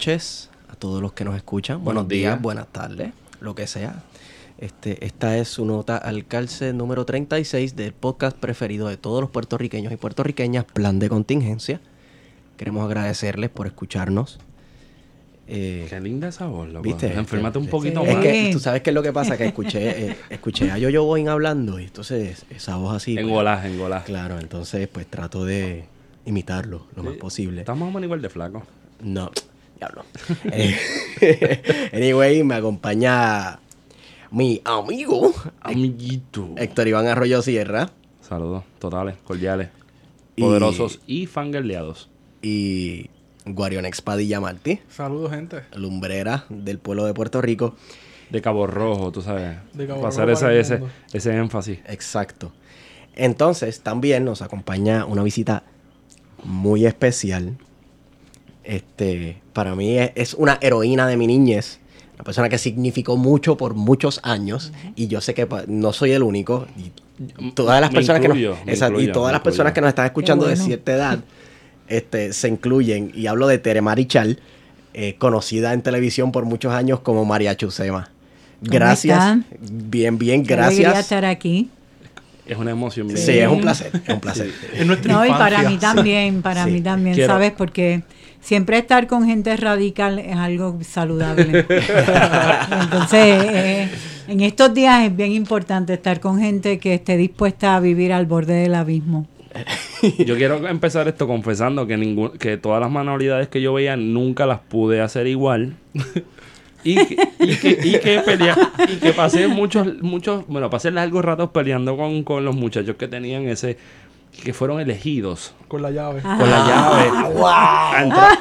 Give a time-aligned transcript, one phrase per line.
[0.00, 1.84] noches a todos los que nos escuchan.
[1.84, 2.40] Buenos, días, días.
[2.42, 4.02] buenas tardes, lo que sea.
[4.56, 9.28] Este, esta es su nota al calce número 36 del podcast preferido de todos los
[9.28, 11.82] puertorriqueños y puertorriqueñas, Plan de Contingencia.
[12.56, 14.38] Queremos agradecerles por escucharnos.
[15.46, 16.82] Eh, Qué linda esa voz, loco.
[16.82, 17.12] ¿Viste?
[17.12, 17.70] Enférmate un Sí.
[17.70, 18.22] poquito es más.
[18.22, 21.28] que tú sabes qué es lo que pasa, que escuché, eh, escuché a Yoyo Boing
[21.28, 23.16] hablando y entonces esa voz así.
[23.16, 24.04] pues, Engolás, engolás.
[24.04, 25.84] Claro, entonces pues trato de
[26.24, 27.60] imitarlo lo más posible.
[27.60, 28.62] Estamos más igual de flaco.
[29.02, 29.30] No,
[29.80, 30.04] diablo.
[31.92, 33.58] Anyway, me acompaña
[34.30, 36.50] mi amigo Amiguito.
[36.56, 39.68] Héctor Iván Arroyo Sierra Saludos totales, cordiales,
[40.36, 42.08] Y- poderosos y fangirleados.
[42.42, 43.10] y
[43.46, 45.62] Guarionex Padilla Martí, Saludos, gente.
[45.74, 47.74] lumbrera del pueblo de Puerto Rico.
[48.30, 49.56] De Cabo Rojo, tú sabes.
[49.72, 50.80] De Cabo hacer Rojo el ese,
[51.12, 51.80] ese énfasis.
[51.86, 52.52] Exacto.
[53.16, 55.64] Entonces, también nos acompaña una visita
[56.44, 57.56] muy especial.
[58.64, 61.78] Este, para mí es, es una heroína de mi niñez.
[62.14, 64.72] Una persona que significó mucho por muchos años.
[64.96, 66.66] Y yo sé que pa- no soy el único.
[66.76, 69.80] Y todas las Me personas incluyo, que nos, esa- incluyo, y todas las personas que
[69.80, 70.58] nos están escuchando bueno.
[70.58, 71.18] de cierta edad
[71.88, 73.10] este, se incluyen.
[73.14, 74.38] Y hablo de Tere Marichal,
[74.92, 78.10] eh, conocida en televisión por muchos años como María Chusema.
[78.60, 79.38] ¿Cómo Gracias.
[79.60, 80.98] Bien, bien, Qué gracias.
[80.98, 81.70] estar aquí.
[82.46, 83.08] Es una emoción.
[83.16, 83.44] Sí, vida.
[83.44, 84.50] es un placer, es un placer.
[85.06, 86.70] No, y para mí también, para Sí.
[86.72, 87.52] mí también, Quiero- ¿sabes?
[87.52, 88.02] Porque
[88.40, 91.64] siempre estar con gente radical es algo saludable.
[92.82, 93.88] Entonces, eh,
[94.28, 98.26] en estos días es bien importante estar con gente que esté dispuesta a vivir al
[98.26, 99.26] borde del abismo.
[100.24, 104.46] Yo quiero empezar esto confesando que ningún, que todas las manualidades que yo veía nunca
[104.46, 105.74] las pude hacer igual.
[106.82, 108.56] Y que, y que, y que pelea-
[108.90, 113.06] y que pasé muchos, muchos, bueno, pasé largos ratos peleando con, con los muchachos que
[113.08, 113.76] tenían ese,
[114.42, 116.20] que fueron elegidos Con la llave.
[116.24, 116.36] Ah.
[116.38, 117.10] con la llave.
[117.44, 118.38] Ah, entrar-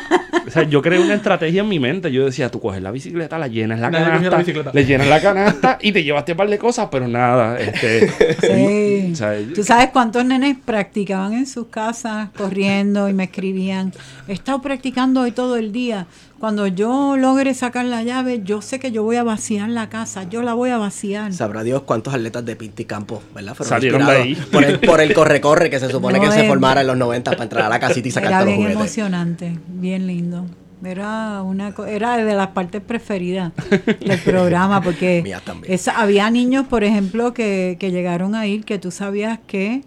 [0.47, 2.11] O sea, yo creé una estrategia en mi mente.
[2.11, 5.07] Yo decía, tú coges la bicicleta, la llenas la Nadie cogió la canasta, le llenas
[5.07, 7.59] la canasta y te llevaste un par de cosas, pero nada.
[7.59, 8.09] Este,
[8.41, 9.11] Sí.
[9.13, 13.93] o sea, ¿Tú sabes cuántos nenes practicaban en sus casas corriendo y me escribían?
[14.27, 16.07] He estado practicando hoy todo el día.
[16.39, 20.23] Cuando yo logre sacar la llave, yo sé que yo voy a vaciar la casa.
[20.23, 21.33] Yo la voy a vaciar.
[21.33, 23.55] Sabrá Dios cuántos atletas de Pinti Campo, ¿verdad?
[23.55, 24.35] Fueron Salieron de ahí.
[24.35, 27.31] Por el, por el corre-corre que se supone No, que se formara en los 90
[27.31, 28.78] para entrar a la casita y sacar todos los bien juguetes.
[28.81, 30.45] emocionante, bien lindo.
[30.81, 33.51] Era una co- era de las partes preferidas
[33.99, 35.22] del programa porque
[35.67, 39.81] esa- había niños, por ejemplo, que, que llegaron a ir que tú sabías que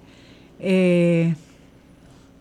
[0.61, 1.35] eh,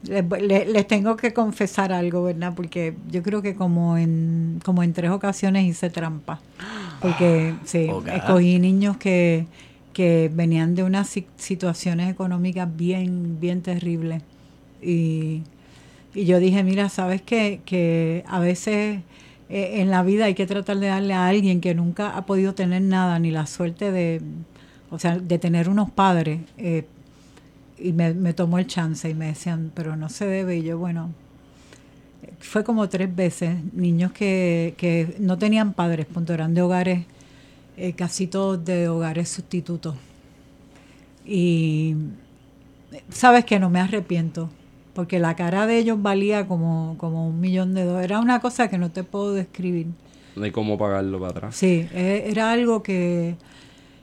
[0.04, 2.54] les, le- les tengo que confesar algo, ¿verdad?
[2.56, 6.40] Porque yo creo que como en como en tres ocasiones hice trampa.
[7.02, 8.08] Porque sí, Ok.
[8.10, 9.46] escogí niños que,
[9.94, 14.22] que venían de unas si- situaciones económicas bien, bien terribles.
[14.82, 15.42] Y,
[16.14, 19.00] y yo dije, mira, sabes que, que a veces
[19.50, 22.54] eh, en la vida hay que tratar de darle a alguien que nunca ha podido
[22.54, 24.22] tener nada, ni la suerte de,
[24.90, 26.42] o sea, de tener unos padres.
[26.58, 26.86] eh,
[27.82, 30.58] y me, me tomó el chance y me decían, pero no se debe.
[30.58, 31.12] Y yo, bueno,
[32.40, 37.06] fue como tres veces, niños que, que no tenían padres, punto, eran de hogares,
[37.78, 39.96] eh, casi todos de hogares sustitutos.
[41.26, 41.96] Y
[43.10, 44.50] sabes que no me arrepiento,
[44.94, 48.06] porque la cara de ellos valía como, como un millón de dólares.
[48.06, 49.88] Era una cosa que no te puedo describir.
[50.36, 51.56] no hay cómo pagarlo para atrás.
[51.56, 53.36] Sí, e- era algo que...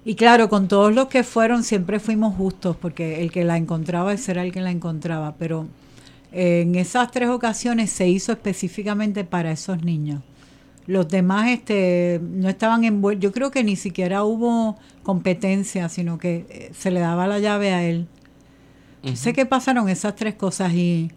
[0.05, 4.13] Y claro, con todos los que fueron siempre fuimos justos, porque el que la encontraba
[4.13, 5.67] ese era el que la encontraba, pero
[6.33, 10.23] eh, en esas tres ocasiones se hizo específicamente para esos niños.
[10.87, 16.47] Los demás este, no estaban envueltos, yo creo que ni siquiera hubo competencia, sino que
[16.49, 18.07] eh, se le daba la llave a él.
[19.15, 21.13] Sé que pasaron esas tres cosas y,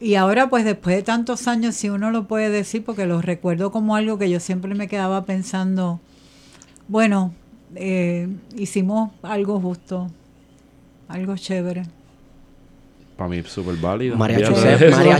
[0.00, 3.70] y ahora pues después de tantos años, si uno lo puede decir, porque lo recuerdo
[3.70, 6.00] como algo que yo siempre me quedaba pensando,
[6.88, 7.34] bueno,
[7.74, 10.10] eh, hicimos algo justo,
[11.08, 11.84] algo chévere.
[13.16, 14.16] Para mí es súper válido.
[14.16, 14.40] María,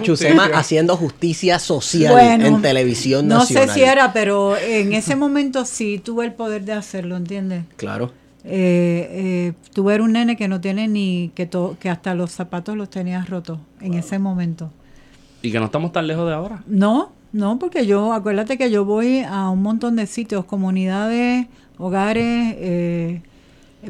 [0.00, 0.36] Chusema.
[0.46, 3.68] María haciendo justicia social Bueno, en televisión No nacional.
[3.68, 7.64] sé si era, pero en ese momento sí tuve el poder de hacerlo, ¿entiendes?
[7.76, 8.10] Claro.
[8.44, 12.76] Eh, eh, tuve un nene que no tiene ni, que, to- que hasta los zapatos
[12.76, 14.70] los tenía rotos en ese momento.
[15.42, 16.64] Y que no estamos tan lejos de ahora.
[16.66, 21.46] No, no, porque yo, acuérdate que yo voy a un montón de sitios, comunidades,
[21.82, 23.20] hogares, eh,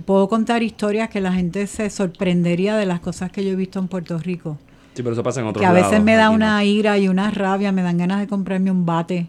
[0.07, 3.79] puedo contar historias que la gente se sorprendería de las cosas que yo he visto
[3.79, 4.59] en Puerto Rico.
[4.95, 7.09] Sí, pero eso pasa en otros que a veces lados, me da una ira y
[7.09, 9.29] una rabia, me dan ganas de comprarme un bate,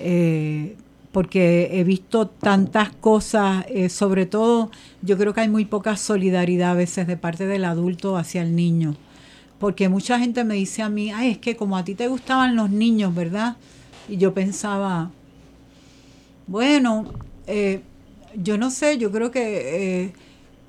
[0.00, 0.76] eh,
[1.12, 4.70] porque he visto tantas cosas, eh, sobre todo
[5.02, 8.56] yo creo que hay muy poca solidaridad a veces de parte del adulto hacia el
[8.56, 8.96] niño,
[9.60, 12.56] porque mucha gente me dice a mí, ay, es que como a ti te gustaban
[12.56, 13.56] los niños, ¿verdad?
[14.08, 15.10] Y yo pensaba,
[16.48, 17.06] bueno,
[17.46, 17.80] eh,
[18.36, 20.12] yo no sé, yo creo que eh,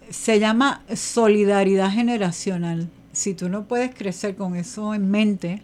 [0.10, 2.90] se llama solidaridad generacional.
[3.12, 5.62] Si tú no puedes crecer con eso en mente,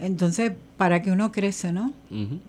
[0.00, 1.92] entonces, ¿para qué uno crece, no?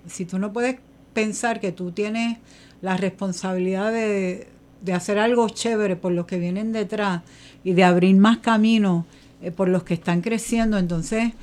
[0.07, 0.77] Si tú no puedes
[1.13, 2.39] pensar que tú tienes
[2.81, 4.47] la responsabilidad de,
[4.81, 7.21] de hacer algo chévere por los que vienen detrás
[7.63, 9.05] y de abrir más caminos
[9.41, 11.33] eh, por los que están creciendo, entonces,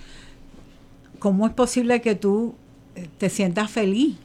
[1.21, 2.55] ¿cómo es posible que tú
[3.19, 4.17] te sientas feliz?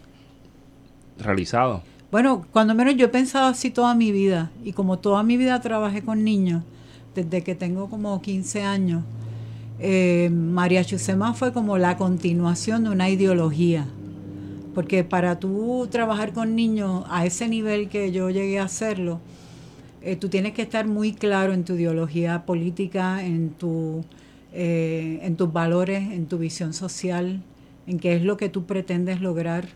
[1.17, 1.83] Realizado.
[2.11, 5.61] Bueno, cuando menos yo he pensado así toda mi vida y como toda mi vida
[5.61, 6.63] trabajé con niños,
[7.13, 9.03] desde que tengo como 15 años,
[9.77, 13.85] eh, María Chusema fue como la continuación de una ideología.
[14.73, 19.19] Porque para tú trabajar con niños a ese nivel que yo llegué a hacerlo,
[20.01, 24.03] eh, tú tienes que estar muy claro en tu ideología política, en, tu,
[24.51, 27.43] eh, en tus valores, en tu visión social,
[27.85, 29.67] en qué es lo que tú pretendes lograr.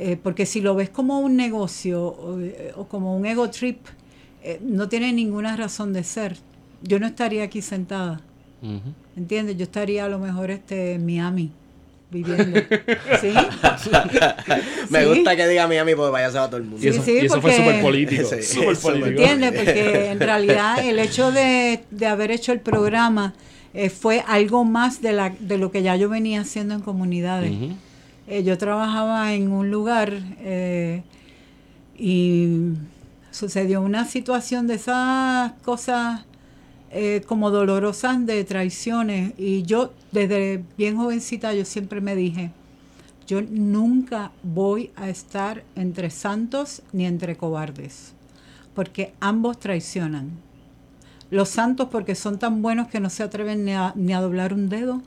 [0.00, 2.02] Eh, porque si lo ves como un negocio
[2.76, 3.78] o, como un ego trip,
[4.62, 6.36] no tiene ninguna razón de ser.
[6.82, 8.20] Yo no estaría aquí sentada.
[9.16, 9.56] ¿Entiendes?
[9.56, 11.52] Yo estaría a lo mejor este, en Miami
[12.10, 12.60] viviendo.
[13.20, 13.32] ¿Sí?
[14.90, 16.84] Me gusta que diga Miami porque vaya a ser a todo el mundo.
[16.84, 18.28] Y eso, y eso fue súper político.
[18.42, 19.20] Súper político.
[19.20, 19.52] ¿Entiendes?
[19.52, 23.34] Porque en realidad el hecho de, de haber hecho el programa
[23.74, 27.52] eh, fue algo más de, la, de lo que ya yo venía haciendo en comunidades.
[28.28, 31.02] Eh, yo trabajaba en un lugar eh,
[31.96, 32.74] y
[33.30, 36.26] sucedió una situación de esas cosas
[36.90, 39.32] eh, como dolorosas de traiciones.
[39.38, 42.50] Y yo, desde bien jovencita, yo siempre me dije,
[43.26, 48.12] yo nunca voy a estar entre santos ni entre cobardes,
[48.74, 50.32] porque ambos traicionan.
[51.30, 54.52] Los santos porque son tan buenos que no se atreven ni a, ni a doblar
[54.52, 55.02] un dedo,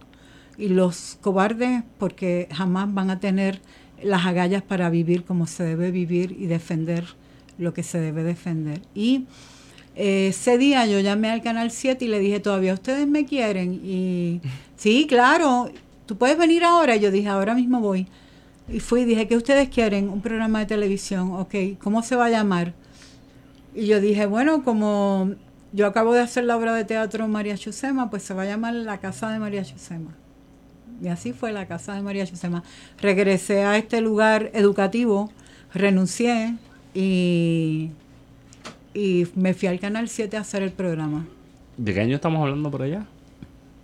[0.58, 3.62] y los cobardes porque jamás van a tener
[4.04, 7.06] las agallas para vivir como se debe vivir y defender
[7.58, 8.82] lo que se debe defender.
[8.96, 9.26] Y
[9.96, 13.74] ese día yo llamé al Canal 7 y le dije, ¿todavía ustedes me quieren?
[13.84, 14.42] Y
[14.78, 15.70] sí, claro,
[16.06, 16.96] tú puedes venir ahora.
[16.96, 18.08] Yo dije, ahora mismo voy.
[18.68, 20.10] Y fui y dije, ¿qué ustedes quieren?
[20.10, 21.34] Un programa de televisión.
[21.34, 22.74] Ok, ¿cómo se va a llamar?
[23.76, 25.32] Y yo dije, bueno, como
[25.74, 28.74] yo acabo de hacer la obra de teatro María Chusema, pues se va a llamar
[28.74, 30.16] La Casa de María Chusema.
[31.02, 32.64] Y así fue la Casa de María Chusema.
[33.02, 35.32] Regresé a este lugar educativo,
[35.74, 36.56] renuncié
[36.94, 37.92] y
[38.94, 41.26] y me fui al Canal 7 a hacer el programa.
[41.78, 43.06] ¿De qué año estamos hablando por allá?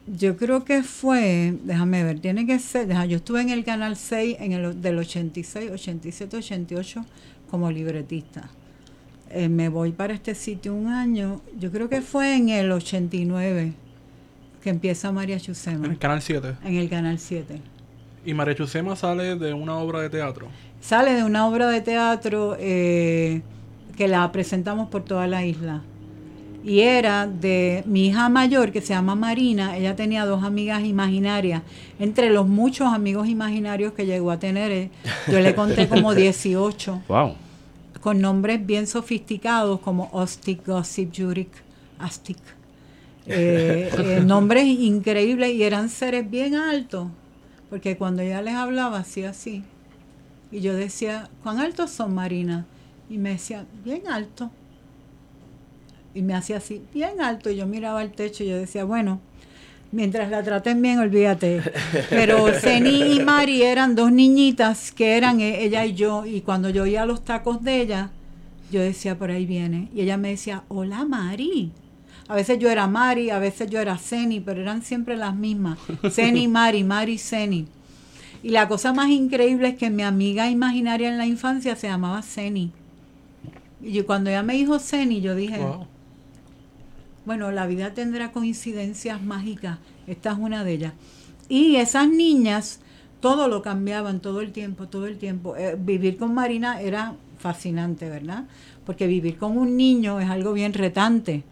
[0.07, 4.37] Yo creo que fue, déjame ver, tiene que ser, yo estuve en el Canal 6
[4.39, 7.05] en el, del 86, 87, 88
[7.49, 8.49] como libretista.
[9.29, 13.73] Eh, me voy para este sitio un año, yo creo que fue en el 89
[14.67, 15.85] que empieza María Chusema.
[15.85, 16.55] En el Canal 7.
[16.65, 17.61] En el Canal 7.
[18.25, 20.49] ¿Y María Chusema sale de una obra de teatro?
[20.81, 23.43] Sale de una obra de teatro eh,
[23.95, 25.83] que la presentamos por toda la isla.
[26.65, 29.77] Y era de mi hija mayor, que se llama Marina.
[29.77, 31.61] Ella tenía dos amigas imaginarias.
[31.97, 34.89] Entre los muchos amigos imaginarios que llegó a tener, eh,
[35.31, 37.03] yo le conté como 18.
[37.07, 37.35] Wow.
[38.01, 41.51] Con nombres bien sofisticados como Ostic, Gossip, Jurik,
[41.99, 42.56] Astic.
[43.29, 47.07] Eh, eh, nombres increíbles y eran seres bien altos.
[47.69, 49.63] Porque cuando ella les hablaba, hacía así.
[50.51, 52.65] Y yo decía, ¿cuán altos son, Marina?
[53.09, 54.49] Y me decía, bien alto.
[56.13, 57.49] Y me hacía así, bien alto.
[57.49, 59.19] Y yo miraba al techo y yo decía, bueno,
[59.91, 61.61] mientras la traten bien, olvídate.
[62.09, 66.25] Pero Ceni y Mari eran dos niñitas que eran e-, ella y yo.
[66.25, 68.11] Y cuando yo oía los tacos de ella,
[68.71, 69.89] yo decía, por ahí viene.
[69.93, 71.73] Y ella me decía, hola Mari.
[72.27, 75.79] A veces yo era Mari, a veces yo era Ceni, pero eran siempre las mismas.
[76.11, 77.67] Ceni, Mari, Mari, Ceni.
[78.43, 82.21] Y la cosa más increíble es que mi amiga imaginaria en la infancia se llamaba
[82.21, 82.71] Ceni.
[83.81, 85.59] Y cuando ella me dijo Ceni, yo dije,
[87.25, 89.79] bueno, la vida tendrá coincidencias mágicas.
[90.05, 90.93] Esta es una de ellas.
[91.49, 92.79] Y esas niñas,
[93.21, 95.55] todo lo cambiaban todo el tiempo, todo el tiempo.
[95.55, 98.45] Eh, vivir con Marina era fascinante, ¿verdad?
[98.85, 101.43] Porque vivir con un niño es algo bien retante.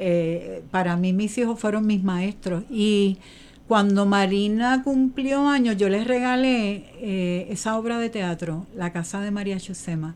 [0.00, 2.62] Eh, para mí mis hijos fueron mis maestros.
[2.70, 3.18] Y
[3.66, 9.32] cuando Marina cumplió años, yo les regalé eh, esa obra de teatro, La Casa de
[9.32, 10.14] María Chusema.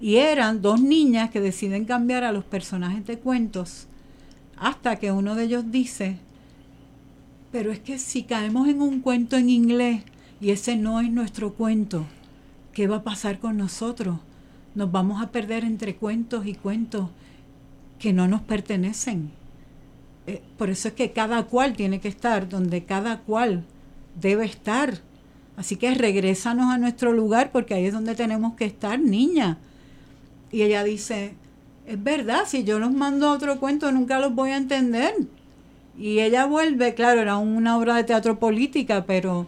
[0.00, 3.86] Y eran dos niñas que deciden cambiar a los personajes de cuentos
[4.56, 6.18] hasta que uno de ellos dice,
[7.50, 10.02] pero es que si caemos en un cuento en inglés
[10.40, 12.06] y ese no es nuestro cuento,
[12.72, 14.18] ¿qué va a pasar con nosotros?
[14.74, 17.08] Nos vamos a perder entre cuentos y cuentos
[18.00, 19.30] que no nos pertenecen.
[20.26, 23.64] eh, por eso es que cada cual tiene que estar donde cada cual
[24.20, 24.98] debe estar.
[25.56, 29.58] Así que regrésanos a nuestro lugar porque ahí es donde tenemos que estar, niña.
[30.52, 31.34] Y ella dice,
[31.86, 35.14] es verdad, si yo los mando a otro cuento nunca los voy a entender.
[35.98, 39.46] Y ella vuelve, claro, era una obra de teatro política, pero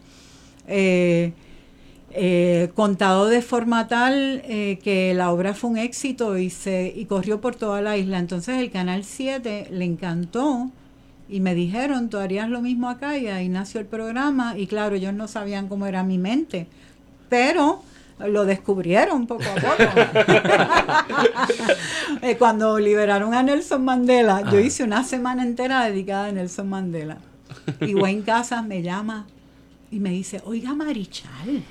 [0.67, 1.33] eh,
[2.15, 7.07] eh, contado de forma tal eh, que la obra fue un éxito y, se, y
[7.07, 8.19] corrió por toda la isla.
[8.19, 10.71] Entonces el Canal 7 le encantó
[11.29, 14.97] y me dijeron, tú harías lo mismo acá y ahí nació el programa y claro,
[14.97, 16.67] ellos no sabían cómo era mi mente,
[17.31, 17.83] pero
[18.19, 19.83] lo descubrieron poco a poco.
[22.21, 27.17] Eh, cuando liberaron a Nelson Mandela, yo hice una semana entera dedicada a Nelson Mandela.
[27.81, 29.27] Y Wayne Casas me llama
[29.91, 31.65] y me dice, oiga Marichal,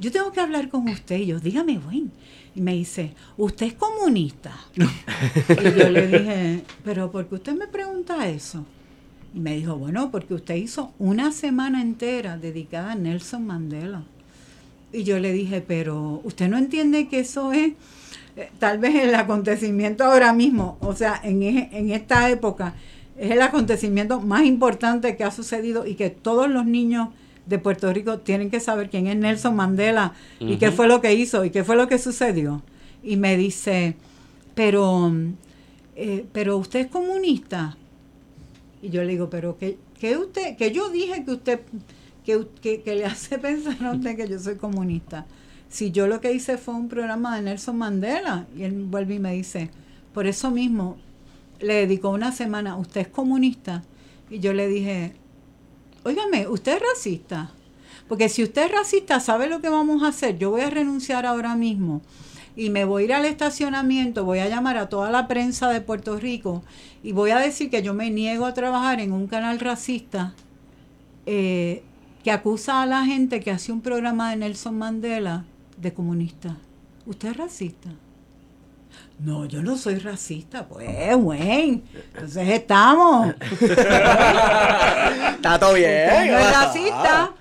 [0.00, 1.18] yo tengo que hablar con usted.
[1.18, 2.10] Y yo, dígame, Wayne.
[2.54, 4.52] Y me dice, ¿usted es comunista?
[4.74, 8.64] y yo le dije, ¿pero por qué usted me pregunta eso?
[9.34, 14.02] Y me dijo, bueno, porque usted hizo una semana entera dedicada a Nelson Mandela.
[14.92, 17.74] Y yo le dije, pero usted no entiende que eso es
[18.36, 22.74] eh, tal vez el acontecimiento ahora mismo, o sea, en, en esta época,
[23.16, 27.10] es el acontecimiento más importante que ha sucedido y que todos los niños
[27.46, 31.14] de Puerto Rico tienen que saber quién es Nelson Mandela y qué fue lo que
[31.14, 32.62] hizo y qué fue lo que sucedió.
[33.02, 33.96] Y me dice,
[34.54, 35.12] pero,
[35.96, 37.76] eh, pero usted es comunista.
[38.82, 41.60] Y yo le digo, pero que, que usted, que yo dije que usted,
[42.24, 42.46] que,
[42.82, 45.26] que, le hace pensar a usted que yo soy comunista.
[45.68, 48.46] Si yo lo que hice fue un programa de Nelson Mandela.
[48.56, 49.70] Y él vuelve y me dice,
[50.12, 50.96] por eso mismo,
[51.60, 53.82] le dedicó una semana, ¿usted es comunista?
[54.30, 55.14] Y yo le dije,
[56.04, 57.50] Óigame, usted es racista.
[58.08, 60.38] Porque si usted es racista, ¿sabe lo que vamos a hacer?
[60.38, 62.02] Yo voy a renunciar ahora mismo
[62.56, 65.80] y me voy a ir al estacionamiento, voy a llamar a toda la prensa de
[65.80, 66.62] Puerto Rico
[67.02, 70.34] y voy a decir que yo me niego a trabajar en un canal racista
[71.26, 71.82] eh,
[72.24, 75.44] que acusa a la gente que hace un programa de Nelson Mandela
[75.76, 76.56] de comunista.
[77.06, 77.90] ¿Usted es racista?
[79.18, 81.82] No, yo no soy racista, pues, güey.
[82.14, 83.34] Entonces estamos.
[83.60, 86.30] Está todo bien.
[86.30, 87.34] no es racista.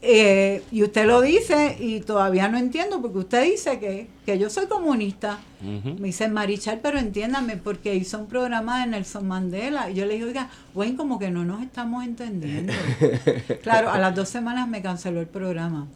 [0.00, 4.48] Eh, y usted lo dice y todavía no entiendo porque usted dice que, que yo
[4.48, 5.40] soy comunista.
[5.60, 9.90] Me dice Marichal, pero entiéndame porque hizo un programa de Nelson Mandela.
[9.90, 12.72] Y yo le dije, oiga, güey, como que no nos estamos entendiendo.
[13.62, 15.88] claro, a las dos semanas me canceló el programa.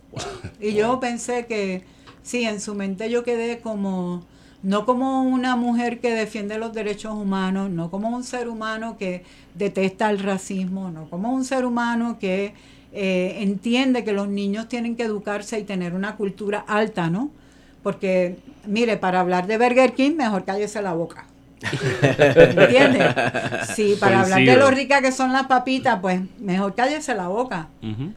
[0.61, 1.85] Y yo pensé que,
[2.25, 4.27] sí, en su mente yo quedé como
[4.62, 9.25] no como una mujer que defiende los derechos humanos, no como un ser humano que
[9.54, 12.54] detesta el racismo, no como un ser humano que
[12.92, 17.31] eh, entiende que los niños tienen que educarse y tener una cultura alta, ¿no?
[17.83, 21.26] Porque, mire, para hablar de Burger King, mejor cállese la boca.
[21.62, 23.14] ¿Entiendes?
[23.75, 27.69] Sí, para hablar de lo rica que son las papitas, pues mejor cállese la boca.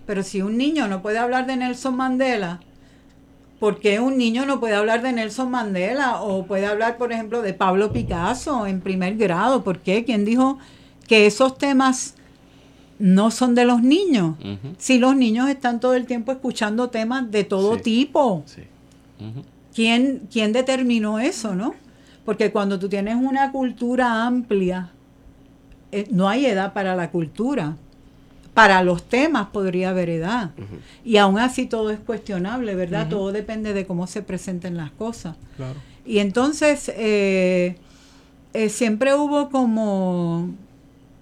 [0.06, 2.60] Pero si un niño no puede hablar de Nelson Mandela,
[3.60, 7.42] ¿Por qué un niño no puede hablar de Nelson Mandela o puede hablar, por ejemplo,
[7.42, 9.64] de Pablo Picasso en primer grado?
[9.64, 10.04] ¿Por qué?
[10.04, 10.58] ¿Quién dijo
[11.08, 12.16] que esos temas
[13.00, 14.36] no son de los niños?
[14.78, 18.44] Si los niños están todo el tiempo escuchando temas de todo tipo.
[19.74, 21.76] ¿Quién, ¿Quién determinó eso, no?
[22.26, 24.92] Porque cuando tú tienes una cultura amplia,
[25.92, 27.78] eh, no hay edad para la cultura
[28.56, 30.52] para los temas podría haber edad.
[31.04, 33.10] Y aún así todo es cuestionable, ¿verdad?
[33.10, 35.36] Todo depende de cómo se presenten las cosas.
[36.06, 37.76] Y entonces eh,
[38.54, 40.52] eh, siempre hubo como,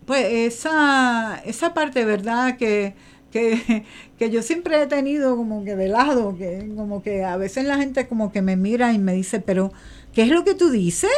[0.05, 2.55] pues esa, esa parte, ¿verdad?
[2.55, 2.93] Que,
[3.31, 3.83] que,
[4.19, 7.77] que, yo siempre he tenido como que de lado, que como que a veces la
[7.77, 9.73] gente como que me mira y me dice, pero
[10.13, 11.09] ¿qué es lo que tú dices?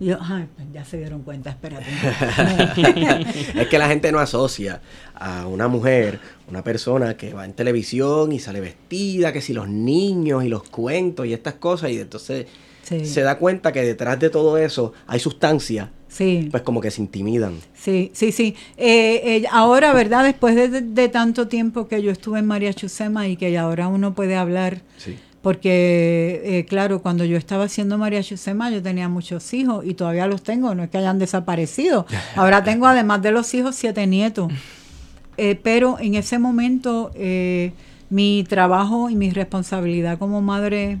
[0.00, 1.84] Y yo, ay, pues ya se dieron cuenta, espérate.
[3.60, 4.80] es que la gente no asocia
[5.14, 9.68] a una mujer, una persona que va en televisión y sale vestida, que si los
[9.68, 12.46] niños y los cuentos y estas cosas, y entonces
[12.82, 15.90] se da cuenta que detrás de todo eso hay sustancia.
[16.08, 16.48] Sí.
[16.50, 17.60] Pues como que se intimidan.
[17.74, 18.56] Sí, sí, sí.
[18.78, 20.24] Eh, eh, ahora, ¿verdad?
[20.24, 24.12] Después de, de, tanto tiempo que yo estuve en María Chusema y que ahora uno
[24.12, 29.54] puede hablar sí porque, eh, claro, cuando yo estaba haciendo María Chusema, yo tenía muchos
[29.54, 32.06] hijos y todavía los tengo, no es que hayan desaparecido.
[32.36, 34.52] Ahora tengo, además de los hijos, siete nietos.
[35.42, 37.72] Eh, pero en ese momento, eh,
[38.10, 40.98] mi trabajo y mi responsabilidad como madre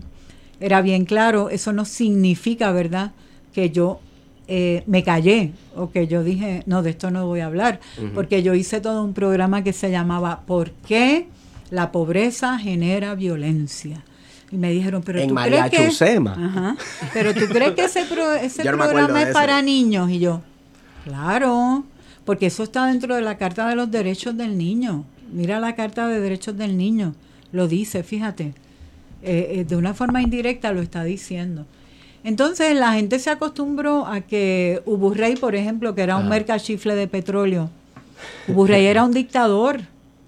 [0.60, 1.50] era bien claro.
[1.50, 3.12] Eso no significa, ¿verdad?,
[3.52, 4.00] que yo
[4.48, 7.80] me callé o que yo dije, no, de esto no voy a hablar.
[8.14, 11.26] Porque yo hice todo un programa que se llamaba ¿Por qué
[11.70, 14.02] la pobreza genera violencia?
[14.52, 16.18] Y me dijeron, pero tú crees que...
[16.28, 16.76] Ajá,
[17.12, 18.04] pero tú crees que ese,
[18.64, 20.42] programa es para niños y yo.
[21.04, 21.84] Claro,
[22.24, 25.04] porque eso está dentro de la Carta de los Derechos del Niño.
[25.32, 27.14] Mira la Carta de Derechos del Niño,
[27.52, 28.54] lo dice, fíjate.
[29.22, 31.66] Eh, eh, de una forma indirecta lo está diciendo.
[32.24, 36.30] Entonces la gente se acostumbró a que Uburrey, por ejemplo, que era un Ajá.
[36.30, 37.70] mercachifle de petróleo,
[38.48, 39.80] Uburrey era un dictador.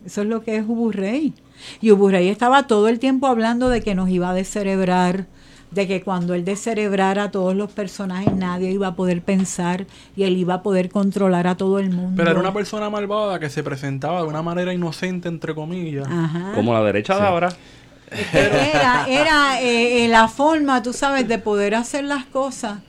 [0.05, 1.35] Eso es lo que es Uburrey.
[1.81, 5.27] Y Uburrey estaba todo el tiempo hablando de que nos iba a descerebrar,
[5.71, 10.25] de que cuando él descerebrara a todos los personajes nadie iba a poder pensar y
[10.25, 12.15] él iba a poder controlar a todo el mundo.
[12.17, 16.07] Pero era una persona malvada que se presentaba de una manera inocente, entre comillas.
[16.09, 16.53] Ajá.
[16.55, 17.49] Como la derecha de ahora.
[18.33, 22.81] Era, era eh, eh, la forma, tú sabes, de poder hacer las cosas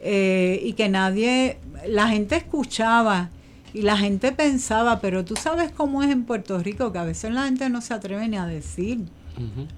[0.00, 3.30] eh, y que nadie, la gente escuchaba
[3.76, 7.32] y la gente pensaba, pero tú sabes cómo es en Puerto Rico, que a veces
[7.32, 9.00] la gente no se atreve ni a decir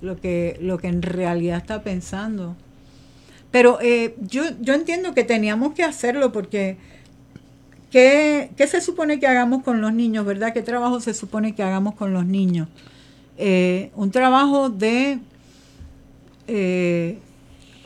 [0.00, 2.54] lo que, lo que en realidad está pensando.
[3.50, 6.76] Pero eh, yo, yo entiendo que teníamos que hacerlo porque
[7.90, 10.52] ¿qué, ¿qué se supone que hagamos con los niños, verdad?
[10.52, 12.68] ¿Qué trabajo se supone que hagamos con los niños?
[13.36, 15.18] Eh, un trabajo de
[16.46, 17.18] eh,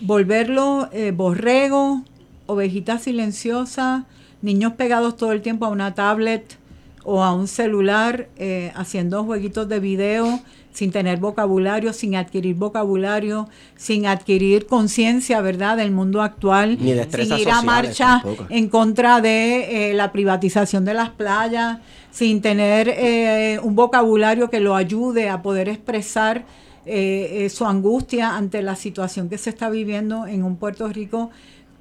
[0.01, 2.03] volverlo eh, borrego,
[2.47, 4.07] ovejita silenciosa,
[4.43, 6.59] niños pegados todo el tiempo a una tablet
[7.05, 10.41] o a un celular, eh, haciendo jueguitos de video,
[10.73, 17.39] sin tener vocabulario, sin adquirir vocabulario, sin adquirir conciencia, ¿verdad?, del mundo actual, Ni sin
[17.39, 18.47] ir a marcha tampoco.
[18.49, 21.79] en contra de eh, la privatización de las playas,
[22.11, 26.45] sin tener eh, un vocabulario que lo ayude a poder expresar
[26.85, 31.31] eh, eh, su angustia ante la situación que se está viviendo en un Puerto Rico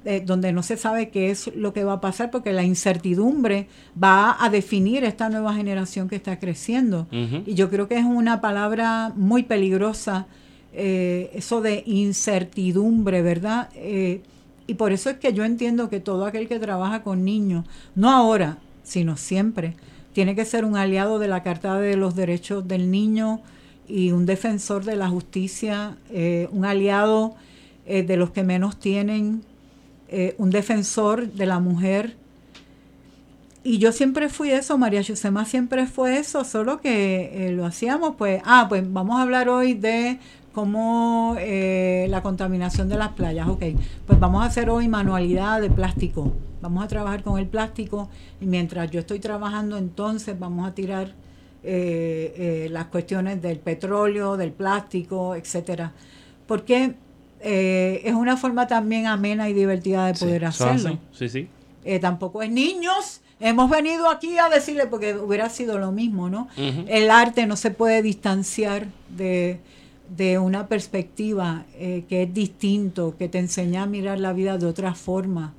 [0.04, 3.68] eh, donde no se sabe qué es lo que va a pasar porque la incertidumbre
[4.02, 7.06] va a definir esta nueva generación que está creciendo.
[7.10, 10.26] Y yo creo que es una palabra muy peligrosa,
[10.72, 13.68] eh, eso de incertidumbre, ¿verdad?
[13.74, 14.22] Eh,
[14.66, 18.10] y por eso es que yo entiendo que todo aquel que trabaja con niños, no
[18.10, 19.76] ahora, sino siempre,
[20.12, 23.40] tiene que ser un aliado de la Carta de los Derechos del Niño
[23.88, 27.34] y un defensor de la justicia, eh, un aliado
[27.86, 29.42] eh, de los que menos tienen,
[30.14, 32.16] eh, un defensor de la mujer.
[33.64, 38.16] Y yo siempre fui eso, María Chusema siempre fue eso, solo que eh, lo hacíamos,
[38.16, 40.18] pues, ah, pues vamos a hablar hoy de
[40.52, 43.62] cómo eh, la contaminación de las playas, ok,
[44.06, 48.44] pues vamos a hacer hoy manualidad de plástico, vamos a trabajar con el plástico y
[48.44, 51.14] mientras yo estoy trabajando entonces vamos a tirar
[51.64, 55.92] las cuestiones del petróleo, del plástico, etcétera,
[56.46, 56.96] porque
[57.42, 60.98] eh, es una forma también amena y divertida de poder hacerlo.
[61.12, 61.48] Sí, sí.
[61.84, 63.20] Eh, tampoco es niños.
[63.40, 66.46] Hemos venido aquí a decirle, porque hubiera sido lo mismo, ¿no?
[66.56, 69.58] El arte no se puede distanciar de,
[70.16, 74.66] de una perspectiva eh, que es distinto, que te enseña a mirar la vida de
[74.66, 75.54] otra forma.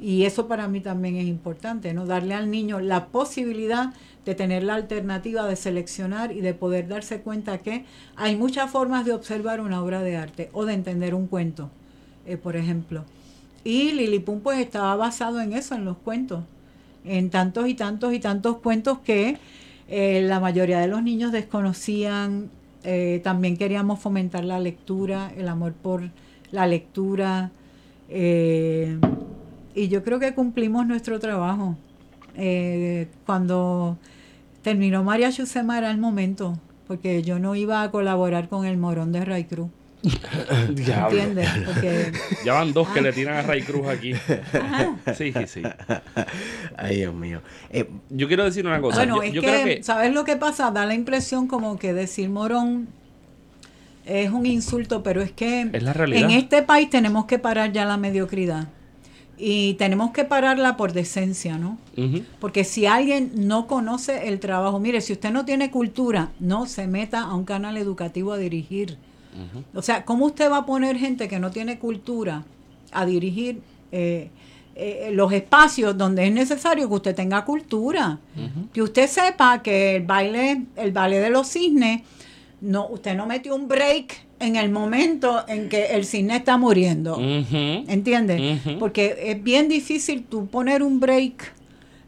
[0.00, 2.06] Y eso para mí también es importante, ¿no?
[2.06, 3.92] Darle al niño la posibilidad
[4.24, 7.84] de tener la alternativa de seleccionar y de poder darse cuenta que
[8.14, 11.70] hay muchas formas de observar una obra de arte o de entender un cuento,
[12.26, 13.04] eh, por ejemplo.
[13.64, 16.44] Y Lilipum pues estaba basado en eso, en los cuentos,
[17.04, 19.38] en tantos y tantos y tantos cuentos que
[19.88, 22.50] eh, la mayoría de los niños desconocían.
[22.84, 26.10] Eh, también queríamos fomentar la lectura, el amor por
[26.52, 27.50] la lectura.
[29.74, 31.76] Y yo creo que cumplimos nuestro trabajo.
[32.36, 33.98] Eh, cuando
[34.62, 39.12] terminó María Chusema era el momento, porque yo no iba a colaborar con el morón
[39.12, 39.68] de Ray Cruz.
[40.68, 41.48] ¿Entiendes?
[41.66, 42.12] Porque
[42.44, 44.14] Ya van dos que le tiran a Ray Cruz aquí.
[45.16, 45.62] Sí, sí, sí.
[46.76, 47.40] Ay, Dios mío.
[47.70, 48.98] Eh, Yo quiero decir una cosa.
[48.98, 50.70] Bueno, yo, es yo que, creo que ¿sabes lo que pasa?
[50.70, 52.88] Da la impresión como que decir morón
[54.06, 56.22] es un insulto, pero es que Es la realidad.
[56.22, 58.68] en este país tenemos que parar ya la mediocridad.
[59.38, 61.78] Y tenemos que pararla por decencia, ¿no?
[62.40, 66.86] Porque si alguien no conoce el trabajo, mire, si usted no tiene cultura, no se
[66.88, 68.98] meta a un canal educativo a dirigir.
[69.74, 72.44] O sea, ¿cómo usted va a poner gente que no tiene cultura
[72.90, 73.60] a dirigir
[73.92, 74.30] eh,
[74.74, 78.18] eh, los espacios donde es necesario que usted tenga cultura?
[78.72, 82.02] Que usted sepa que el baile, el baile de los cisnes,
[82.60, 87.16] no, usted no metió un break en el momento en que el cisne está muriendo.
[87.16, 87.84] Ujú.
[87.88, 88.60] ¿Entiendes?
[88.78, 91.52] Porque es bien difícil tú poner un break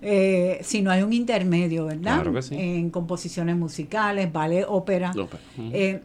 [0.03, 2.14] eh, si no hay un intermedio, ¿verdad?
[2.23, 2.55] Claro que sí.
[2.57, 5.12] En composiciones musicales, ballet, ópera.
[5.73, 6.01] Eh,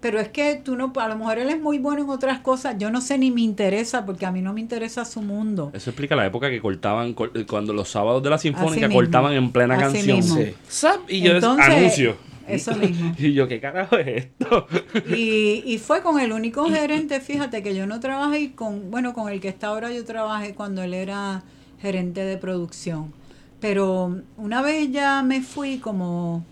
[0.00, 2.76] pero es que tú no, a lo mejor él es muy bueno en otras cosas,
[2.78, 5.70] yo no sé ni me interesa porque a mí no me interesa su mundo.
[5.74, 8.94] Eso explica la época que cortaban, cor- cuando los sábados de la Sinfónica Así mismo.
[8.94, 10.16] cortaban en plena Así canción.
[10.16, 10.36] mismo.
[10.36, 10.54] Sí.
[10.70, 12.16] Zap, Y yo Entonces, anuncio.
[12.54, 13.14] Eso mismo.
[13.18, 14.66] Y yo, ¿qué carajo es esto?
[15.08, 19.30] Y, y fue con el único gerente, fíjate que yo no trabajé con, bueno, con
[19.30, 21.42] el que está ahora yo trabajé cuando él era
[21.80, 23.12] gerente de producción.
[23.60, 26.44] Pero una vez ya me fui como,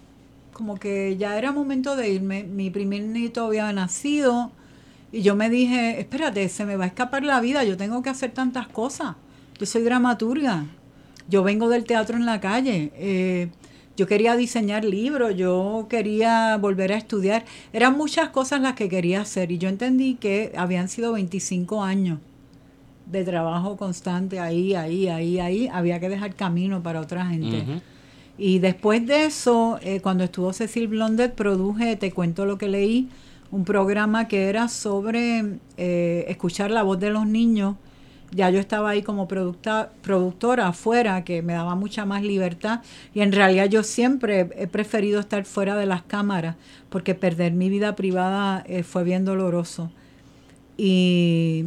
[0.53, 2.45] como que ya era momento de irme.
[2.45, 4.53] Mi primer nieto había nacido
[5.11, 8.11] y yo me dije, espérate, se me va a escapar la vida, yo tengo que
[8.11, 9.17] hacer tantas cosas.
[9.59, 10.67] Yo soy dramaturga,
[11.29, 12.93] yo vengo del teatro en la calle.
[12.95, 13.49] Eh,
[13.99, 17.45] yo quería diseñar libros, yo quería volver a estudiar.
[17.73, 22.21] Eran muchas cosas las que quería hacer y yo entendí que habían sido 25 años
[23.07, 25.69] de trabajo constante ahí, ahí, ahí, ahí.
[25.73, 27.65] Había que dejar camino para otra gente.
[28.39, 33.09] Y después de eso, eh, cuando estuvo Cecil Blondet, produje Te cuento lo que leí,
[33.51, 37.75] un programa que era sobre eh, escuchar la voz de los niños
[38.31, 42.83] ya yo estaba ahí como producta, productora afuera, que me daba mucha más libertad.
[43.15, 46.57] Y en realidad yo siempre he preferido estar fuera de las cámaras,
[46.91, 49.91] porque perder mi vida privada eh, fue bien doloroso.
[50.77, 51.67] Y,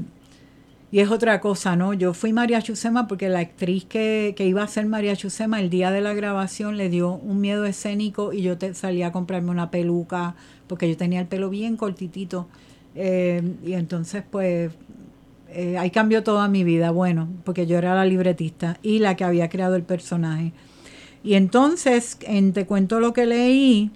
[0.91, 1.93] y, es otra cosa, ¿no?
[1.93, 5.69] Yo fui María Chusema porque la actriz que, que, iba a ser María Chusema el
[5.69, 9.51] día de la grabación le dio un miedo escénico y yo te, salí a comprarme
[9.51, 10.35] una peluca,
[10.67, 12.47] porque yo tenía el pelo bien cortitito.
[12.95, 14.71] Eh, y entonces, pues,
[15.53, 19.25] eh, ahí cambió toda mi vida, bueno, porque yo era la libretista y la que
[19.25, 20.53] había creado el personaje.
[21.23, 23.91] Y entonces, en Te cuento lo que leí,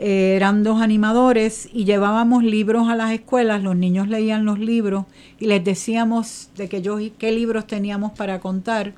[0.00, 5.04] eh, eran dos animadores y llevábamos libros a las escuelas, los niños leían los libros
[5.38, 8.92] y les decíamos de que ellos, qué libros teníamos para contar.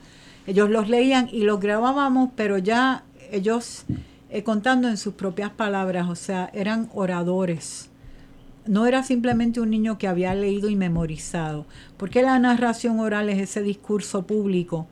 [0.47, 3.85] Ellos los leían y los grabábamos, pero ya ellos
[4.31, 7.90] eh, contando en sus propias palabras, o sea, eran oradores
[8.67, 13.39] no era simplemente un niño que había leído y memorizado, porque la narración oral es
[13.39, 14.87] ese discurso público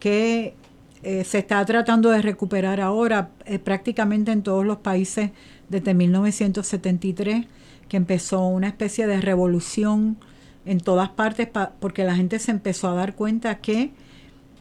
[0.00, 0.54] que
[1.02, 5.30] eh, se está tratando de recuperar ahora eh, prácticamente en todos los países
[5.68, 7.46] desde 1973,
[7.88, 10.16] que empezó una especie de revolución
[10.64, 11.48] en todas partes
[11.78, 13.92] porque la gente se empezó a dar cuenta que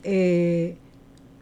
[0.04, 0.76] eh,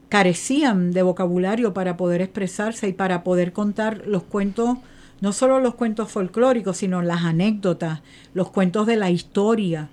[0.09, 4.77] carecían de vocabulario para poder expresarse y para poder contar los cuentos
[5.21, 8.01] no solo los cuentos folclóricos, sino las anécdotas,
[8.33, 9.89] los cuentos de la historia.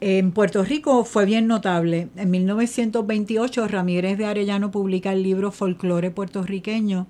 [0.00, 2.08] En Puerto Rico fue bien notable.
[2.16, 7.06] En 1928 Ramírez de Arellano publica el libro Folclore puertorriqueño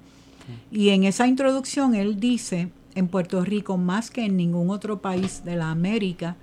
[0.70, 5.44] y en esa introducción él dice, en Puerto Rico más que en ningún otro país
[5.44, 6.36] de la América,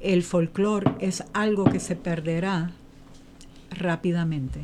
[0.00, 2.70] el folclore es algo que se perderá
[3.70, 4.60] rápidamente.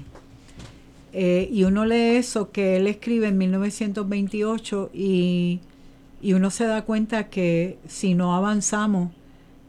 [1.16, 5.60] Eh, y uno lee eso que él escribe en 1928 y,
[6.24, 9.12] uno se da cuenta que si no avanzamos,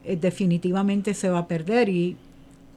[0.06, 2.18] eh, definitivamente se va a perder y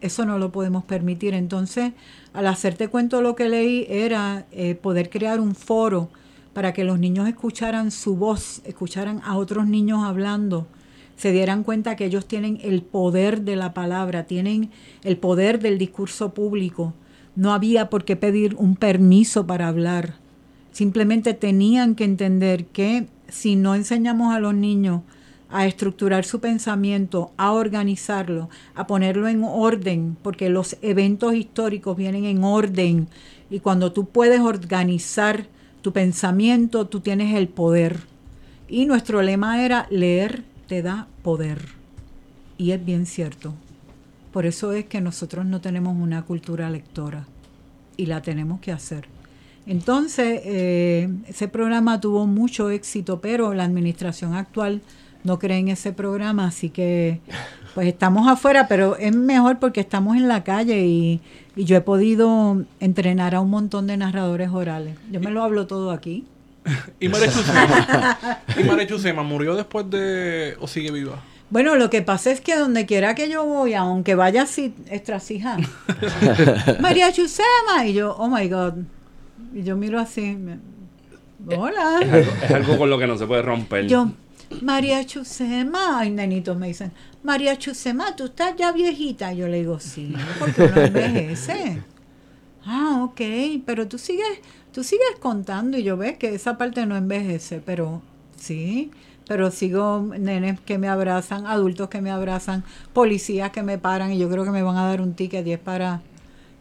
[0.02, 1.33] eso no lo podemos permitir.
[1.33, 1.92] Entonces,
[2.35, 6.11] al hacerte cuento lo que leí era eh, poder crear un foro
[6.52, 10.66] para que los niños escucharan su voz, escucharan a otros niños hablando,
[11.16, 14.70] se dieran cuenta que ellos tienen el poder de la palabra, tienen
[15.04, 16.92] el poder del discurso público
[17.38, 20.14] no había por qué pedir un permiso para hablar.
[20.72, 25.03] Simplemente tenían que entender que si no enseñamos a los niños
[25.48, 32.24] a estructurar su pensamiento, a organizarlo, a ponerlo en orden, porque los eventos históricos vienen
[32.24, 33.07] en orden
[33.51, 35.46] y cuando tú puedes organizar
[35.81, 38.01] tu pensamiento, tú tienes el poder.
[38.68, 41.68] Y nuestro lema era leer te da poder.
[42.59, 43.55] Y es bien cierto.
[44.38, 47.27] Por eso es que nosotros no tenemos una cultura lectora
[47.96, 49.09] y la tenemos que hacer.
[49.66, 54.81] Entonces, eh, ese programa tuvo mucho éxito, pero la administración actual
[55.24, 57.18] no cree en ese programa, así que
[57.74, 61.20] pues estamos afuera, pero es mejor porque estamos en la calle y,
[61.57, 64.94] yo he podido entrenar a un montón de narradores orales.
[65.11, 66.27] Yo me lo hablo todo aquí.
[67.01, 71.20] ¿Y María Chusema murió después de o sigue viva?
[71.50, 74.74] Bueno, lo que pasa es que donde quiera que yo voy, aunque vaya así,
[75.30, 75.56] hija,
[76.80, 78.74] María Chusema, y yo, oh my God.
[79.54, 80.37] Y yo miro así,
[81.56, 82.00] hola.
[82.42, 83.87] Es algo, con lo que no se puede romper.
[83.87, 84.11] Yo,
[84.61, 89.32] María Chusema, ay, nenitos me dicen, María Chusema, tú estás ya viejita.
[89.32, 91.82] Yo le digo, sí, porque uno envejece.
[92.66, 94.40] Ah, ok, pero tú sigues,
[94.72, 98.02] tú sigues contando y yo veo que esa parte no envejece, pero
[98.37, 98.90] sí
[99.28, 102.64] pero sigo nenes que me abrazan, adultos que me abrazan,
[102.94, 105.52] policías que me paran y yo creo que me van a dar un ticket y
[105.52, 106.00] es para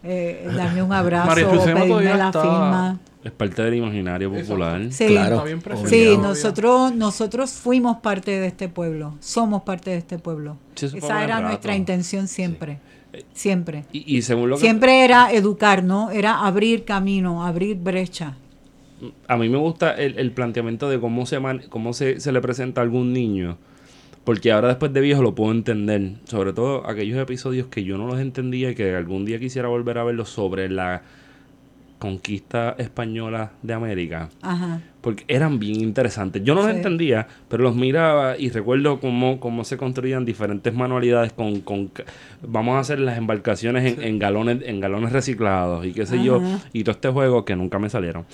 [0.04, 3.00] eh, darme un abrazo o pedirme la firma.
[3.24, 4.82] Es parte del imaginario popular.
[4.92, 5.44] Sí, claro.
[5.86, 10.58] sí nosotros, nosotros fuimos parte de este pueblo, somos parte de este pueblo.
[10.76, 12.80] Esa era nuestra intención siempre.
[13.34, 13.86] Siempre.
[13.92, 16.12] Y, según lo Siempre era educar, ¿no?
[16.12, 18.36] Era abrir camino, abrir brecha
[19.28, 23.14] a mí me gusta el, planteamiento de cómo se cómo se, le presenta a algún
[23.14, 23.58] niño
[24.24, 26.14] Porque ahora después de viejo lo puedo entender.
[26.26, 29.98] Sobre todo aquellos episodios que yo no los entendía y que algún día quisiera volver
[29.98, 31.04] a verlos sobre la
[32.00, 34.30] conquista española de América.
[34.42, 34.82] Ajá.
[35.02, 36.44] Porque eran bien interesantes.
[36.44, 36.78] Yo no los Sí.
[36.78, 41.90] entendía, pero los miraba y recuerdo cómo, cómo se construían diferentes manualidades con, con
[42.42, 46.42] vamos a hacer las embarcaciones en, en galones, en galones reciclados y qué sé yo,
[46.74, 48.26] y todo este juego que nunca me salieron.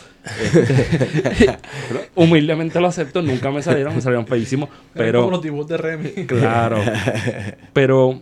[0.42, 1.58] Este,
[2.16, 5.20] humildemente lo acepto, nunca me salieron, me salieron feísimos, Pero...
[5.20, 6.10] Como pero los dibujos de Remy.
[6.28, 6.78] claro.
[7.74, 8.20] Pero,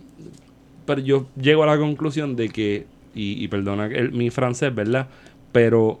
[0.86, 5.06] pero yo llego a la conclusión de que, y, y perdona el- mi francés, ¿verdad?
[5.52, 6.00] Pero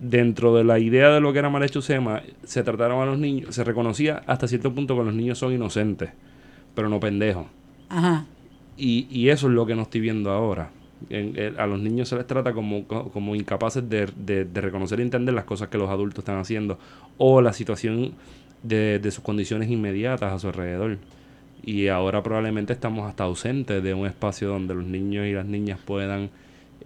[0.00, 3.64] dentro de la idea de lo que era Malechusema, se trataron a los niños, se
[3.64, 6.10] reconocía hasta cierto punto que los niños son inocentes,
[6.74, 7.46] pero no pendejos.
[7.88, 8.26] Ajá.
[8.76, 10.70] Y, y eso es lo que no estoy viendo ahora.
[11.10, 14.60] En- eh, a los niños se les trata como, co- como incapaces de, de- de
[14.60, 16.78] reconocer y entender las cosas que los adultos están haciendo
[17.18, 18.12] o la situación
[18.62, 20.98] de, de sus condiciones inmediatas a su alrededor.
[21.62, 25.78] Y ahora probablemente estamos hasta ausentes de un espacio donde los niños y las niñas
[25.84, 26.30] puedan,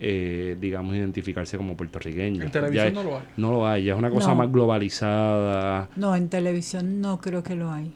[0.00, 2.44] eh, digamos, identificarse como puertorriqueños.
[2.44, 3.22] En televisión Ya- no lo hay.
[3.36, 4.34] No lo hay, ya es una cosa No.
[4.36, 5.88] más globalizada.
[5.96, 7.92] No, en televisión no creo que lo hay.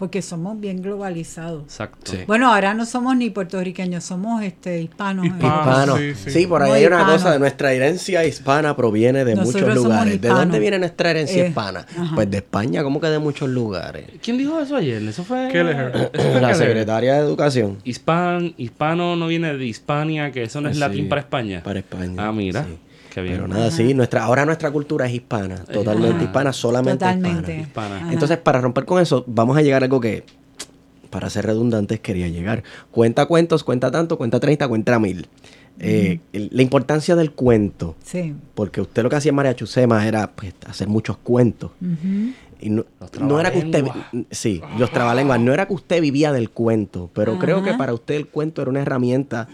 [0.00, 1.64] Porque somos bien globalizados.
[1.64, 2.12] Exacto.
[2.12, 2.20] Sí.
[2.26, 5.26] Bueno, ahora no somos ni puertorriqueños, somos este hispanos.
[5.26, 6.00] Hispanos.
[6.00, 6.08] eh.
[6.08, 6.14] Hispano.
[6.24, 6.46] sí, Sí, sí.
[6.46, 10.18] por ahí hay una cosa de nuestra herencia hispana proviene de Nosotros muchos lugares.
[10.18, 10.60] ¿De dónde hispanos.
[10.60, 11.86] viene nuestra herencia Eh, hispana?
[11.98, 12.14] ajá.
[12.14, 14.06] Pues de España, ¿cómo que de muchos lugares?
[14.22, 15.02] ¿Quién dijo eso ayer?
[15.02, 15.48] Eso fue...
[15.52, 16.10] Kelleher.
[16.14, 17.76] eso fue La secretaria de Educación.
[17.84, 21.62] Hispan, hispano no viene de Hispania, que eso no es Sí, latín para España.
[21.62, 22.14] Para España.
[22.26, 22.64] Ah, mira.
[23.10, 23.14] Sí.
[23.14, 23.34] Qué bien.
[23.36, 26.24] Pero nada, sí, nuestra, ahora nuestra cultura es hispana, totalmente Ajá.
[26.24, 27.60] hispana, solamente Totalmente.
[27.60, 28.12] hispana.
[28.12, 30.24] Entonces, para romper con eso, vamos a llegar a algo que,
[31.10, 32.62] para ser redundantes, quería llegar.
[32.90, 35.26] Cuenta cuentos, cuenta tanto, cuenta 30, cuenta mil.
[35.82, 38.34] Eh, la importancia del cuento, Sí.
[38.54, 41.70] porque usted lo que hacía en María Chusema era pues, hacer muchos cuentos.
[41.80, 42.32] Ujú.
[42.62, 43.82] Y no, Los no era que usted.
[43.82, 44.26] trabalenguas.
[44.30, 45.40] Sí, los trabalenguas.
[45.40, 48.70] No era que usted vivía del cuento, pero creo que para usted el cuento era
[48.70, 49.48] una herramienta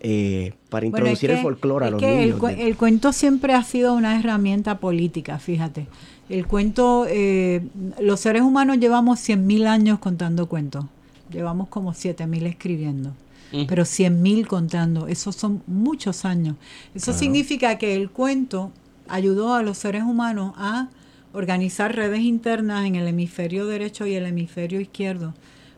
[0.00, 2.24] eh, para Bueno, introducir el folclore a los que niños.
[2.34, 5.86] El, cu- de- el cuento siempre ha sido una herramienta política, fíjate.
[6.28, 7.62] El cuento, eh,
[8.00, 10.84] los seres humanos llevamos 100.000 años contando cuentos.
[11.32, 13.10] Llevamos como 7.000 escribiendo.
[13.52, 13.64] Mm.
[13.66, 16.56] Pero 100.000 contando, esos son muchos años.
[16.94, 18.70] Eso significa que el cuento
[19.08, 20.88] ayudó a los seres humanos a
[21.32, 25.32] organizar redes internas en el hemisferio derecho y el hemisferio izquierdo,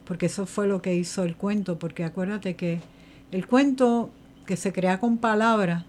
[0.05, 2.81] porque eso fue lo que hizo el cuento, porque acuérdate que
[3.33, 4.11] el cuento
[4.47, 5.85] que se crea con palabras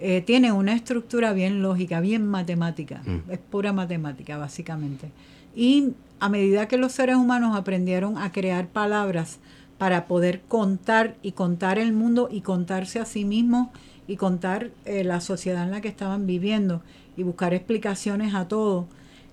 [0.00, 3.30] eh, tiene una estructura bien lógica, bien matemática, Mm.
[3.30, 5.10] es pura matemática básicamente.
[5.56, 5.88] Y
[6.20, 9.38] a medida que los seres humanos aprendieron a crear palabras
[9.78, 13.68] para poder contar y contar el mundo y contarse a sí mismos
[14.06, 16.82] y contar eh, la sociedad en la que estaban viviendo
[17.16, 18.86] y buscar explicaciones a todo,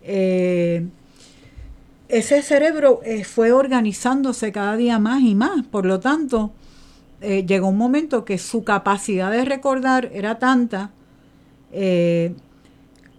[0.04, 0.86] eh,
[2.10, 5.66] ese cerebro eh, fue organizándose cada día más y más.
[5.66, 6.52] Por lo tanto,
[7.28, 10.92] eh, llegó un momento que su capacidad de recordar era tanta
[11.72, 12.36] eh,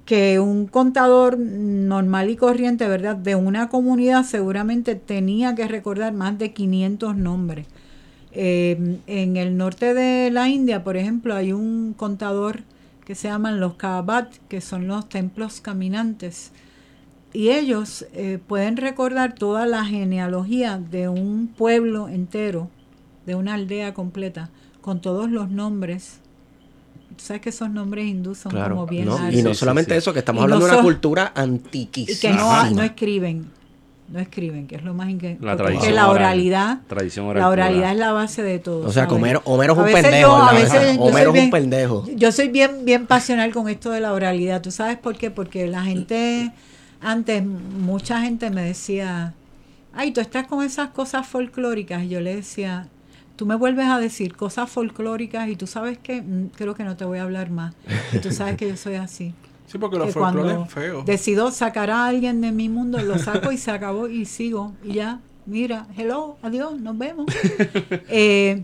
[0.05, 3.17] que un contador normal y corriente, ¿verdad?
[3.17, 7.67] De una comunidad seguramente tenía que recordar más de 500 nombres.
[8.31, 12.61] Eh, en el norte de la India, por ejemplo, hay un contador
[13.05, 16.53] que se llaman los Kaabat, que son los templos caminantes.
[17.33, 18.07] Y ellos
[18.47, 22.71] pueden recordar toda la genealogía de un pueblo entero,
[23.27, 26.21] de una aldea completa, con todos los nombres.
[27.17, 29.17] Tú sabes que esos nombres hindúes son Claro, como bien ¿no?
[29.31, 29.99] y no Sí, sí, solamente sí.
[29.99, 32.21] eso, que estamos Y hablando de no una so- cultura y antiquísima.
[32.21, 33.47] que no, no escriben,
[34.13, 35.45] no escriben, que es lo más increíble.
[35.45, 36.25] La Porque tradición la oral.
[36.27, 38.81] oralidad, Tradición oral la oralidad es la base de todo.
[38.87, 39.17] O sea, ¿sabes?
[39.17, 40.29] Homero, Homero es A un veces pendejo.
[40.29, 42.07] yo- a veces Homero soy es un bien- pendejo.
[42.15, 44.61] Yo soy bien, bien pasional con esto de la oralidad.
[44.61, 45.31] ¿Tú sabes por qué?
[45.31, 46.53] Porque la gente,
[47.01, 49.33] antes, mucha gente me decía,
[49.95, 52.03] ay, tú estás con esas cosas folclóricas.
[52.05, 52.89] Y yo le decía,
[53.37, 56.97] tú me vuelves a decir cosas folclóricas y tú sabes que mm, creo que no
[56.97, 57.75] te voy a hablar más.
[58.13, 59.35] Y tú sabes que yo soy así.
[59.69, 61.03] Sí, porque los folclores es feo.
[61.03, 64.75] decido sacar a alguien de mi mundo, lo saco y se acabó y sigo.
[64.85, 67.27] Y ya, mira, hello, adiós, nos vemos.
[68.09, 68.63] Eh,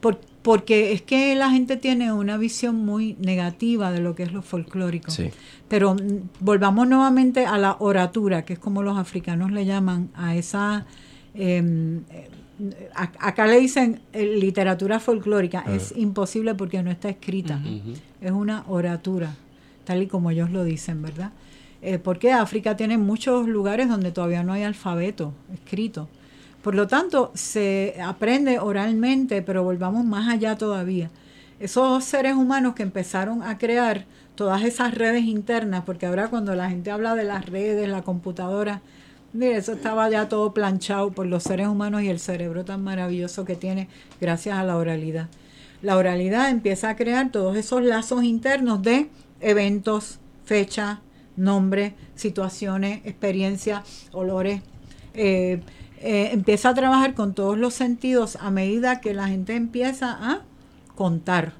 [0.00, 4.32] por- porque es que la gente tiene una visión muy negativa de lo que es
[4.32, 5.10] lo folclórico.
[5.10, 5.30] Sí.
[5.66, 5.98] Pero mm,
[6.38, 10.86] volvamos nuevamente a la oratura, que es como los africanos le llaman a esa...
[11.34, 12.00] eh,
[12.94, 15.64] acá le dicen eh, literatura folclórica.
[15.68, 17.60] Es imposible porque no está escrita.
[18.20, 19.34] Es una oratura,
[19.84, 21.32] tal y como ellos lo dicen, ¿verdad?
[21.82, 26.08] Eh, porque África tiene muchos lugares donde todavía no hay alfabeto escrito.
[26.62, 31.10] Por lo tanto, se aprende oralmente, pero volvamos más allá todavía.
[31.60, 36.68] Esos seres humanos que empezaron a crear todas esas redes internas, porque ahora cuando la
[36.68, 38.82] gente habla de las redes, la computadora,
[39.36, 43.44] Mire, eso estaba ya todo planchado por los seres humanos y el cerebro tan maravilloso
[43.44, 43.86] que tiene
[44.18, 45.28] gracias a la oralidad.
[45.82, 49.10] La oralidad empieza a crear todos esos lazos internos de
[49.42, 51.00] eventos, fechas,
[51.36, 54.62] nombres, situaciones, experiencias, olores.
[55.12, 55.60] Eh,
[56.00, 60.44] eh, empieza a trabajar con todos los sentidos a medida que la gente empieza a
[60.94, 61.52] contar,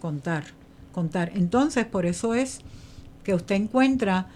[0.00, 0.44] contar,
[0.92, 1.32] contar.
[1.34, 2.60] Entonces, por eso es
[3.22, 4.28] que usted encuentra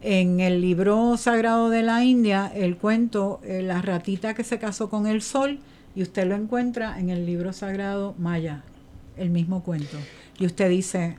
[0.00, 4.88] en el libro sagrado de la India el cuento eh, La ratita que se casó
[4.88, 5.58] con el sol
[5.94, 8.62] y usted lo encuentra en el libro sagrado maya,
[9.16, 9.96] el mismo cuento.
[10.38, 11.16] Y usted dice,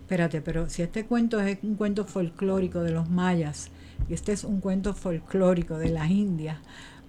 [0.00, 3.70] espérate, pero si este cuento es un cuento folclórico de los mayas
[4.08, 6.58] y este es un cuento folclórico de las Indias,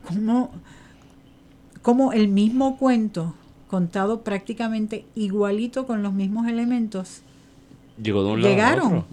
[0.08, 0.52] ¿cómo,
[1.84, 3.36] cómo el mismo cuento
[3.68, 7.22] contado prácticamente igualito con los mismos elementos
[8.02, 8.94] Llegó de un lado a llegaron?
[8.98, 9.06] Ujú.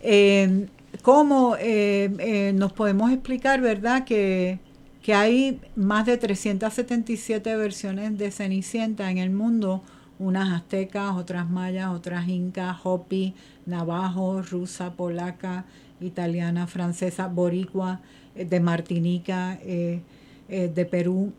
[0.00, 0.68] Eh,
[1.02, 4.58] ¿Cómo eh, eh, nos podemos explicar, verdad, que,
[5.02, 9.82] que hay más de 377 versiones de Cenicienta en el mundo?
[10.18, 13.34] Unas aztecas, otras mayas, otras incas, hopi,
[13.66, 15.66] navajo, rusa, polaca,
[16.00, 18.00] italiana, francesa, boricua,
[18.34, 20.00] eh, de Martinica, eh,
[20.48, 21.32] eh, de Perú.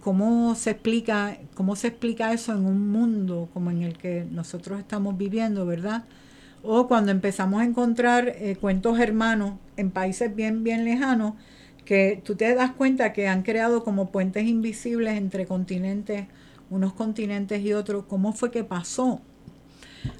[0.00, 4.80] ¿Cómo se explica cómo se explica eso en un mundo como en el que nosotros
[4.80, 6.04] estamos viviendo, verdad?
[6.66, 11.34] O cuando empezamos a encontrar eh, cuentos hermanos en países bien, bien lejanos,
[11.84, 16.26] que tú te das cuenta que han creado como puentes invisibles entre continentes,
[16.68, 18.04] unos continentes y otros.
[18.08, 19.20] ¿Cómo fue que pasó?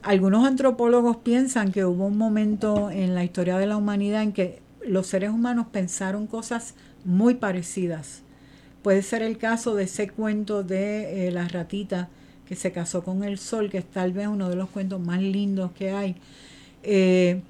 [0.03, 4.63] Algunos antropólogos piensan que hubo un momento en la historia de la humanidad en que
[4.87, 8.23] los seres humanos pensaron cosas muy parecidas.
[8.83, 12.09] Puede ser el caso de ese cuento de eh, la ratita
[12.47, 15.21] que se casó con el sol, que es tal vez uno de los cuentos más
[15.21, 16.17] lindos que hay.
[16.83, 17.41] Eh,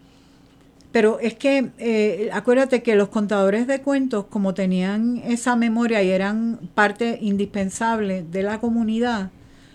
[0.93, 6.11] pero es que eh, acuérdate que los contadores de cuentos, como tenían esa memoria y
[6.11, 9.31] eran parte indispensable de la comunidad,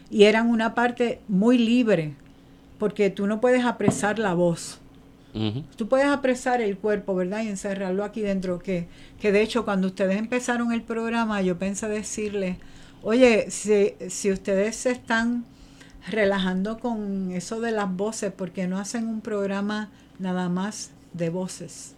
[0.10, 2.16] y eran una parte muy libre,
[2.80, 4.80] porque tú no puedes apresar la voz.
[5.78, 7.44] Tú puedes apresar el cuerpo, ¿verdad?
[7.44, 8.60] Y encerrarlo aquí dentro.
[8.60, 8.88] Que,
[9.20, 12.58] que de hecho, cuando ustedes empezaron el programa, yo pensé decirles,
[13.04, 15.46] oye, si, si ustedes se están
[16.10, 21.94] relajando con eso de las voces, porque no hacen un programa nada más de voces,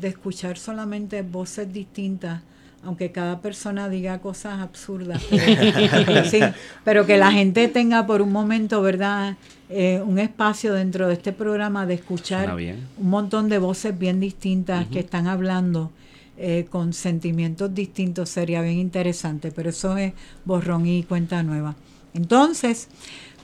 [0.00, 2.42] de escuchar solamente voces distintas,
[2.84, 5.20] aunque cada persona diga cosas absurdas.
[5.30, 6.40] Pero, sí,
[6.84, 9.36] pero que la gente tenga por un momento, ¿verdad?
[9.68, 14.86] Eh, un espacio dentro de este programa de escuchar un montón de voces bien distintas
[14.86, 15.90] que están hablando
[16.36, 20.12] eh, con sentimientos distintos sería bien interesante, pero eso es
[20.44, 21.74] borrón y cuenta nueva.
[22.14, 22.88] Entonces,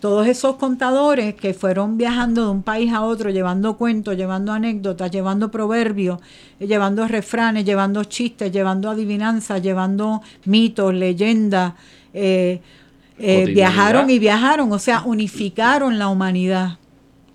[0.02, 5.12] todos esos contadores que fueron viajando de un país a otro, llevando cuentos, llevando anécdotas,
[5.12, 6.18] llevando proverbios,
[6.58, 11.74] eh, llevando refranes, llevando chistes, llevando adivinanzas, llevando mitos, leyendas,
[12.12, 12.60] eh,
[13.16, 16.78] eh, viajaron y viajaron, o sea, unificaron la humanidad.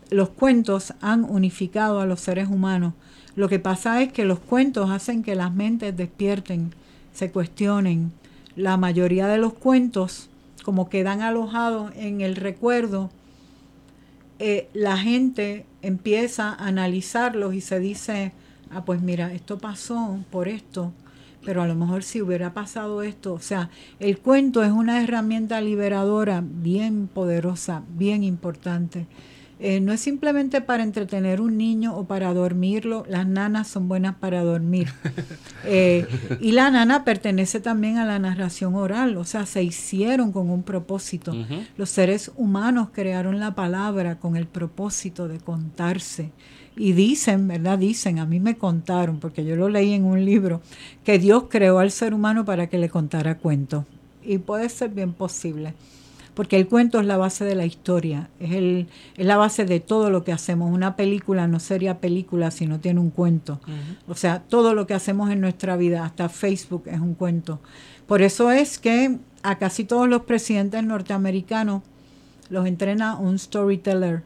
[0.09, 2.95] Los cuentos han unificado a los seres humanos.
[3.37, 6.73] Lo que pasa es que los cuentos hacen que las mentes despierten,
[7.13, 8.11] se cuestionen.
[8.55, 10.31] La mayoría de los cuentos,
[10.63, 13.11] como quedan alojados en el recuerdo,
[14.39, 18.31] eh, la gente empieza a analizarlos y se dice,
[18.71, 20.91] ah, pues mira, esto pasó por esto,
[21.45, 23.69] pero a lo mejor si hubiera pasado esto, o sea,
[23.99, 29.05] el cuento es una herramienta liberadora bien poderosa, bien importante.
[29.59, 34.15] Eh, no es simplemente para entretener un niño o para dormirlo, las nanas son buenas
[34.15, 34.89] para dormir.
[35.69, 36.07] Eh,
[36.39, 40.63] y la nana pertenece también a la narración oral, o sea, se hicieron con un
[40.63, 41.33] propósito.
[41.75, 46.31] Los seres humanos crearon la palabra con el propósito de contarse.
[46.77, 47.79] Y dicen, ¿verdad?
[47.79, 50.61] Dicen, a mí me contaron, porque yo lo leí en un libro,
[51.03, 53.83] que Dios creó al ser humano para que le contara cuentos.
[54.23, 55.73] Y puede ser bien posible,
[56.37, 58.85] porque el cuento es la base de la historia, es, el,
[59.15, 60.71] es la base de todo lo que hacemos.
[60.71, 63.59] Una película no sería película si no tiene un cuento.
[64.07, 67.59] O sea, todo lo que hacemos en nuestra vida, hasta Facebook es un cuento.
[68.05, 71.81] Por eso es que a casi todos los presidentes norteamericanos
[72.51, 74.21] los entrena un storyteller.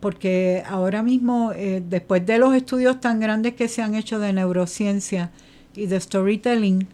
[0.00, 4.34] Porque ahora mismo, eh, después de los estudios tan grandes que se han hecho de
[4.34, 5.30] neurociencia
[5.74, 6.86] y de storytelling,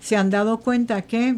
[0.00, 1.36] se han dado cuenta que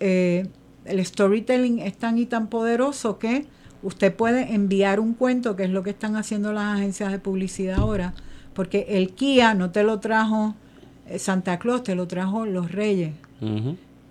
[0.00, 0.48] eh,
[0.88, 3.46] el storytelling es tan y tan poderoso que
[3.82, 7.78] usted puede enviar un cuento, que es lo que están haciendo las agencias de publicidad
[7.78, 8.14] ahora,
[8.54, 10.54] porque el Kia no te lo trajo
[11.08, 13.12] eh, Santa Claus, te lo trajo los Reyes.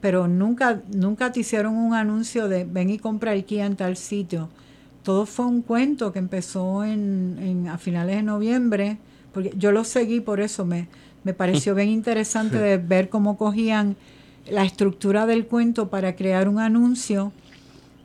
[0.02, 3.98] Pero nunca, nunca te hicieron un anuncio de ven y compra el Kia en tal
[3.98, 4.50] sitio.
[5.04, 8.98] Todo fue un cuento que empezó en, en- a finales de noviembre,
[9.34, 10.88] porque yo lo seguí por eso, me
[11.24, 13.96] me pareció bien interesante de ver cómo cogían
[14.50, 17.32] la estructura del cuento para crear un anuncio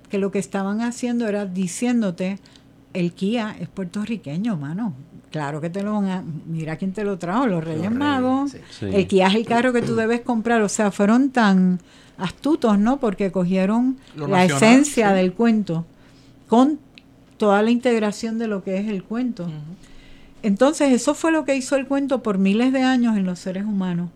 [0.08, 2.38] que lo que estaban haciendo era diciéndote,
[2.94, 4.94] el Kia es puertorriqueño, mano.
[5.30, 6.24] Claro que te lo van a...
[6.46, 8.52] Mira quién te lo trajo, los Reyes Magos.
[8.52, 8.58] sí.
[8.70, 8.86] Sí.
[8.92, 10.60] El Kia es el carro que tú debes comprar.
[10.62, 11.78] O sea, fueron tan
[12.18, 12.98] astutos, ¿no?
[12.98, 15.14] Porque cogieron Lo la nacional, esencia sí.
[15.14, 15.86] del cuento
[16.48, 16.80] con
[17.36, 19.48] toda la integración de lo que es el cuento.
[20.42, 23.64] Entonces, eso fue lo que hizo el cuento por miles de años en los seres
[23.64, 24.10] humanos.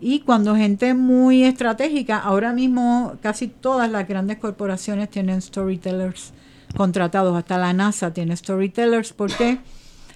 [0.00, 6.32] Y cuando gente muy estratégica, ahora mismo casi todas las grandes corporaciones tienen storytellers
[6.74, 9.58] contratados, hasta la NASA tiene storytellers, porque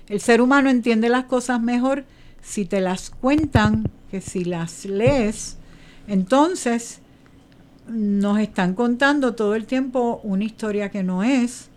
[0.08, 2.04] el ser humano entiende las cosas mejor
[2.40, 5.58] si te las cuentan que si las lees.
[6.06, 7.00] Entonces,
[7.88, 11.68] nos están contando todo el tiempo una historia que no es,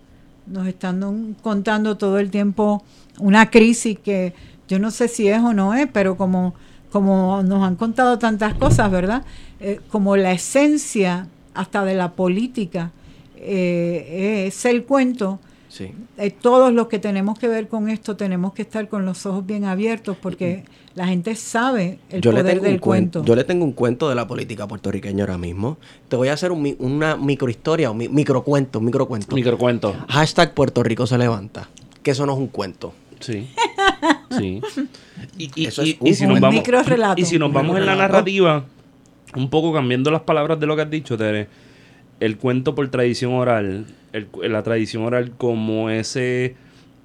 [0.46, 2.82] nos están contando todo el tiempo
[3.18, 4.34] una crisis que
[4.68, 6.54] yo no sé si es o no es, pero como,
[6.90, 9.24] como nos han contado tantas cosas, ¿verdad?
[9.60, 12.92] Eh, como la esencia hasta de la política
[13.36, 15.38] eh, es el cuento.
[15.68, 15.90] Sí.
[16.16, 19.44] Eh, todos los que tenemos que ver con esto tenemos que estar con los ojos
[19.44, 20.64] bien abiertos porque
[20.94, 23.24] la gente sabe el yo le poder tengo del un cuento.
[23.24, 25.76] Yo le tengo un cuento de la política puertorriqueña ahora mismo.
[26.08, 29.34] Te voy a hacer un mi- una microhistoria, un mi- microcuento, un microcuento.
[29.36, 29.94] Microcuento.
[30.08, 31.68] Hashtag Puerto Rico se levanta.
[32.02, 32.94] Que eso no es un cuento.
[33.20, 33.48] Sí.
[34.38, 34.60] Sí.
[35.38, 36.62] Y, y- Eso es y- un- y si nos vamos,
[37.16, 38.64] y si nos vamos en la narrativa,
[39.36, 41.48] un poco cambiando las palabras de lo que has dicho, Tere,
[42.20, 46.56] el cuento por tradición oral, el la tradición oral como ese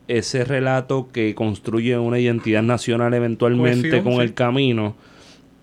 [0.07, 4.19] ese relato que construye una identidad nacional eventualmente Cohesión, con sí.
[4.21, 4.95] el camino,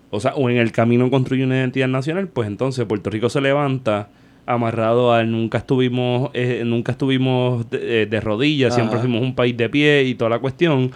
[0.09, 3.39] o sea, o en el camino construye una identidad nacional, pues entonces Puerto Rico se
[3.39, 4.09] levanta
[4.47, 9.55] amarrado al nunca estuvimos eh, nunca estuvimos de, eh, de rodillas, siempre fuimos un país
[9.55, 10.91] de pie y toda la cuestión,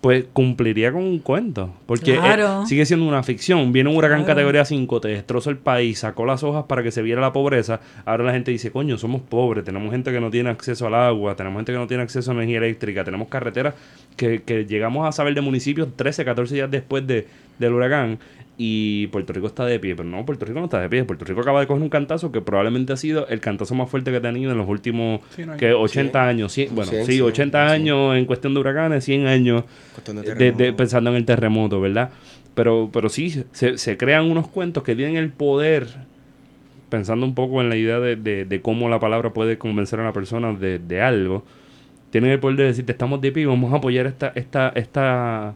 [0.00, 2.64] pues cumpliría con un cuento, porque eh, Claro.
[2.66, 3.70] sigue siendo una ficción.
[3.72, 4.28] Viene un huracán Claro.
[4.34, 7.80] categoría 5, te destroza el país, sacó las hojas para que se viera la pobreza.
[8.06, 11.36] Ahora la gente dice, coño, somos pobres, tenemos gente que no tiene acceso al agua,
[11.36, 13.74] tenemos gente que no tiene acceso a energía eléctrica, tenemos carreteras
[14.16, 17.26] que, que llegamos a saber de municipios 13, 14 días después de,
[17.58, 18.18] del huracán.
[18.62, 21.04] Y Puerto Rico está de pie, pero no, Puerto Rico no está de pie.
[21.04, 24.10] Puerto Rico acaba de coger un cantazo que probablemente ha sido el cantazo más fuerte
[24.10, 26.28] que ha tenido en los últimos Sí, no hay- que 80 100.
[26.28, 26.52] años.
[26.52, 27.72] 100, bueno, 100, sí, 100, 80 100.
[27.80, 29.64] años en cuestión de huracanes, 100 años
[30.06, 30.76] de de- de- terremoto.
[30.76, 32.10] pensando en el terremoto, ¿verdad?
[32.54, 35.86] Pero, pero sí, se, se crean unos cuentos que tienen el poder,
[36.90, 40.02] pensando un poco en la idea de, de- de cómo la palabra puede convencer a
[40.02, 41.44] una persona de, de algo,
[42.10, 45.54] tienen el poder de decirte, estamos de pie, vamos a apoyar esta, esta, esta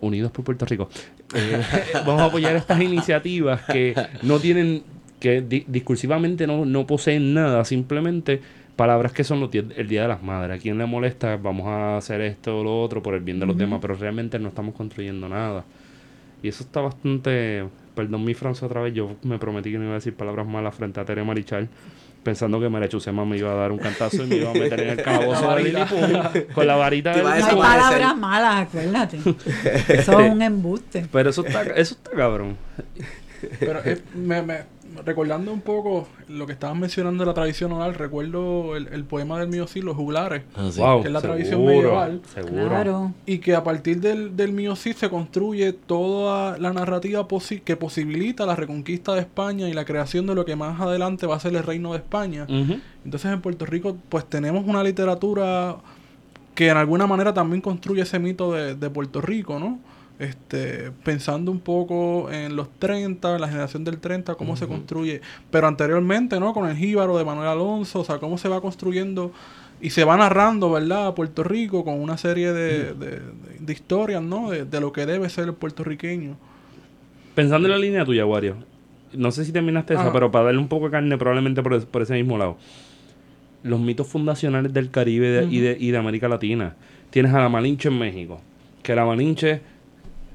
[0.00, 0.90] Unidos por Puerto Rico.
[1.34, 1.60] Eh,
[2.06, 4.82] vamos a apoyar estas iniciativas que no tienen,
[5.20, 8.40] que di- discursivamente no, no poseen nada, simplemente
[8.76, 10.58] palabras que son los el Día de las Madres.
[10.58, 11.36] ¿A quién le molesta?
[11.36, 14.38] Vamos a hacer esto o lo otro por el bien de los demás, pero realmente
[14.38, 15.64] no estamos construyendo nada.
[16.42, 17.64] Y eso está bastante...
[17.94, 20.74] Perdón mi Francia otra vez, yo me prometí que no iba a decir palabras malas
[20.74, 21.68] frente a Tere Marichal,
[22.24, 24.80] pensando que María Chusema me iba a dar un cantazo y me iba a meter
[24.80, 25.62] en el calabozo La de.
[25.64, 29.18] Lilliput con la varita de hay palabras malas, acuérdate.
[29.88, 31.06] Eso es un embuste.
[31.12, 32.56] Pero eso está, eso está cabrón.
[33.60, 34.73] Pero eh, me, me-
[35.04, 39.38] recordando un poco lo que estabas mencionando de la tradición oral, recuerdo el, el poema
[39.38, 40.42] del mío sí, Los juglares.
[40.56, 40.80] Ah, sí.
[40.80, 42.20] Wow, que es la tradición medieval.
[42.32, 42.68] Seguro.
[42.68, 43.12] Claro.
[43.26, 47.76] Y que a partir del, del mío sí se construye toda la narrativa posi- que
[47.76, 51.40] posibilita la reconquista de España y la creación de lo que más adelante va a
[51.40, 52.46] ser el reino de España.
[53.04, 55.76] Entonces en Puerto Rico pues tenemos una literatura
[56.54, 59.78] que en alguna manera también construye ese mito de, de Puerto Rico, ¿no?
[60.18, 65.66] Este, pensando un poco en los 30, la generación del 30, cómo se construye, pero
[65.66, 66.52] anteriormente, ¿no?
[66.52, 69.32] Con el jíbaro de Manuel Alonso, o sea, cómo se va construyendo
[69.80, 71.08] y se va narrando, ¿verdad?
[71.08, 73.20] A Puerto Rico con una serie de, de- de-
[73.58, 74.50] de historias, ¿no?
[74.50, 76.36] De, de lo que debe ser el puertorriqueño.
[77.34, 78.54] Pensando en la línea tuya, Wario.
[79.14, 80.12] No sé si terminaste esa, Ajá.
[80.12, 82.56] pero para darle un poco de carne probablemente por, por ese mismo lado.
[83.64, 86.76] Los mitos fundacionales del Caribe y, de, y de América Latina.
[87.10, 88.40] Tienes a la Malinche en México.
[88.82, 89.60] Que la Malinche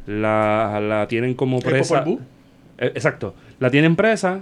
[0.07, 2.03] la, la tienen como ¿El presa.
[2.03, 2.21] Popol Vuh?
[2.79, 3.35] Eh, exacto.
[3.59, 4.41] La tienen presa.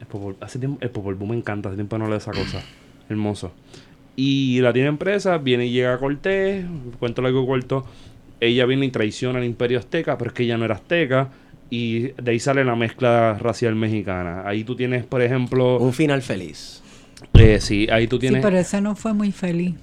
[0.00, 1.68] El Popol, hace tiempo, el Popol Vuh me encanta.
[1.68, 2.62] Hace tiempo no leo esa cosa.
[3.08, 3.52] Hermoso.
[4.16, 5.38] Y la tienen presa.
[5.38, 6.64] Viene y llega Cortés.
[6.98, 7.84] Cuento largo corto.
[8.40, 10.18] Ella viene y traiciona al imperio azteca.
[10.18, 11.28] Pero es que ella no era azteca.
[11.70, 14.42] Y de ahí sale la mezcla racial mexicana.
[14.46, 15.78] Ahí tú tienes, por ejemplo.
[15.78, 16.82] Un final feliz.
[17.34, 18.42] eh, sí, ahí tú Sí, tienes.
[18.42, 19.74] pero ese no fue muy feliz.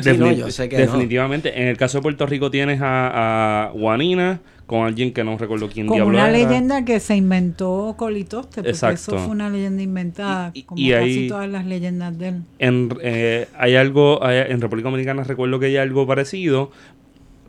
[0.00, 0.82] Sí, no, yo sé que no.
[0.82, 1.60] definitivamente.
[1.60, 5.68] En el caso de Puerto Rico tienes a, a Juanina con alguien que no recuerdo
[5.68, 6.38] quién Como diablo una era.
[6.38, 9.14] leyenda que se inventó Colitoste, porque Exacto.
[9.16, 12.28] eso fue una leyenda inventada, Y- y- como y casi ahí- todas las leyendas de
[12.28, 12.42] él.
[12.58, 16.70] En, eh, hay algo, hay- en República Dominicana recuerdo que hay algo parecido,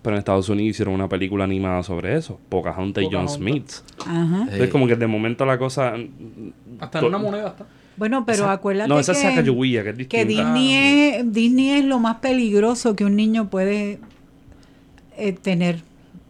[0.02, 2.40] Pero en Estados Unidos hicieron una película animada sobre eso.
[2.50, 3.28] Pocahontas y John.
[3.28, 3.72] Smith.
[4.06, 4.42] Ajá.
[4.44, 5.96] Entonces, como que de momento la cosa.
[6.80, 7.66] Hasta en una moneda está.
[7.98, 10.18] Bueno, pero acuérdate No, esa es que, Sacagawea, que es distinta.
[10.18, 13.98] que Disney es, Disney es lo más peligroso que un niño puede
[15.18, 15.80] eh, tener.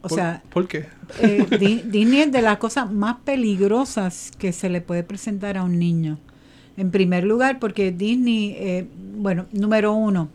[0.06, 0.86] O ¿Por- sea, ¿Por qué?
[1.20, 5.64] eh, Di- Disney es de las cosas más peligrosas que se le puede presentar a
[5.64, 6.18] un niño.
[6.78, 8.86] En primer lugar, porque Disney, eh,
[9.18, 10.30] bueno, número uno,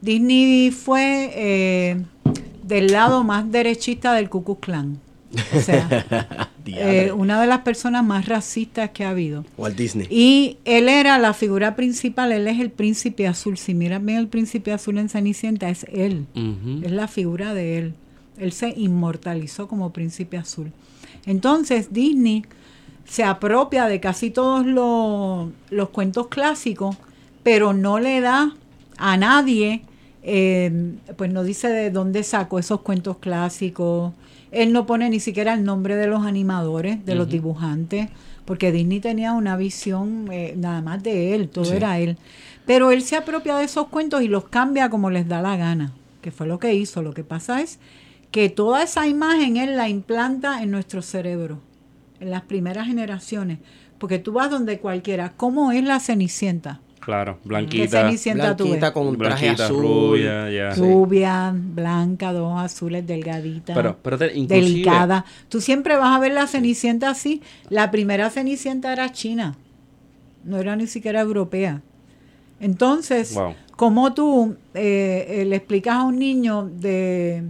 [0.00, 2.02] Disney fue eh,
[2.62, 4.98] del lado más derechista del Ku Klux Klan.
[5.56, 9.44] O sea, eh, una de las personas más racistas que ha habido.
[9.56, 10.06] Walt Disney.
[10.10, 13.56] Y él era la figura principal, él es el príncipe azul.
[13.58, 16.26] Si miras bien el príncipe azul en Cenicienta, es él.
[16.82, 17.94] Es la figura de él.
[18.38, 20.72] Él se inmortalizó como príncipe azul.
[21.26, 22.44] Entonces Disney
[23.04, 26.96] se apropia de casi todos los, los cuentos clásicos,
[27.42, 28.54] pero no le da
[28.98, 29.82] a nadie,
[30.22, 34.12] eh, pues no dice de dónde sacó esos cuentos clásicos.
[34.50, 38.08] Él no pone ni siquiera el nombre de los animadores, de los dibujantes,
[38.44, 41.74] porque Disney tenía una visión eh, nada más de él, todo Sí.
[41.76, 42.16] era él.
[42.66, 45.92] Pero él se apropia de esos cuentos y los cambia como les da la gana,
[46.22, 47.02] que fue lo que hizo.
[47.02, 47.78] Lo que pasa es
[48.30, 51.60] que toda esa imagen él la implanta en nuestro cerebro,
[52.20, 53.58] en las primeras generaciones.
[53.98, 56.80] Porque tú vas donde cualquiera, ¿cómo es la Cenicienta?
[57.00, 58.02] Claro, ¿Qué blanquita.
[58.02, 58.52] Cenicienta?
[58.54, 59.82] Blanquita con un traje Blanquita, azul.
[59.82, 60.74] rubia.
[60.74, 60.80] Sí.
[60.80, 63.72] Rubia, blanca, dos azules, delgadita.
[63.72, 65.24] Pero, pero te- delicada.
[65.48, 67.40] Tú siempre vas a ver la Cenicienta así.
[67.70, 69.56] La primera Cenicienta era china,
[70.44, 71.80] no era ni siquiera europea.
[72.60, 73.54] Entonces, Wow.
[73.76, 77.44] ¿cómo tú eh, eh, le explicas a un niño de,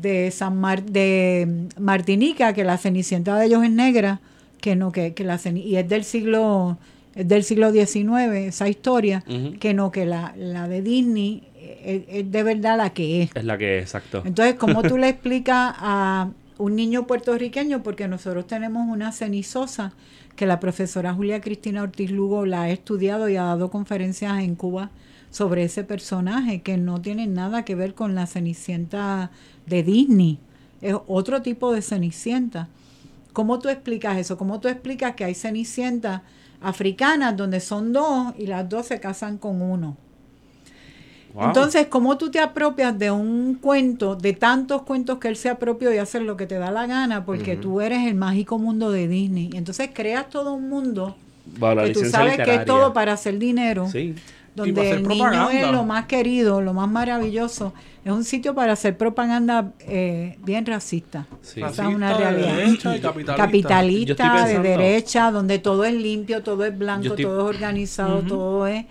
[0.00, 4.20] de San Mar- de Martinica que la Cenicienta de ellos es negra,
[4.60, 6.78] que no, que, que la y es del siglo
[7.14, 9.22] es del siglo XIX, esa historia,
[9.60, 11.44] que no, que la, la de Disney
[11.84, 13.30] es, es de verdad la que es.
[13.36, 14.22] Es la que es, exacto.
[14.24, 16.28] Entonces, ¿cómo tú le explicas a
[16.58, 17.82] un niño puertorriqueño?
[17.84, 19.92] Porque nosotros tenemos una cenizosa
[20.34, 24.56] que la profesora Julia Cristina Ortiz Lugo la ha estudiado y ha dado conferencias en
[24.56, 24.90] Cuba
[25.34, 29.32] sobre ese personaje que no tiene nada que ver con la cenicienta
[29.66, 30.38] de Disney.
[30.80, 32.68] Es otro tipo de cenicienta.
[33.32, 34.38] ¿Cómo tú explicas eso?
[34.38, 36.22] ¿Cómo tú explicas que hay cenicientas
[36.60, 39.96] africanas donde son dos y las dos se casan con uno?
[41.34, 41.46] Wow.
[41.46, 45.92] Entonces, ¿cómo tú te apropias de un cuento, de tantos cuentos que él se apropió
[45.92, 49.08] y haces lo que te da la gana, porque tú eres el mágico mundo de
[49.08, 49.50] Disney?
[49.52, 51.16] Y entonces creas todo un mundo
[51.84, 54.14] que tú sabes que es todo para hacer dinero, Sí.
[54.54, 57.72] Donde el niño es lo más querido, lo más maravilloso.
[58.04, 61.26] Es un sitio para hacer propaganda eh, bien racista.
[61.42, 61.60] Sí.
[61.60, 62.56] Esa es Racista, una de realidad.
[62.56, 63.00] derecha y
[63.36, 64.46] capitalista.
[64.46, 68.84] De derecha, donde todo es limpio, todo es blanco, estoy- todo es organizado, todo es...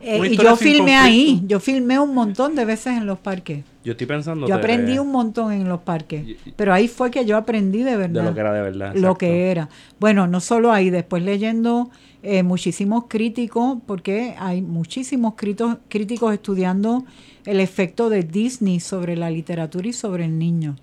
[0.00, 1.00] eh, y yo filmé conflicto.
[1.02, 3.64] ahí, yo filmé un montón de veces en los parques.
[3.84, 6.86] Yo estoy pensando Yo de- aprendí un montón en los parques, Y- y- pero ahí
[6.86, 8.92] fue que yo aprendí de de verdad lo que era de verdad.
[8.92, 9.18] lo exacto.
[9.18, 9.68] que era.
[9.98, 11.90] Bueno, no solo ahí, después leyendo
[12.22, 17.04] eh, muchísimos críticos, porque hay muchísimos críticos, críticos estudiando
[17.44, 20.76] el efecto de Disney sobre la literatura y sobre el niño.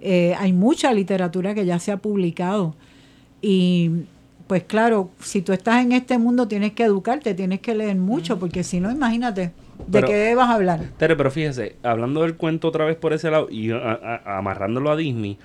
[0.00, 2.74] Eh, hay mucha literatura que ya se ha publicado
[3.40, 3.90] y
[4.46, 8.38] pues claro, si tú estás en este mundo tienes que educarte, tienes que leer mucho,
[8.38, 9.52] porque si no, imagínate, ¿de
[9.90, 10.80] Pero- qué vas a hablar?
[10.98, 13.76] Tere, pero fíjese, hablando del cuento otra vez por ese lado y a-
[14.24, 15.38] a- amarrándolo a Disney,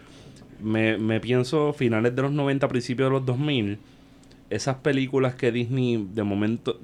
[0.62, 3.78] me, me pienso finales de los 90, principios de los 2000,
[4.50, 6.80] esas películas que Disney de momento,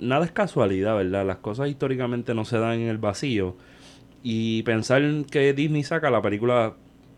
[0.00, 1.26] nada es casualidad, ¿verdad?
[1.26, 3.56] Las cosas históricamente no se dan en el vacío.
[4.22, 6.74] Y pensar que Disney saca la película,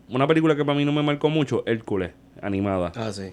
[0.09, 2.11] una película que para mí no me marcó mucho, Hércules,
[2.41, 2.91] animada.
[2.95, 3.31] Ah, sí.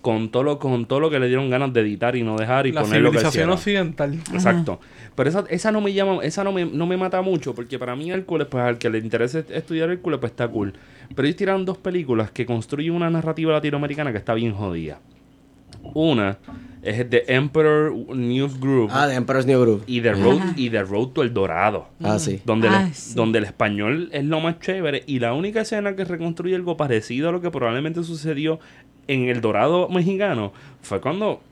[0.00, 2.66] Con todo, lo, con todo lo que le dieron ganas de editar y no dejar
[2.66, 4.14] y La poner lo que civilización occidental.
[4.32, 4.80] Exacto.
[5.14, 7.94] Pero esa, esa no me llama, esa no me, no me mata mucho, porque para
[7.94, 10.72] mí Hércules, pues al que le interese estudiar Hércules, pues está cool.
[11.14, 14.98] Pero ellos tiraron dos películas que construyen una narrativa latinoamericana que está bien jodida.
[15.94, 16.38] Una
[16.82, 19.82] es The Emperor News Group Ah, The Emperor's New Groove.
[19.86, 20.52] y The Road Ajá.
[20.56, 21.88] y The Road to El Dorado.
[22.02, 22.40] Ah, sí.
[22.44, 23.14] Donde, el, Ah, sí.
[23.14, 27.28] donde el español es lo más chévere y la única escena que reconstruye algo parecido
[27.28, 28.60] a lo que probablemente sucedió
[29.08, 31.42] en el Dorado mexicano fue cuando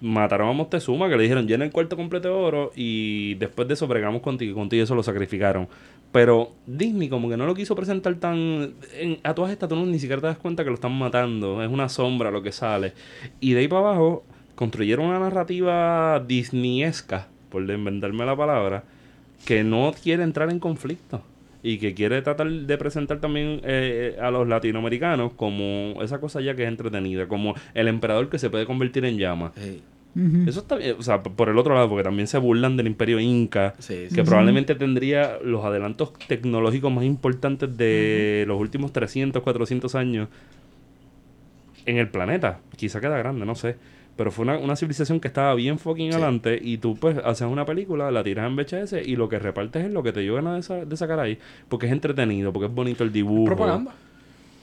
[0.00, 3.74] mataron a Moctezuma, que le dijeron llena el cuarto completo de oro y después de
[3.74, 5.68] eso bregamos contigo y contigo eso lo sacrificaron.
[6.12, 8.74] Pero Disney como que no lo quiso presentar tan...
[8.98, 11.70] en- a todas estas tú ni siquiera te das cuenta que lo están matando, es
[11.70, 12.92] una sombra lo que sale.
[13.40, 14.24] Y de ahí para abajo
[14.54, 18.84] construyeron una narrativa disneyesca, por inventarme la palabra,
[19.46, 21.22] que no quiere entrar en conflicto
[21.62, 26.54] y que quiere tratar de presentar también eh, a los latinoamericanos como esa cosa ya
[26.54, 29.52] que es entretenida, como el emperador que se puede convertir en llama.
[30.48, 33.20] Eso está bien, o sea, por el otro lado, porque también se burlan del imperio
[33.20, 34.14] inca, Sí, sí.
[34.14, 40.28] que probablemente tendría los adelantos tecnológicos más importantes de los últimos 300, 400 años
[41.86, 42.60] en el planeta.
[42.76, 43.76] Quizá queda grande, no sé.
[44.18, 46.16] Pero fue una, una civilización que estaba bien fucking Sí.
[46.16, 49.86] adelante y tú pues haces una película, la tiras en VHS y lo que repartes
[49.86, 51.38] es lo que te dio ganas de, sa- de sacar ahí.
[51.68, 53.44] Porque es entretenido, porque es bonito el dibujo.
[53.46, 53.92] Propaganda.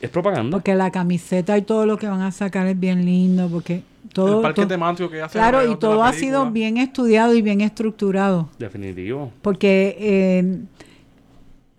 [0.02, 0.58] Es propaganda.
[0.58, 3.82] Porque la camiseta y todo lo que van a sacar es bien lindo, porque
[4.14, 4.36] todo...
[4.38, 8.50] el parque temático que hace claro, y todo ha sido bien estudiado y bien estructurado.
[8.60, 9.32] Definitivo.
[9.42, 10.60] Porque eh,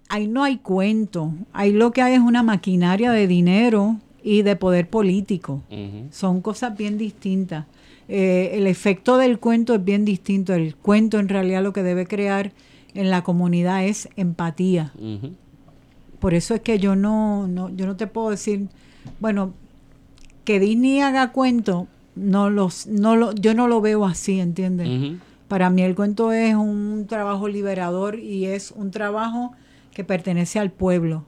[0.09, 1.35] ahí no hay cuento.
[1.53, 3.97] Ahí lo que hay es una maquinaria de dinero
[4.27, 5.63] y de poder político.
[6.11, 7.67] Son cosas bien distintas.
[8.09, 10.53] Eh, el efecto del cuento es bien distinto.
[10.53, 12.51] El cuento en realidad lo que debe crear
[12.95, 14.93] en la comunidad es empatía.
[16.19, 18.67] Por eso es que yo no, no, yo no te puedo decir,
[19.21, 19.55] bueno,
[20.45, 25.21] que Disney haga cuento, no los, no lo, yo no lo veo así, ¿entiendes?
[25.47, 29.53] Para mí el cuento es un trabajo liberador y es un trabajo
[29.95, 31.25] que pertenece al pueblo.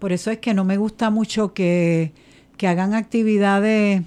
[0.00, 2.12] Por eso es que no me gusta mucho que,
[2.60, 4.02] que hagan actividades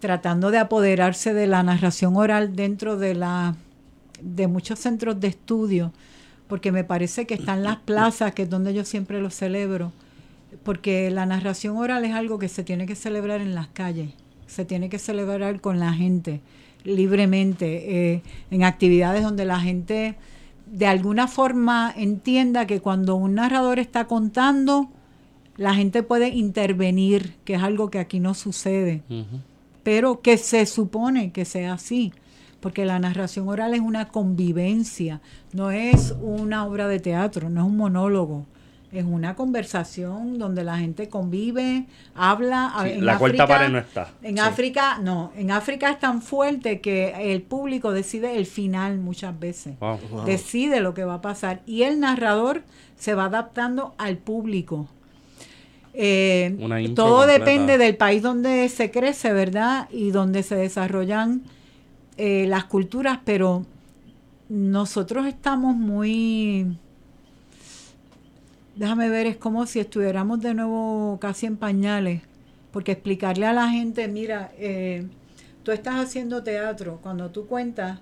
[0.00, 3.54] tratando de apoderarse de la narración oral dentro de la
[4.20, 5.92] de muchos centros de estudio,
[6.48, 9.92] porque me parece que están las plazas, que es donde yo siempre lo celebro,
[10.64, 14.14] porque la narración oral es algo que se tiene que celebrar en las calles,
[14.48, 16.40] se tiene que celebrar con la gente,
[16.82, 20.16] libremente, eh, en actividades donde la gente
[20.66, 24.90] de alguna forma entienda que cuando un narrador está contando,
[25.60, 29.02] la gente puede intervenir, que es algo que aquí no sucede,
[29.82, 32.14] pero que se supone que sea así,
[32.60, 35.20] porque la narración oral es una convivencia,
[35.52, 38.46] no es una obra de teatro, no es un monólogo.
[38.90, 41.84] Es una conversación donde la gente convive,
[42.14, 42.74] habla.
[42.82, 44.08] Sí, En la cuarta pared no está.
[44.20, 44.40] En Sí.
[44.40, 45.30] África, no.
[45.36, 49.98] En África es tan fuerte que el público decide el final muchas veces Wow.
[50.10, 50.24] Wow.
[50.24, 52.62] decide lo que va a pasar y el narrador
[52.96, 54.88] se va adaptando al público.
[55.92, 56.56] Eh,
[56.94, 57.38] todo completa.
[57.38, 59.88] depende del país donde se crece, ¿verdad?
[59.90, 61.42] Y donde se desarrollan
[62.16, 63.64] eh, las culturas, pero
[64.48, 66.76] nosotros estamos muy...
[68.76, 72.22] Déjame ver, es como si estuviéramos de nuevo casi en pañales,
[72.72, 75.06] porque explicarle a la gente, mira, eh,
[75.62, 78.00] tú estás haciendo teatro, cuando tú cuentas,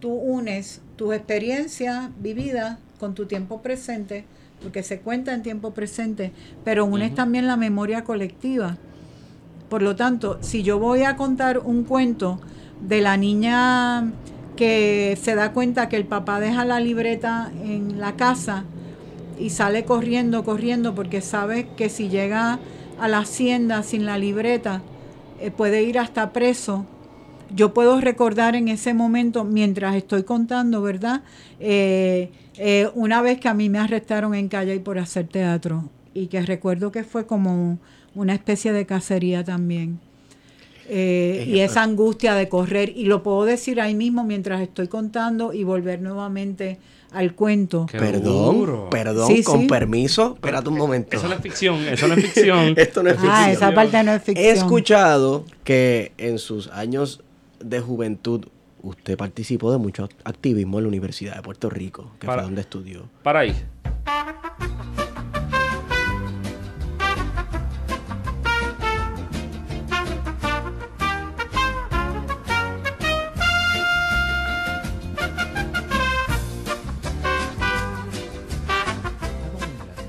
[0.00, 4.24] tú unes tus experiencias vividas con tu tiempo presente,
[4.62, 6.32] porque se cuenta en tiempo presente,
[6.64, 7.16] pero unes Ujú.
[7.16, 8.76] también la memoria colectiva.
[9.68, 12.38] Por lo tanto, si yo voy a contar un cuento
[12.80, 14.12] de la niña
[14.56, 18.64] que se da cuenta que el papá deja la libreta en la casa
[19.40, 22.58] y sale corriendo, corriendo, porque sabe que si llega
[23.00, 24.82] a la hacienda sin la libreta,
[25.40, 26.84] eh, puede ir hasta preso.
[27.54, 31.22] Yo puedo recordar en ese momento, mientras estoy contando, ¿verdad?
[31.60, 36.26] Eh, eh, una vez que a mí me arrestaron en calle por hacer teatro y
[36.26, 37.78] que recuerdo que fue como
[38.14, 40.00] una especie de cacería también.
[40.88, 45.52] Eh, y esa angustia de correr, y lo puedo decir ahí mismo mientras estoy contando
[45.52, 46.78] y volver nuevamente
[47.12, 47.86] al cuento.
[47.90, 48.90] Qué Perdón, duro.
[48.90, 49.66] perdón, Sí, con sí.
[49.68, 50.32] permiso.
[50.34, 51.16] Espérate un momento.
[51.16, 52.74] Eso no es ficción, eso no es ficción.
[52.76, 53.32] Esto no es ficción.
[53.34, 54.46] Ah, esa parte no es ficción.
[54.46, 57.22] He escuchado que en sus años
[57.60, 58.46] de juventud
[58.82, 62.60] usted participó de mucho activismo en la Universidad de Puerto Rico, que Para- fue donde
[62.62, 63.08] estudió.
[63.22, 63.54] Para ahí.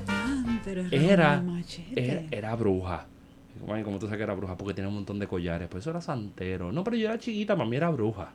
[0.08, 0.60] Ah,
[1.02, 1.42] era,
[2.30, 3.06] era bruja.
[3.68, 4.56] Ay, ¿Cómo tú sabes que era bruja?
[4.56, 5.68] Porque tenía un montón de collares.
[5.68, 6.72] Pues eso era santero.
[6.72, 8.32] No, pero yo era chiquita, mí era bruja.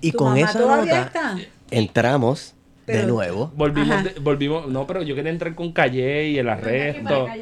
[0.00, 1.38] Y ¿Tu con esa nota está?
[1.70, 2.54] entramos
[2.86, 7.24] de nuevo Volvimos, de- volvimos, no, pero yo quería entrar con Calle y el arresto.
[7.24, 7.36] para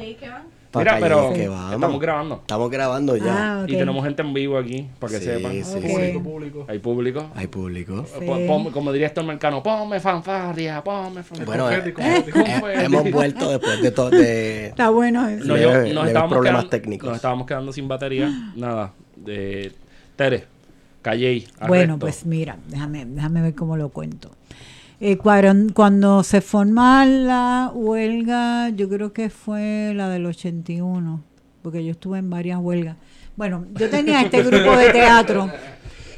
[0.79, 1.73] Mira, pero que vamos.
[1.73, 2.35] estamos grabando.
[2.35, 3.25] Estamos grabando ya.
[3.55, 3.69] Ah, ok.
[3.69, 5.51] Y tenemos gente en vivo aquí, para que Sí, sepan.
[5.51, 5.87] sí, sí.
[5.87, 6.65] Público, público.
[6.67, 7.25] Hay público.
[7.35, 8.05] Hay público.
[8.25, 11.45] Pon- pon- como diría Héctor Mercano, ponme fanfarria, ponme fanfarria.
[11.45, 12.85] Bueno, eh, eh, confeti.
[12.85, 15.45] Hemos vuelto después de todo de Está bueno eso.
[15.45, 17.07] No, yo- nos, estábamos problemas quedando, técnicos.
[17.07, 18.29] nos estábamos quedando sin batería.
[18.55, 18.93] Nada.
[19.15, 19.71] De
[20.15, 20.45] Tere,
[21.01, 21.45] Calle.
[21.67, 24.31] Bueno, pues mira, déjame, déjame ver cómo lo cuento.
[24.99, 31.21] Eh, cuando se forma la huelga, yo creo que fue la del 81,
[31.61, 32.97] porque yo estuve en varias huelgas.
[33.35, 35.51] Bueno, yo tenía este grupo de teatro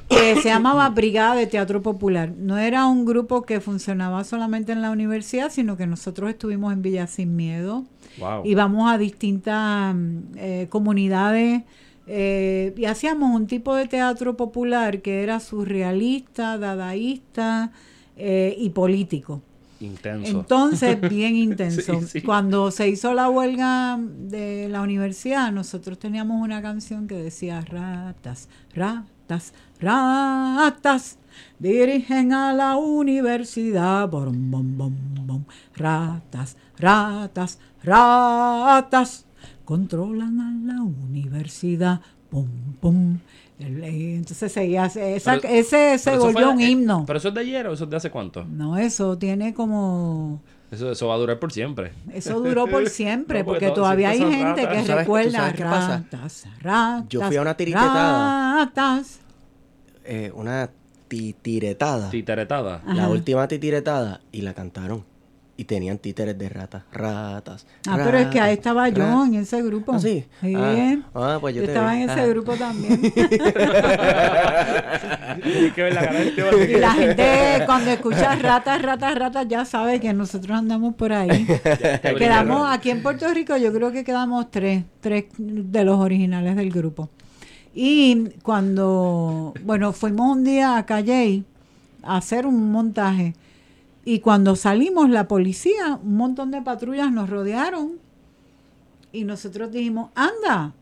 [0.08, 2.32] que se llamaba Brigada de Teatro Popular.
[2.38, 6.82] No era un grupo que funcionaba solamente en la universidad, sino que nosotros estuvimos en
[6.82, 7.84] Villa Sin Miedo.
[8.20, 8.46] Wow.
[8.46, 9.96] Íbamos a distintas
[10.36, 11.64] eh, comunidades
[12.10, 17.74] Eh, y hacíamos un tipo de teatro popular que era surrealista, dadaísta
[18.18, 19.42] eh, y político.
[19.80, 20.40] Intenso.
[20.40, 22.00] Entonces, bien intenso.
[22.02, 22.22] Sí, sí.
[22.22, 28.50] Cuando se hizo la huelga de la universidad, nosotros teníamos una canción que decía ratas,
[28.74, 31.20] ratas, ratas,
[31.60, 34.10] dirigen a la universidad.
[34.10, 34.96] Bom, bom, bom,
[35.26, 35.44] bom.
[35.76, 39.26] Ratas, ratas, ratas,
[39.64, 42.02] controlan a la universidad.
[42.30, 42.48] Pum,
[42.82, 43.20] pum.
[43.60, 47.04] Entonces seguía, esa- Pero- ese se volvió fue- un eh, himno.
[47.08, 48.46] ¿Pero eso es de ayer o eso es de hace cuánto?
[48.46, 51.92] No, eso tiene como Eso, eso va a durar por siempre.
[52.14, 54.68] eso duró por siempre, No, porque porque todo- todavía hay gente ratas.
[54.68, 55.88] que ¿Tú sabes- tú recuerda sabes qué pasa?
[56.12, 57.06] ratas, ratas.
[57.10, 58.56] Yo fui a una tiritetada.
[58.66, 59.20] Ratas.
[60.06, 60.70] Eh, una
[61.08, 62.10] titiretada.
[62.10, 62.76] Titeretada.
[62.86, 62.94] Ajá.
[62.94, 65.04] La última titiretada y la cantaron.
[65.60, 66.84] Y tenían títeres de ratas.
[66.94, 67.66] Ratas.
[67.88, 69.28] Ah, pero es que ahí estaba yo ratas.
[69.30, 69.94] en ese grupo.
[69.94, 70.24] ¿Ah, sí?
[70.42, 70.54] Sí.
[70.56, 72.04] Ah, ah, pues yo yo te estaba vi.
[72.04, 72.26] en ese Ah.
[72.28, 73.02] grupo también.
[75.38, 81.14] Este y la gente cuando escucha ratas, ratas, ratas ya sabe que nosotros andamos por
[81.14, 81.46] ahí.
[82.18, 86.72] Quedamos aquí en Puerto Rico, yo creo que quedamos tres, tres de los originales del
[86.72, 87.10] grupo.
[87.74, 91.44] Y cuando, bueno, fuimos un día a Calley
[92.04, 93.34] a hacer un montaje.
[94.10, 98.00] Y cuando salimos, la policía, un montón de patrullas nos rodearon.
[99.12, 100.74] Y nosotros dijimos, anda,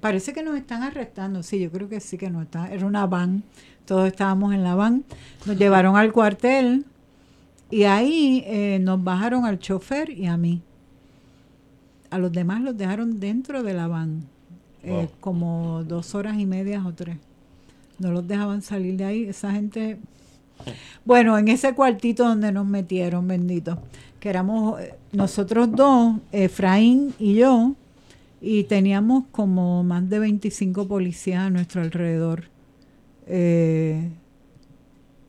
[0.00, 1.44] parece que nos están arrestando.
[1.44, 2.72] Sí, yo creo que sí que nos están.
[2.72, 3.44] Era una van.
[3.86, 5.04] Todos estábamos en la van.
[5.46, 6.84] Nos llevaron al cuartel.
[7.70, 10.60] Y ahí eh, nos bajaron al chofer y a mí.
[12.10, 14.24] A los demás los dejaron dentro de la van.
[14.82, 17.16] eh, como dos horas y media o tres.
[18.00, 19.22] No los dejaban salir de ahí.
[19.22, 20.00] Esa gente.
[21.04, 23.78] Bueno, en ese cuartito donde nos metieron, bendito.
[24.20, 27.74] Que éramos eh, nosotros dos, Efraín y yo.
[28.40, 32.44] Y teníamos como más de 25 policías a nuestro alrededor.
[33.26, 34.10] eh,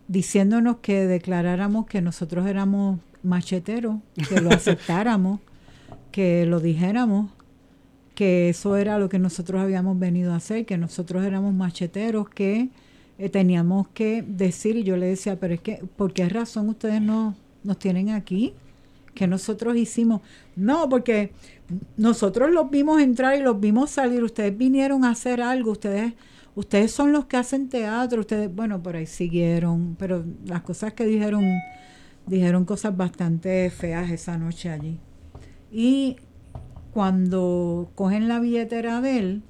[0.08, 3.98] diciéndonos que declaráramos que nosotros éramos macheteros,
[4.30, 5.40] que lo aceptáramos,
[6.12, 7.32] que lo dijéramos,
[8.16, 12.70] que eso era lo que nosotros habíamos venido a hacer, que nosotros éramos macheteros, que
[13.24, 17.02] eh, teníamos que decir, y yo le decía, pero es que, ¿por qué razón ustedes
[17.02, 18.54] no nos tienen aquí?
[19.14, 20.20] Que nosotros hicimos,
[20.58, 21.32] no, porque
[21.96, 26.16] nosotros los vimos entrar y los vimos salir, ustedes vinieron a hacer algo, ustedes
[26.56, 31.06] ustedes son los que hacen teatro, ustedes, bueno, por ahí siguieron, pero las cosas que
[31.06, 31.46] dijeron,
[32.28, 35.00] dijeron cosas bastante feas esa noche allí.
[35.72, 36.18] Y
[36.92, 39.44] cuando cogen la billetera de él,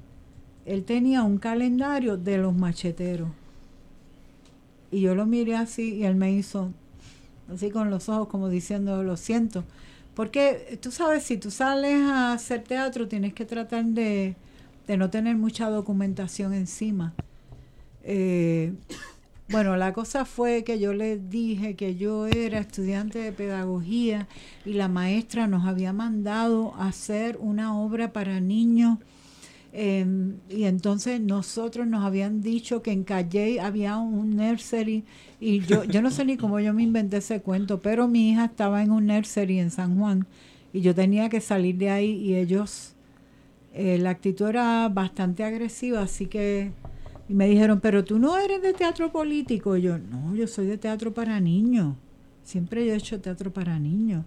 [0.67, 3.29] él tenía un calendario de los macheteros.
[4.93, 6.71] Y yo lo miré así y él me hizo
[7.51, 9.63] así con los ojos como diciendo, lo siento.
[10.13, 14.35] Porque tú sabes, si tú sales a hacer teatro, tienes que tratar de,
[14.87, 17.13] de no tener mucha documentación encima.
[18.03, 18.73] Eh,
[19.49, 24.27] bueno, la cosa fue que yo le dije que yo era estudiante de pedagogía
[24.65, 28.99] y la maestra nos había mandado a hacer una obra para niños.
[29.73, 30.05] Eh,
[30.49, 35.03] y entonces nosotros nos habían dicho que en Calle había un nursery
[35.39, 38.45] y yo, yo no sé ni cómo yo me inventé ese cuento, pero mi hija
[38.45, 40.27] estaba en un nursery en San Juan
[40.71, 42.93] y yo tenía que salir de ahí y ellos,
[43.73, 46.71] eh, la actitud era bastante agresiva, así que
[47.27, 49.77] y me dijeron, pero tú no eres de teatro político.
[49.77, 51.95] Y yo, no, yo soy de teatro para niños.
[52.43, 54.25] Siempre yo he hecho teatro para niños.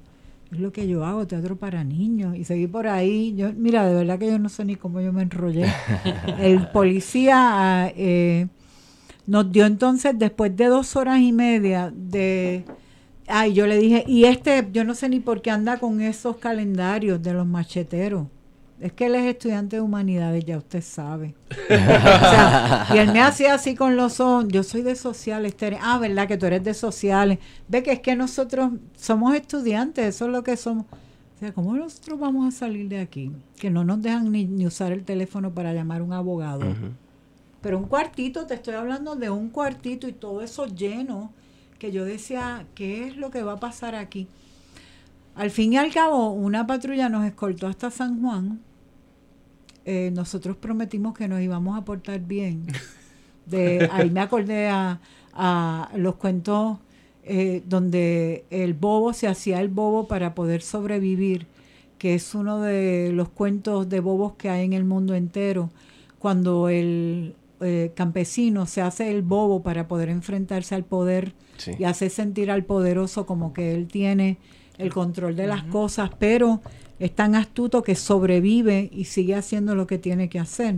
[0.53, 2.37] Es lo que yo hago, teatro para niños.
[2.37, 3.35] Y seguí por ahí.
[3.37, 5.67] Yo, mira, de verdad que yo no sé ni cómo yo me enrollé.
[6.41, 8.47] El policía eh,
[9.27, 12.65] nos dio entonces, después de dos horas y media de...
[13.29, 16.37] Ay, yo le dije, y este, yo no sé ni por qué anda con esos
[16.37, 18.29] calendarios de los macheteros.
[18.81, 21.35] Es que él es estudiante de humanidades, ya usted sabe.
[21.67, 24.47] O sea, y él me hacía así con los ojos.
[24.49, 25.57] Yo soy de sociales.
[25.57, 25.79] Tere.
[25.81, 26.29] Ah, ¿verdad?
[26.29, 27.39] Que tú eres de sociales.
[27.69, 30.87] Ve que es que nosotros somos estudiantes, eso es lo que somos.
[31.37, 33.31] O sea, ¿cómo nosotros vamos a salir de aquí?
[33.59, 36.65] Que no nos dejan ni, ni usar el teléfono para llamar a un abogado.
[37.61, 41.33] Pero un cuartito, te estoy hablando de un cuartito y todo eso lleno,
[41.79, 44.29] que yo decía, ¿qué es lo que va a pasar aquí?
[45.37, 48.61] Al fin y al cabo, una patrulla nos escoltó hasta San Juan.
[49.85, 52.67] Eh, nosotros prometimos que nos íbamos a portar bien.
[53.47, 54.99] De, ahí me acordé a,
[55.33, 56.79] a los cuentos
[57.23, 61.47] eh, donde el bobo se hacía el bobo para poder sobrevivir,
[61.99, 65.71] que es uno de los cuentos de bobos que hay en el mundo entero,
[66.19, 71.71] cuando el eh, campesino se hace el bobo para poder enfrentarse al poder Sí.
[71.79, 74.37] y hace sentir al poderoso como que él tiene
[74.79, 76.61] el control de las cosas, pero
[76.99, 80.77] es tan astuto que sobrevive y sigue haciendo lo que tiene que hacer.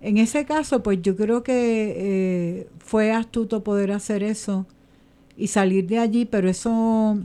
[0.00, 4.66] en ese caso, pues yo creo que eh, fue astuto poder hacer eso
[5.36, 7.18] y salir de allí, pero eso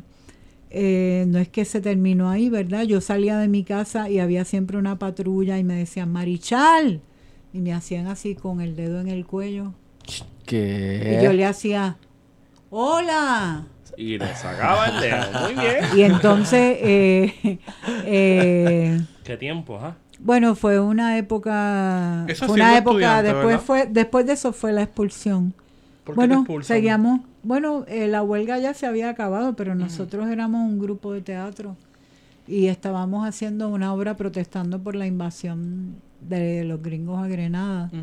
[0.70, 2.84] eh, no es que se terminó ahí, ¿verdad?
[2.84, 7.02] Yo salía de mi casa y había siempre una patrulla y me decían, Marichal,
[7.54, 9.74] y me hacían así con el dedo en el cuello.
[10.48, 11.20] ¿Qué?
[11.20, 11.98] Y yo le hacía,
[12.72, 13.68] hola.
[13.98, 15.42] Y le sacaba el dedo.
[15.42, 15.86] Muy bien.
[15.96, 17.60] Y entonces, eh,
[18.06, 19.96] eh, ¿Qué tiempo, ah?
[20.20, 23.62] bueno, fue una época, Eso fue una época, después ¿verdad?
[23.62, 25.54] fue, después de eso fue la expulsión.
[26.04, 30.62] ¿Por qué Bueno, seguíamos, bueno, eh, la huelga ya se había acabado, pero nosotros éramos
[30.62, 31.76] un grupo de teatro
[32.48, 37.90] y estábamos haciendo una obra protestando por la invasión de los gringos a Grenada.
[37.94, 38.02] Ujú.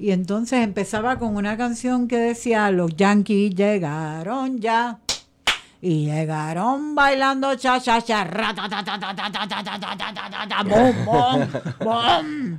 [0.00, 4.98] Y entonces empezaba con una canción que decía, los yankees llegaron ya.
[5.80, 9.78] Y llegaron bailando cha cha cha ra, ta, ta, ta, ta, ta, ta, ta, ta,
[9.80, 11.48] ta, ta, ta, ta, bom, bom,
[11.84, 12.58] bom.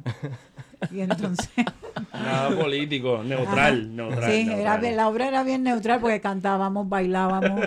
[0.91, 1.49] Y entonces,
[2.13, 4.31] Nada político, neutral, neutral.
[4.31, 4.59] sí, neutral.
[4.61, 7.59] era bien- la obra era bien neutral porque cantábamos, bailábamos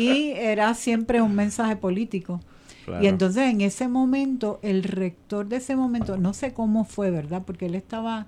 [0.00, 2.40] y era siempre un mensaje político.
[2.84, 3.02] Claro.
[3.04, 7.42] Y entonces en ese momento, el rector de ese momento, no sé cómo fue, ¿verdad?
[7.46, 8.26] Porque él estaba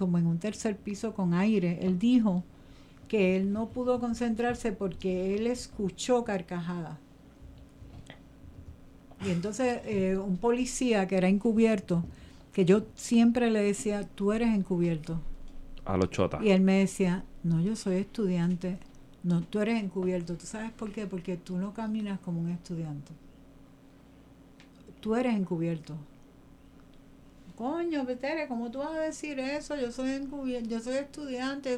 [0.00, 1.78] como en un tercer piso con aire.
[1.82, 2.42] Él dijo
[3.06, 6.96] que él no pudo concentrarse porque él escuchó carcajadas.
[9.26, 12.02] Y entonces eh, un policía que era encubierto,
[12.54, 15.20] que yo siempre le decía, tú eres encubierto.
[15.84, 16.42] A los chotas.
[16.42, 18.78] Y él me decía, no, yo soy estudiante.
[19.22, 20.34] No, tú eres encubierto.
[20.38, 21.06] ¿Tú sabes por qué?
[21.06, 23.12] Porque tú no caminas como un estudiante.
[25.00, 25.94] Tú eres encubierto.
[27.64, 29.76] Coño, Petere, ¿cómo tú vas a decir eso?
[29.76, 31.76] Yo soy encubierto, yo soy estudiante.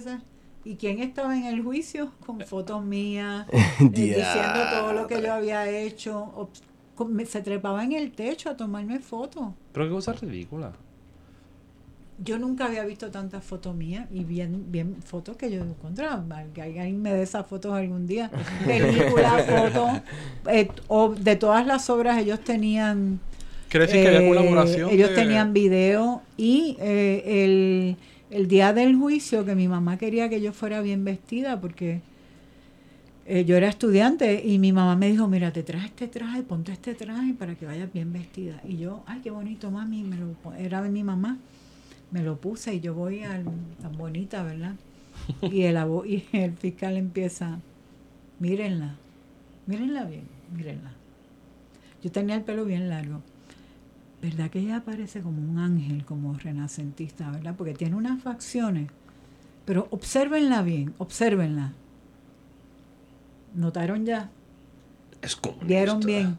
[0.64, 2.12] ¿Y quién estaba en el juicio?
[2.24, 3.58] Con fotos mías, eh,
[3.90, 6.48] diciendo todo lo que yo había hecho.
[7.08, 9.48] Me- Se trepaba en el techo a tomarme fotos.
[9.72, 10.70] Pero qué cosa ridícula.
[12.24, 16.44] Yo nunca había visto tantas fotos mías y bien, bien fotos que yo encontraba.
[16.54, 18.30] Que alguien me dé esas fotos algún día.
[18.64, 19.90] Películas, fotos.
[20.46, 23.18] eh, o de todas las obras ellos tenían.
[23.72, 24.90] Quiere decir que había eh, colaboración.
[24.90, 27.96] Ellos de- tenían video y eh, el,
[28.30, 32.00] el día del juicio que mi mamá quería que yo fuera bien vestida porque
[33.26, 36.72] eh, yo era estudiante y mi mamá me dijo, mira, te traje este traje, ponte
[36.72, 38.60] este traje para que vayas bien vestida.
[38.68, 41.38] Y yo, ay, qué bonito, mami, me lo, era de mi mamá.
[42.10, 43.44] Me lo puse y yo voy al,
[43.80, 44.74] tan bonita, ¿verdad?
[45.40, 47.58] Y el, y el fiscal empieza,
[48.38, 48.96] mírenla,
[49.66, 50.92] mírenla bien, mírenla.
[52.02, 53.22] Yo tenía el pelo bien largo.
[54.22, 57.54] ¿Verdad que ella parece como un ángel, como renacentista, ¿verdad?
[57.58, 58.88] Porque tiene unas facciones.
[59.64, 61.72] Pero obsérvenla bien, obsérvenla.
[63.54, 64.30] ¿Notaron ya?
[65.20, 65.66] Es comunista.
[65.66, 66.38] ¿Vieron bien?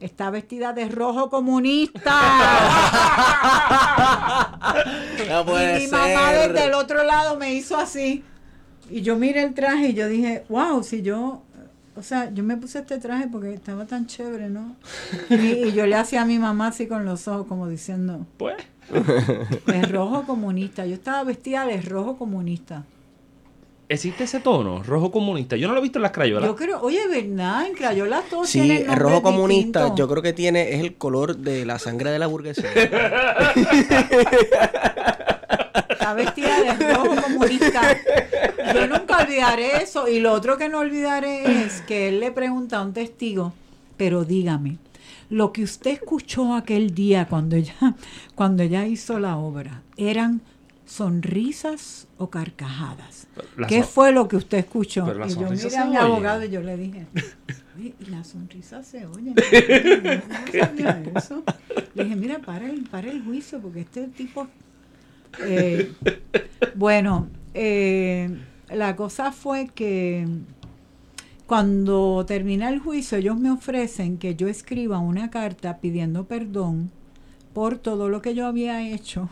[0.00, 2.14] Está vestida de rojo comunista.
[5.28, 6.52] No puede y mi mamá ser.
[6.52, 8.24] desde el otro lado me hizo así.
[8.90, 11.42] Y yo miré el traje y yo dije, wow, si yo,
[11.96, 14.76] o sea, yo me puse este traje porque estaba tan chévere, ¿no?
[15.30, 18.56] Y, y yo le hacía a mi mamá así con los ojos, como diciendo, Pues.
[19.66, 20.84] de rojo comunista.
[20.86, 22.84] Yo estaba vestida de rojo comunista.
[23.86, 24.82] ¿Existe ese tono?
[24.82, 25.56] Rojo comunista.
[25.56, 26.48] Yo no lo he visto en las crayolas.
[26.48, 27.66] Yo creo, oye, ¿verdad?
[27.66, 29.98] En Crayola todos Sí, tienen el rojo comunista, distintos.
[29.98, 32.64] yo creo que tiene, es el color de la sangre de la burguesía.
[36.04, 37.80] Está vestida de rojo comunista.
[38.74, 40.06] Yo nunca olvidaré eso.
[40.06, 43.54] Y lo otro que no olvidaré es que él le pregunta a un testigo,
[43.96, 44.76] pero dígame,
[45.30, 47.74] lo que usted escuchó aquel día cuando ella,
[48.34, 50.42] cuando ella hizo la obra, ¿eran
[50.84, 53.26] sonrisas o carcajadas?
[53.56, 55.06] La ¿Qué fue lo que usted escuchó?
[55.06, 57.06] Pero la Y yo miré a mi abogado y yo le dije,
[57.78, 59.30] "Oye, y la sonrisa se oye.
[59.30, 60.12] ¿no?
[60.28, 61.42] No sabía eso.
[61.94, 64.46] Le dije, mira, para el, para el juicio, porque este tipo...
[65.40, 65.92] Eh,
[66.74, 68.30] bueno, eh,
[68.70, 70.26] la cosa fue que
[71.46, 76.90] cuando termina el juicio, ellos me ofrecen que yo escriba una carta pidiendo perdón
[77.52, 79.28] por todo lo que yo había hecho.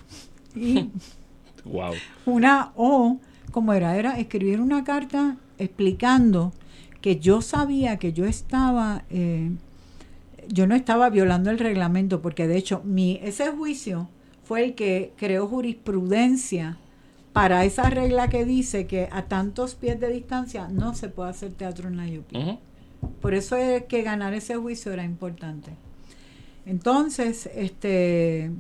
[0.54, 0.90] Y
[1.64, 1.92] Wow.
[2.26, 3.18] una O,
[3.52, 6.52] como era, era escribir una carta explicando
[7.00, 9.50] que yo sabía que yo estaba, eh,
[10.48, 14.08] yo no estaba violando el reglamento, porque de hecho mi, ese juicio
[14.44, 16.78] fue el que creó jurisprudencia
[17.32, 21.52] para esa regla que dice que a tantos pies de distancia no se puede hacer
[21.52, 22.32] teatro en la UP.
[22.34, 22.58] Ujú.
[23.20, 25.72] Por eso es que ganar ese juicio era importante.
[26.66, 28.50] Entonces, este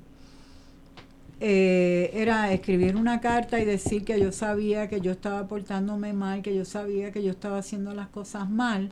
[1.40, 6.42] eh, era escribir una carta y decir que yo sabía que yo estaba portándome mal,
[6.42, 8.90] que yo sabía que yo estaba haciendo las cosas mal,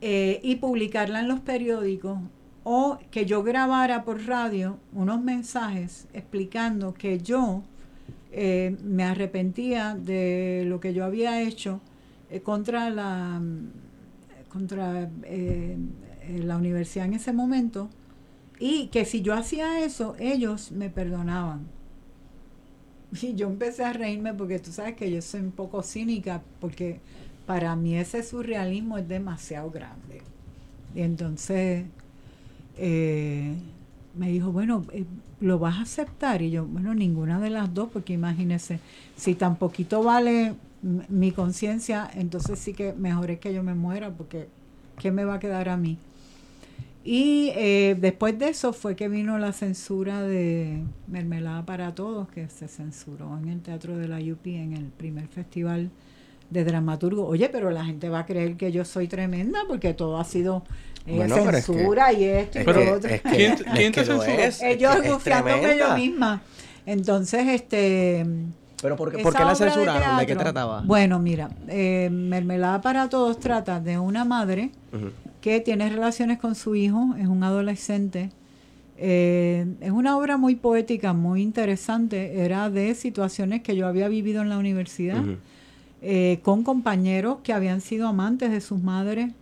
[0.00, 2.18] eh, y publicarla en los periódicos
[2.64, 7.62] o que yo grabara por radio unos mensajes explicando que yo
[8.32, 11.80] eh, me arrepentía de lo que yo había hecho
[12.30, 13.40] eh, contra la
[14.50, 15.76] contra eh,
[16.38, 17.88] la universidad en ese momento
[18.58, 21.66] y que si yo hacía eso ellos me perdonaban.
[23.22, 27.00] Y yo empecé a reírme porque tú sabes que yo soy un poco cínica porque
[27.46, 30.22] para mí ese surrealismo es demasiado grande.
[30.94, 31.86] Y entonces
[32.82, 33.54] eh,
[34.16, 35.04] me dijo, bueno, eh,
[35.40, 36.42] ¿lo vas a aceptar?
[36.42, 38.80] Y yo, bueno, ninguna de las dos, porque imagínese,
[39.16, 44.10] si tan poquito vale mi conciencia, entonces sí que mejor es que yo me muera,
[44.10, 44.48] porque
[44.98, 45.98] ¿qué me va a quedar a mí?
[47.04, 52.48] Y eh, después de eso fue que vino la censura de Mermelada para Todos, que
[52.48, 55.90] se censuró en el Teatro de la UP en el primer festival
[56.50, 57.26] de dramaturgo.
[57.26, 60.64] Oye, pero la gente va a creer que yo soy tremenda porque todo ha sido
[61.06, 63.10] eh, censura y esto y lo otro.
[63.34, 64.32] ¿Quién, ¿quién te censuró?
[64.62, 66.42] Ellos bufiándome yo misma.
[66.86, 68.26] Entonces, este...
[68.82, 70.18] ¿Pero por, qué, ¿por qué la censuraron?
[70.18, 70.82] De, qué trataba?
[70.86, 74.70] Bueno, mira, eh, Mermelada para Todos trata de una madre
[75.42, 78.30] que tiene relaciones con su hijo, es un adolescente.
[79.02, 82.42] Eh, es una obra muy poética, muy interesante.
[82.44, 85.22] Era de situaciones que yo había vivido en la universidad.
[86.02, 89.32] Eh, con compañeros que habían sido amantes de sus madres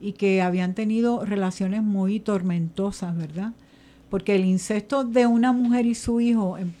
[0.00, 3.52] y que habían tenido relaciones muy tormentosas, ¿verdad?
[4.10, 6.74] Porque el incesto de una mujer y su hijo en,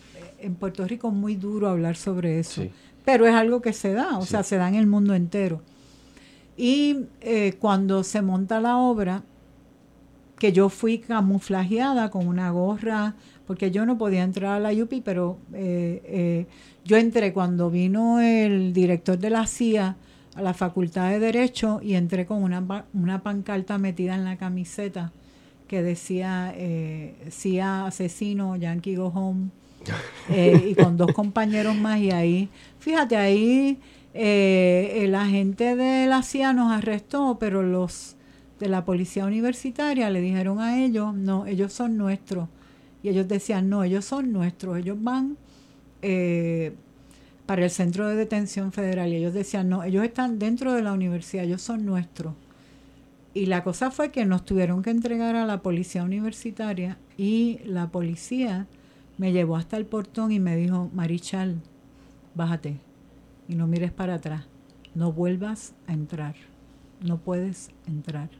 [0.60, 2.62] Puerto Rico es muy duro hablar sobre eso,
[3.04, 5.60] pero es algo que se da, o sea, se da en el mundo entero.
[6.56, 9.24] Y eh, cuando se monta la obra,
[10.38, 13.14] que yo fui camuflajeada con una gorra,
[13.46, 16.46] porque yo no podía entrar a la UPI, pero eh, eh,
[16.84, 19.96] yo entré cuando vino el director de la CIA
[20.36, 25.12] a la Facultad de Derecho y entré con una, una pancarta metida en la camiseta
[25.66, 29.48] que decía eh, CIA asesino, Yankee go home,
[30.30, 33.78] eh, y con dos compañeros más y ahí, fíjate, ahí
[34.14, 38.16] eh, la gente de la CIA nos arrestó, pero los
[38.58, 42.48] de la policía universitaria le dijeron a ellos, no, ellos son nuestros.
[43.02, 45.36] Y ellos decían, no, ellos son nuestros, ellos van
[46.02, 46.74] eh,
[47.46, 49.12] para el centro de detención federal.
[49.12, 52.34] Y ellos decían, no, ellos están dentro de la universidad, ellos son nuestros.
[53.34, 57.88] Y la cosa fue que nos tuvieron que entregar a la policía universitaria y la
[57.88, 58.66] policía
[59.18, 61.60] me llevó hasta el portón y me dijo, Marichal,
[62.34, 62.78] bájate
[63.48, 64.44] y no mires para atrás,
[64.94, 66.34] no vuelvas a entrar,
[67.02, 68.30] no puedes entrar.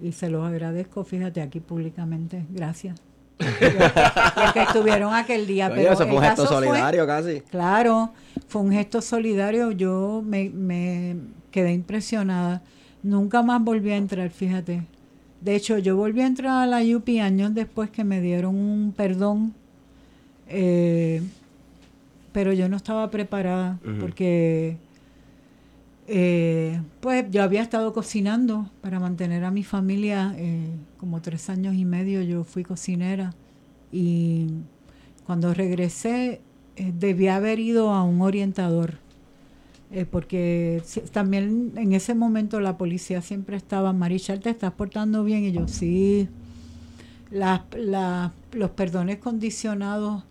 [0.00, 3.07] Y se los agradezco, fíjate aquí públicamente, gracias.
[3.38, 5.70] Porque estuvieron aquel día.
[5.74, 7.40] pero eso fue un gesto solidario casi.
[7.42, 8.12] Claro,
[8.48, 9.70] fue un gesto solidario.
[9.70, 11.16] Yo me, me
[11.50, 12.62] quedé impresionada.
[13.02, 14.82] Nunca más volví a entrar, fíjate.
[15.40, 18.92] De hecho, yo volví a entrar a la UPI años después que me dieron un
[18.96, 19.54] perdón.
[20.48, 21.22] Eh,
[22.32, 24.76] pero yo no estaba preparada porque
[26.10, 31.74] eh, pues yo había estado cocinando para mantener a mi familia, eh, como tres años
[31.74, 33.34] y medio yo fui cocinera
[33.92, 34.46] y
[35.26, 36.40] cuando regresé
[36.76, 38.94] eh, debía haber ido a un orientador,
[40.10, 40.82] porque
[41.12, 45.44] también en ese momento la policía siempre estaba, Marichal, ¿te estás portando bien?
[45.44, 46.28] Y yo, sí,
[47.30, 50.24] los perdones condicionados,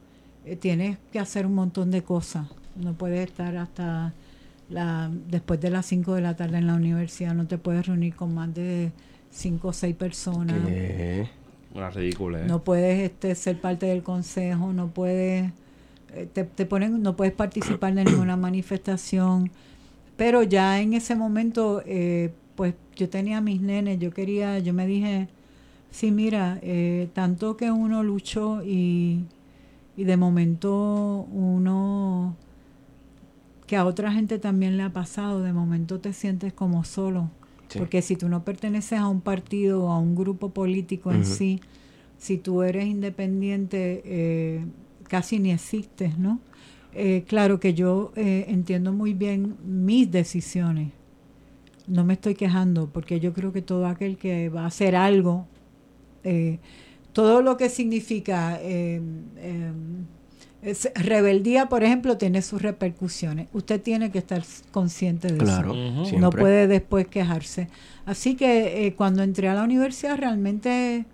[0.60, 4.14] tienes que hacer un montón de cosas, no puedes estar hasta
[4.70, 8.16] la, después de las 5 de la tarde en la universidad no te puedes reunir
[8.16, 8.92] con más de
[9.32, 10.58] 5 o 6 personas.
[11.74, 12.42] Una ridícula.
[12.42, 12.46] ¿eh?
[12.48, 15.52] No puedes este, ser parte del consejo, no puedes,
[16.14, 19.52] eh, te, te, ponen, no puedes participar de ninguna manifestación.
[20.16, 24.88] Pero ya en ese momento, eh, pues yo tenía mis nenes, yo quería, yo me
[24.88, 25.28] dije,
[25.92, 26.60] sí, mira,
[27.14, 29.26] tanto que uno luchó y,
[29.96, 32.36] y de momento uno
[33.68, 37.30] que a otra gente también le ha pasado, de momento te sientes como solo.
[37.78, 41.60] Porque si tú no perteneces a un partido o a un grupo político en sí,
[42.18, 44.66] si tú eres independiente, eh,
[45.04, 46.40] casi ni existes, ¿no?
[46.94, 50.94] Eh, claro que yo eh, entiendo muy bien mis decisiones.
[51.88, 55.46] No me estoy quejando porque yo creo que todo aquel que va a hacer algo,
[57.14, 58.60] todo lo que significa
[60.96, 63.48] rebeldía, por ejemplo, tiene sus repercusiones.
[63.54, 66.18] Usted tiene que estar consciente de eso.
[66.18, 67.70] No puede después quejarse.
[68.06, 71.06] Así que eh, cuando entré a la universidad realmente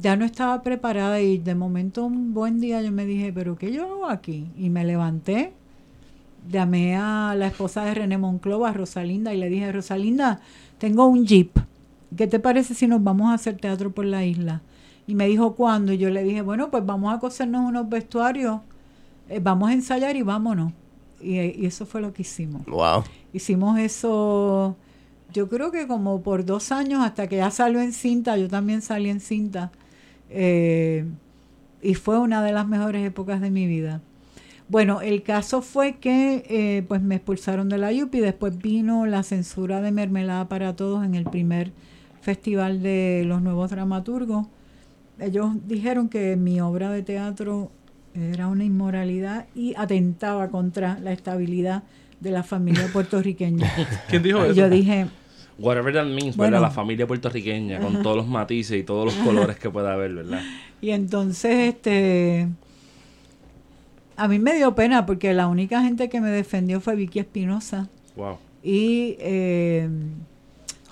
[0.00, 3.72] ya no estaba preparada y de momento un buen día yo me dije, pero ¿qué
[3.72, 4.48] yo hago aquí?
[4.56, 5.52] Y me levanté,
[6.50, 10.40] llamé a la esposa de René Monclova, Rosalinda, y le dije, Rosalinda,
[10.78, 11.56] tengo un jeep
[12.16, 14.62] ¿qué te parece si nos vamos a hacer teatro por la isla?
[15.06, 15.92] Y me dijo, ¿cuándo?
[15.92, 18.60] Y yo le dije, bueno, pues vamos a cosernos unos vestuarios,
[19.28, 20.72] eh, vamos a ensayar y vámonos.
[21.20, 22.64] Y, y, eso fue lo que hicimos.
[22.66, 23.04] Wow.
[23.32, 24.76] Hicimos eso,
[25.32, 28.82] yo creo que como por dos años, hasta que ya salió en cinta, yo también
[28.82, 29.72] salí en cinta.
[30.30, 31.04] Eh,
[31.82, 34.00] y fue una de las mejores épocas de mi vida.
[34.68, 39.22] Bueno, el caso fue que eh, pues me expulsaron de la UPI, después vino la
[39.22, 41.72] censura de mermelada para todos en el primer
[42.22, 44.46] festival de los nuevos dramaturgos.
[45.20, 47.70] Ellos dijeron que mi obra de teatro
[48.14, 51.82] era una inmoralidad y atentaba contra la estabilidad
[52.20, 53.70] de la familia puertorriqueña.
[54.08, 54.54] ¿Quién dijo eso?
[54.54, 55.06] Yo dije,
[55.58, 56.52] Whatever that means, Bueno.
[56.56, 56.62] ¿verdad?
[56.62, 60.40] La familia puertorriqueña, con todos los matices y todos los colores que pueda haber, ¿verdad?
[60.80, 62.48] Y entonces, este,
[64.16, 67.88] a mí me dio pena porque la única gente que me defendió fue Vicky Espinosa
[68.16, 68.38] Wow.
[68.64, 69.88] y eh,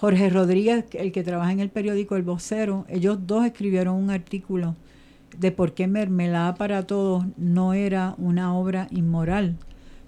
[0.02, 2.84] Jorge Rodríguez, el que trabaja en el periódico El Vocero.
[2.88, 4.74] Ellos dos escribieron un artículo
[5.38, 9.58] de por qué Mermelada para Todos no era una obra inmoral.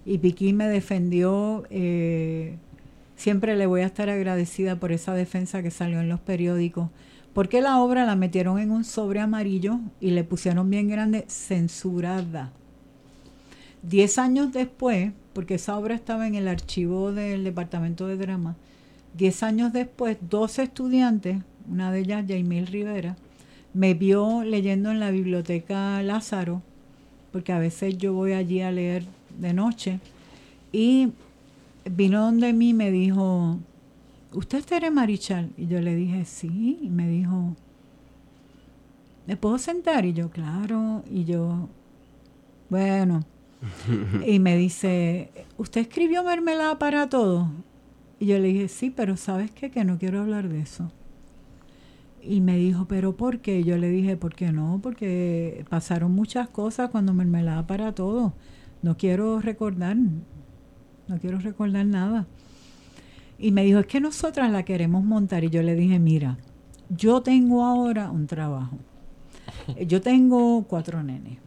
[0.05, 2.57] Y Vicky me defendió, eh,
[3.15, 6.89] siempre le voy a estar agradecida por esa defensa que salió en los periódicos.
[7.33, 12.51] Porque la obra la metieron en un sobre amarillo y le pusieron bien grande censurada.
[13.81, 18.57] Diez años después, porque esa obra estaba en el archivo del departamento de drama,
[19.17, 21.37] diez años después, dos estudiantes,
[21.69, 23.15] una de ellas, Jaimil Rivera,
[23.73, 26.61] me vio leyendo en la biblioteca Lázaro,
[27.31, 29.05] porque a veces yo voy allí a leer
[29.39, 29.99] de noche,
[30.71, 31.11] y
[31.85, 33.57] vino donde mí y me dijo,
[34.33, 35.51] ¿usted es Tere Marichal?
[35.57, 37.55] Y yo le dije, sí, y me dijo,
[39.27, 40.05] ¿me puedo sentar?
[40.05, 41.69] Y yo, claro, y yo,
[42.69, 43.23] bueno,
[44.25, 47.47] y me dice, ¿usted escribió mermelada para todos?
[48.25, 49.69] Y yo le dije, sí, pero ¿sabes qué?
[49.69, 50.91] Que no quiero hablar de eso.
[52.23, 53.63] Y me dijo, ¿pero por qué?
[53.63, 54.79] Yo le dije, ¿por qué no?
[54.81, 58.33] Porque pasaron muchas cosas cuando mermelada para todos.
[58.81, 62.25] No quiero recordar, no quiero recordar nada.
[63.37, 65.43] Y me dijo, es que nosotras la queremos montar.
[65.43, 66.39] Y yo le dije, mira,
[66.89, 68.79] yo tengo ahora un trabajo.
[69.87, 71.37] Yo tengo cuatro nenes.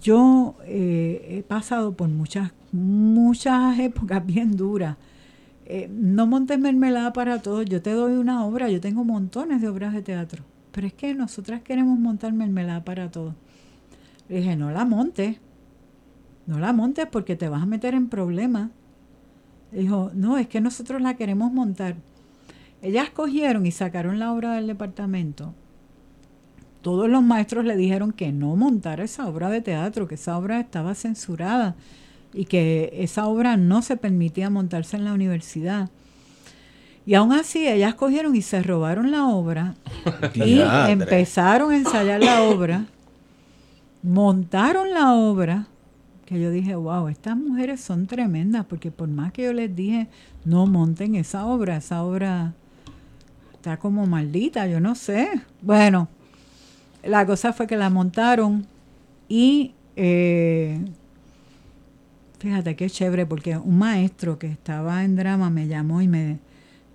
[0.00, 4.96] Yo eh, he pasado por muchas, muchas épocas bien duras.
[5.66, 7.64] Eh, no montes mermelada para todos.
[7.64, 8.68] Yo te doy una obra.
[8.68, 10.44] Yo tengo montones de obras de teatro.
[10.72, 13.34] Pero es que nosotras queremos montar mermelada para todos.
[14.28, 15.38] Le dije, no la montes.
[16.46, 18.70] No la montes porque te vas a meter en problemas.
[19.72, 21.96] Dijo, no, es que nosotros la queremos montar.
[22.82, 25.54] Ellas cogieron y sacaron la obra del departamento.
[26.82, 30.60] Todos los maestros le dijeron que no montara esa obra de teatro, que esa obra
[30.60, 31.76] estaba censurada
[32.34, 35.88] y que esa obra no se permitía montarse en la universidad.
[37.06, 39.74] Y aún así ellas cogieron y se robaron la obra
[40.34, 42.86] y empezaron a ensayar la obra,
[44.02, 45.66] montaron la obra,
[46.26, 50.08] que yo dije, wow, estas mujeres son tremendas, porque por más que yo les dije,
[50.44, 52.54] no monten esa obra, esa obra
[53.52, 55.28] está como maldita, yo no sé.
[55.60, 56.08] Bueno,
[57.02, 58.66] la cosa fue que la montaron
[59.28, 60.80] y eh,
[62.44, 66.40] fíjate qué chévere, porque un maestro que estaba en drama me llamó y me,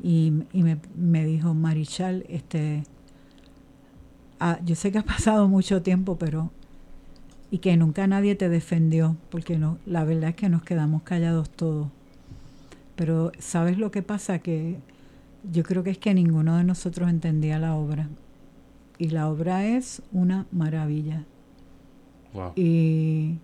[0.03, 2.84] y, y me, me dijo, Marichal, este,
[4.39, 6.51] ah, yo sé que ha pasado mucho tiempo, pero
[7.49, 11.49] y que nunca nadie te defendió, porque no, la verdad es que nos quedamos callados
[11.49, 11.88] todos.
[12.95, 14.38] Pero ¿sabes lo que pasa?
[14.38, 14.77] Que
[15.51, 18.07] yo creo que es que ninguno de nosotros entendía la obra.
[18.99, 21.23] Y la obra es una maravilla.
[22.35, 22.51] Wow.
[22.55, 23.39] Y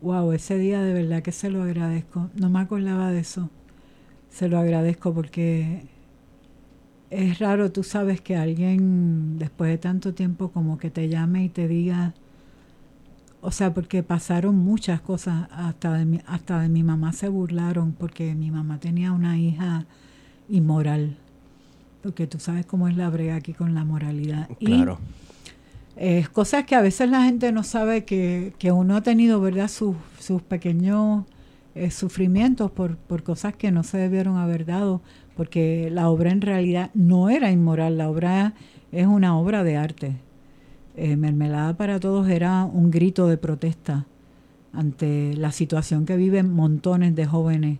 [0.00, 2.30] wow, ese día de verdad que se lo agradezco.
[2.34, 3.50] No me acordaba de eso.
[4.30, 5.82] Se lo agradezco porque
[7.10, 11.48] es raro, tú sabes que alguien después de tanto tiempo como que te llame y
[11.48, 12.14] te diga,
[13.40, 17.92] o sea, porque pasaron muchas cosas, hasta de mi, hasta de mi mamá se burlaron
[17.92, 19.86] porque mi mamá tenía una hija
[20.48, 21.16] inmoral,
[22.02, 24.48] porque tú sabes cómo es la brega aquí con la moralidad.
[24.58, 24.98] Claro.
[25.98, 29.68] Eh, cosas que a veces la gente no sabe que, que uno ha tenido, ¿verdad?
[29.68, 31.24] Sus, sus pequeños
[31.74, 35.02] eh, sufrimientos por, por cosas que no se debieron haber dado,
[35.36, 38.54] porque la obra en realidad no era inmoral, la obra
[38.92, 40.16] es una obra de arte.
[40.96, 44.06] Eh, Mermelada para Todos era un grito de protesta
[44.72, 47.78] ante la situación que viven montones de jóvenes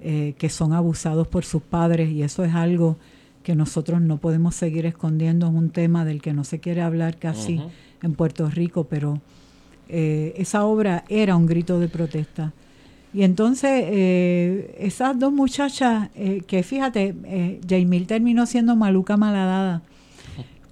[0.00, 2.96] eh, que son abusados por sus padres y eso es algo
[3.42, 7.16] que nosotros no podemos seguir escondiendo, es un tema del que no se quiere hablar
[7.18, 7.60] casi
[8.02, 9.20] en Puerto Rico, pero
[9.88, 12.52] eh, esa obra era un grito de protesta.
[13.12, 19.82] Y entonces, eh, esas dos muchachas, eh, que fíjate, eh, Jaimil terminó siendo Maluca Maladada.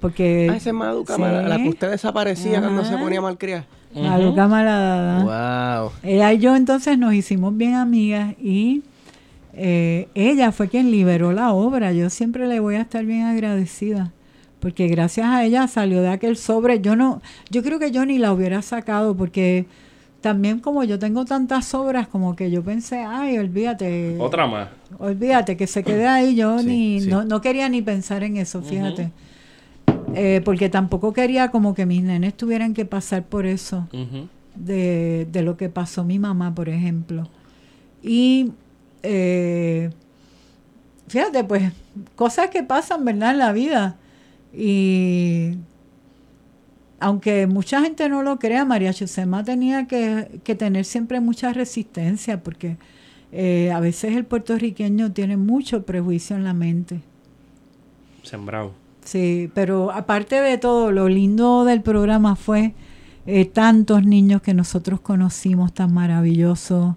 [0.00, 0.48] Porque.
[0.50, 1.22] Ah, esa es Maluca, Sí.
[1.22, 3.66] La que usted desaparecía cuando se ponía malcriada.
[3.92, 5.80] Maluca Maladada.
[5.80, 5.92] Wow.
[6.04, 8.82] Ella y yo entonces nos hicimos bien amigas y
[9.58, 11.92] eh, ella fue quien liberó la obra.
[11.92, 14.12] Yo siempre le voy a estar bien agradecida
[14.60, 16.80] porque gracias a ella salió de aquel sobre.
[16.80, 17.20] Yo no,
[17.50, 19.66] yo creo que yo ni la hubiera sacado porque
[20.20, 24.68] también como yo tengo tantas obras como que yo pensé, ay, olvídate, Otra más.
[24.98, 26.34] olvídate que se quede ahí.
[26.34, 27.08] Yo Sí, ni sí.
[27.08, 29.10] No, no quería ni pensar en eso, fíjate.
[30.14, 33.86] Eh, porque tampoco quería como que mis nenes tuvieran que pasar por eso
[34.54, 37.28] de, de lo que pasó mi mamá, por ejemplo.
[38.02, 38.52] Y
[39.02, 39.90] eh,
[41.08, 41.72] fíjate, pues,
[42.16, 43.32] cosas que pasan, ¿verdad?
[43.32, 43.96] En la vida.
[44.52, 45.56] Y
[47.00, 52.42] aunque mucha gente no lo crea, María Chusema tenía que, que tener siempre mucha resistencia,
[52.42, 52.76] porque
[53.30, 57.00] eh, a veces el puertorriqueño tiene mucho prejuicio en la mente.
[58.22, 58.72] Sembrado.
[59.04, 62.74] Sí, pero aparte de todo, lo lindo del programa fue
[63.26, 66.96] eh, tantos niños que nosotros conocimos tan maravillosos,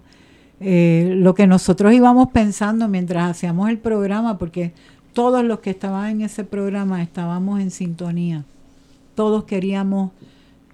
[0.62, 4.72] eh, lo que nosotros íbamos pensando mientras hacíamos el programa, porque
[5.12, 8.44] todos los que estaban en ese programa estábamos en sintonía.
[9.14, 10.12] Todos queríamos,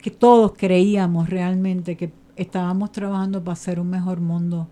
[0.01, 4.69] que todos creíamos realmente que estábamos trabajando para hacer un mejor mundo.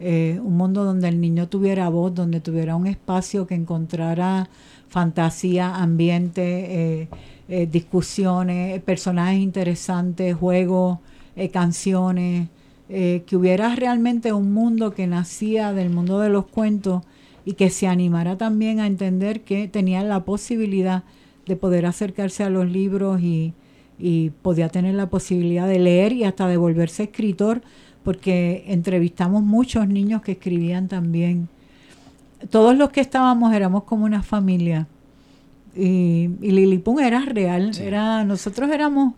[0.00, 4.48] eh, un mundo donde el niño tuviera voz, donde tuviera un espacio que encontrara
[4.88, 7.08] fantasía, ambiente, eh,
[7.48, 10.98] eh, discusiones, personajes interesantes, juegos,
[11.52, 12.48] canciones,
[12.88, 17.02] eh, que hubiera realmente un mundo que nacía del mundo de los cuentos
[17.44, 21.02] y que se animara también a entender que tenían la posibilidad
[21.46, 23.54] de poder acercarse a los libros y,
[23.98, 27.62] y podía tener la posibilidad de leer y hasta de volverse escritor,
[28.02, 31.48] porque entrevistamos muchos niños que escribían también.
[32.50, 34.86] Todos los que estábamos éramos como una familia.
[35.74, 39.14] Y, y Lilipun era real, era, nosotros éramos,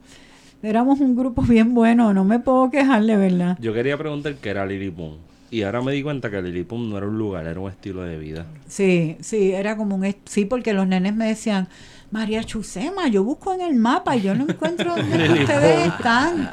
[0.66, 3.58] éramos un grupo bien bueno, no me puedo quejar de verdad.
[3.60, 5.16] Yo quería preguntar qué era Lilipum.
[5.48, 8.18] Y ahora me di cuenta que Lilipum no era un lugar, era un estilo de
[8.18, 8.46] vida.
[8.66, 10.16] Sí, sí, era como un...
[10.24, 11.68] Sí, porque los nenes me decían,
[12.10, 16.50] María Chusema, yo busco en el mapa y yo no encuentro dónde ustedes están.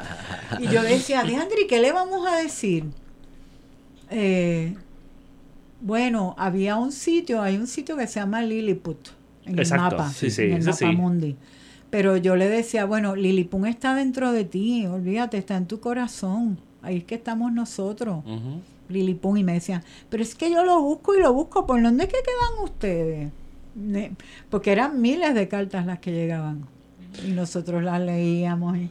[0.60, 2.84] Y yo decía, Deandri, ¿qué le vamos a decir?
[4.10, 4.74] Eh,
[5.80, 9.08] bueno, había un sitio, hay un sitio que se llama Lilliput
[9.44, 10.86] en Exacto, el mapa, sí, sí, en el mapa sí.
[10.86, 11.36] mundi.
[11.94, 16.58] Pero yo le decía, bueno, Liliput está dentro de ti, olvídate, está en tu corazón.
[16.82, 18.24] Ahí es que estamos nosotros.
[18.88, 22.02] Lilipun y me decían, pero es que yo lo busco y lo busco, ¿por dónde
[22.02, 23.30] es que quedan ustedes?
[24.50, 26.66] Porque eran miles de cartas las que llegaban
[27.24, 28.76] y nosotros las leíamos.
[28.76, 28.90] y-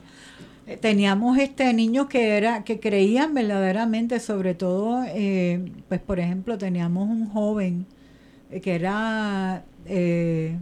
[0.66, 6.58] eh, teníamos este niños que era que creían verdaderamente, sobre todo, eh, pues por ejemplo
[6.58, 7.86] teníamos un joven
[8.50, 10.58] eh, que era eh,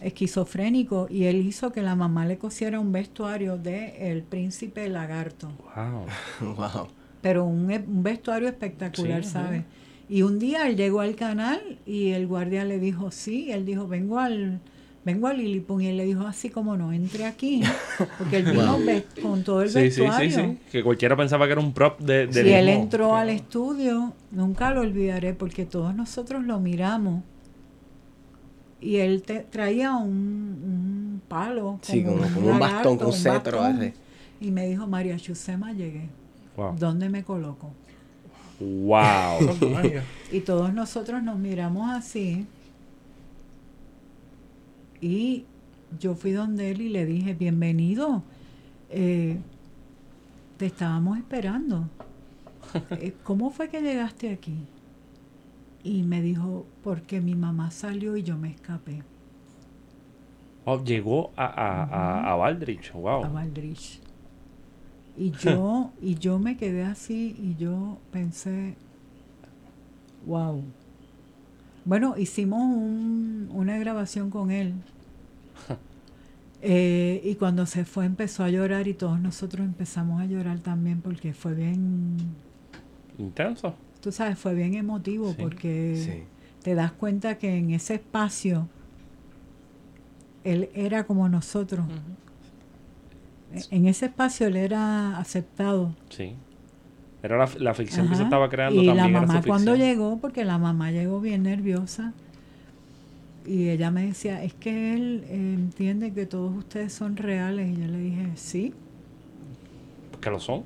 [0.00, 5.48] esquizofrénico y él hizo que la mamá le cosiera un vestuario de El Príncipe Lagarto
[5.74, 6.54] Wow.
[6.56, 6.88] Wow.
[7.22, 9.62] pero un, un vestuario espectacular, Sí, ¿sabes?
[10.08, 13.88] Y un día él llegó al canal y el guardia le dijo, sí, él dijo,
[13.88, 14.60] vengo al
[15.04, 17.62] vengo a Lilipun y él le dijo, así como no, entre aquí,
[18.18, 18.76] porque él vino
[19.22, 20.30] con todo el Sí, sí, sí, vestuario.
[20.30, 20.58] sí.
[20.72, 24.72] Que cualquiera pensaba que era un prop de, de Si él entró al estudio, nunca
[24.72, 27.22] lo olvidaré porque todos nosotros lo miramos.
[28.80, 31.78] Y él te- traía un, un palo.
[31.82, 33.82] Sí, como- un como un bastón, con un cetro bastón.
[33.82, 33.94] ese.
[34.40, 36.08] Y me dijo, María Chusema, llegué.
[36.56, 36.76] Wow.
[36.78, 37.72] ¿Dónde me coloco?
[38.60, 39.38] Wow.
[40.32, 42.46] Y todos nosotros nos miramos así.
[45.00, 45.44] Y
[46.00, 48.22] yo fui donde él y le dije, bienvenido.
[48.90, 49.38] eh,
[50.58, 51.88] te estábamos esperando.
[52.90, 54.54] Eh, ¿Cómo fue que llegaste aquí?
[55.86, 59.02] Y me dijo, porque mi mamá salió y yo me escapé
[60.64, 62.92] Wow, Llegó a, a, a, a Baldrich.
[62.92, 63.24] Wow.
[63.24, 64.00] a Valdrich.
[65.16, 68.74] Y yo, y yo me quedé así y yo pensé,
[70.26, 70.62] wow.
[71.84, 74.74] Bueno, hicimos un- una grabación con él.
[76.62, 81.00] Eh, y cuando se fue empezó a llorar y todos nosotros empezamos a llorar también
[81.02, 82.16] porque fue bien,
[83.18, 83.74] Intenso.
[84.00, 86.22] Tú sabes, fue bien emotivo Sí, porque Sí.
[86.62, 88.68] te das cuenta que en ese espacio
[90.44, 91.86] él era como nosotros.
[93.52, 95.94] E- En ese espacio él era aceptado.
[96.10, 96.34] Sí.
[97.22, 98.24] Era la, la ficción que se Ajá.
[98.28, 98.96] estaba creando y también.
[99.12, 102.12] la era su mamá cuando llegó, porque la mamá llegó bien nerviosa,
[103.44, 107.76] y ella me decía, es que él eh, entiende que todos ustedes son reales.
[107.76, 108.74] Y yo le dije, sí,
[110.20, 110.64] Que lo son.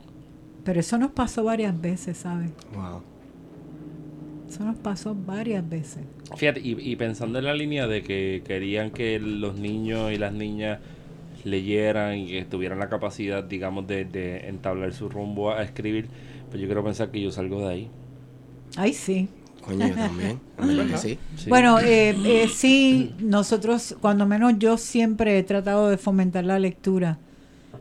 [0.64, 2.50] Pero eso nos pasó varias veces, ¿sabes?
[2.74, 3.02] Wow.
[4.50, 6.02] Eso nos pasó varias veces.
[6.36, 10.32] Fíjate, y, y pensando en la línea de que querían que los niños y las
[10.32, 10.80] niñas
[11.44, 16.08] leyeran y que tuvieran la capacidad, digamos, de, de entablar su rumbo a escribir,
[16.48, 17.90] pues yo quiero pensar que yo salgo de ahí.
[18.76, 19.28] Ay, sí.
[19.60, 20.40] Coño, yo también.
[20.96, 21.18] Sí.
[21.48, 27.18] Bueno, eh, eh, sí, nosotros, cuando menos yo siempre he tratado de fomentar la lectura,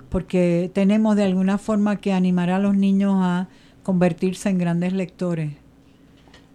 [0.10, 3.48] porque tenemos de alguna forma que animar a los niños a
[3.84, 5.54] convertirse en grandes lectores,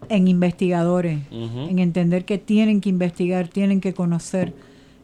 [0.09, 4.53] en investigadores, en entender que tienen que investigar, tienen que conocer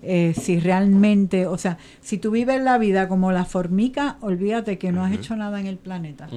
[0.03, 4.93] eh, si realmente, o sea, si tú vives la vida como la formica, olvídate que
[4.93, 6.29] no has hecho nada en el planeta.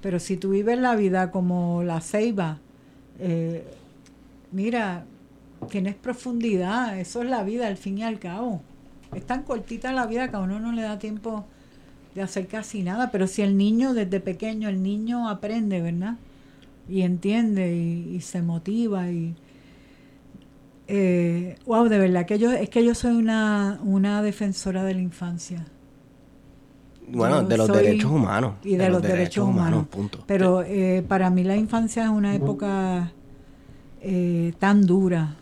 [0.00, 2.58] Pero si tú vives la vida como la ceiba,
[3.18, 3.64] eh,
[4.52, 5.04] mira,
[5.68, 8.62] tienes profundidad, eso es la vida al fin y al cabo.
[9.14, 11.44] Es tan cortita la vida que a uno no le da tiempo
[12.14, 16.16] de hacer casi nada, pero si el niño desde pequeño, el niño aprende, ¿verdad?
[16.88, 19.34] Y entiende y, y se motiva y...
[20.88, 25.00] Eh, wow, de verdad que yo es que yo soy una, una defensora de la
[25.00, 25.64] infancia.
[27.08, 28.54] Bueno, Yo de los soy- derechos humanos.
[28.64, 29.86] y de, los, derechos, humanos.
[29.88, 30.22] punto.
[30.26, 33.12] Pero eh, para mí la infancia es una época
[34.00, 35.36] eh, tan dura,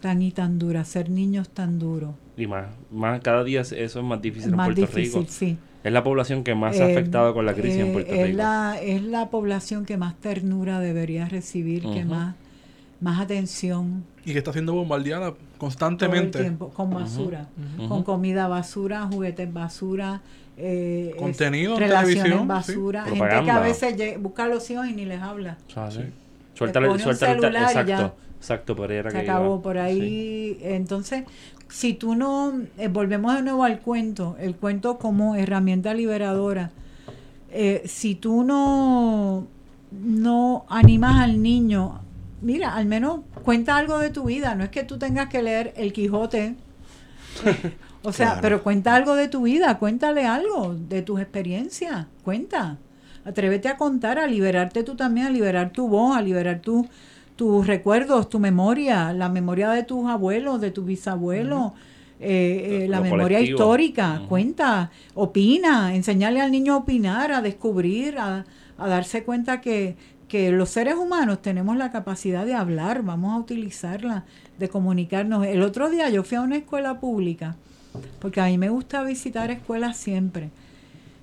[0.00, 0.84] tan y tan dura.
[0.84, 2.14] Ser niño es tan duro.
[2.36, 5.32] Y más, más, cada día eso es más difícil Es en más Puerto difícil, Rico.
[5.32, 5.58] sí.
[5.84, 8.12] Es la población que más se ha Eh, afectado con la crisis en eh, Puerto
[8.12, 8.36] es Rico.
[8.38, 12.34] La, es la población que más ternura debería recibir, que más,
[13.00, 16.40] más atención Y que está siendo bombardeada todo el constantemente.
[16.40, 17.46] tiempo, con basura,
[17.88, 20.20] con comida basura, juguetes basura,
[20.56, 23.10] eh, es- Contenido en relaciones televisión, basura, sí.
[23.16, 25.56] gente que a veces busca a los hijos y ni les habla.
[25.72, 26.00] Sea, sí.
[26.54, 28.12] Suéltale el exacto, ya.
[28.36, 29.62] exacto, por ahí era Se que acabó iba.
[29.62, 29.80] por Sí.
[29.80, 30.58] ahí.
[30.62, 31.22] Entonces,
[31.68, 36.70] si tú no, eh, volvemos de nuevo al cuento, el cuento como herramienta liberadora.
[37.50, 39.46] Eh, si tú no,
[39.90, 42.00] no animas al niño,
[42.42, 44.54] mira, al menos cuenta algo de tu vida.
[44.54, 46.56] No es que tú tengas que leer El Quijote.
[48.02, 48.40] o sea, Claro.
[48.42, 52.78] pero cuenta algo de tu vida, cuéntale algo de tus experiencias, cuenta.
[53.24, 56.88] Atrévete a contar, a liberarte tú también, a liberar tu voz, a liberar tu,
[57.38, 61.70] tus recuerdos, tu memoria, la memoria de tus abuelos, de tus bisabuelos,
[62.18, 63.58] eh, eh, la memoria colectivo.
[63.58, 68.44] histórica, cuenta, opina, enseñarle al niño a opinar, a descubrir, a,
[68.76, 69.94] a darse cuenta que,
[70.26, 74.24] que los seres humanos tenemos la capacidad de hablar, vamos a utilizarla,
[74.58, 75.46] de comunicarnos.
[75.46, 77.54] El otro día yo fui a una escuela pública,
[78.18, 80.50] porque a mí me gusta visitar escuelas siempre.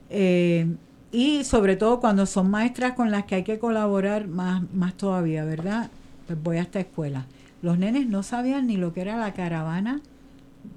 [0.10, 0.66] Eh,
[1.12, 5.44] y sobre todo cuando son maestras con las que hay que colaborar más, más todavía,
[5.44, 5.92] ¿verdad?
[6.28, 7.26] Pues voy a esta escuela.
[7.62, 10.02] Los nenes no sabían ni lo que era la caravana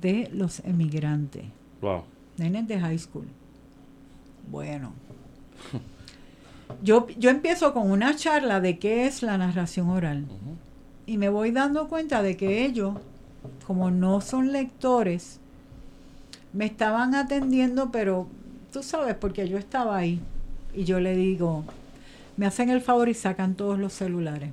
[0.01, 1.45] de los emigrantes,
[1.81, 2.03] Wow.
[2.37, 3.27] nenes de high school.
[4.51, 4.93] Bueno.
[6.83, 10.27] Yo, yo empiezo con una charla de qué es la narración oral.
[11.07, 12.95] Y me voy dando cuenta de que ellos,
[13.67, 15.41] como no son lectores,
[16.53, 18.27] me estaban atendiendo, pero
[18.73, 20.21] tú sabes, porque yo estaba ahí.
[20.75, 21.65] Y yo le digo,
[22.37, 24.51] me hacen el favor y sacan todos los celulares.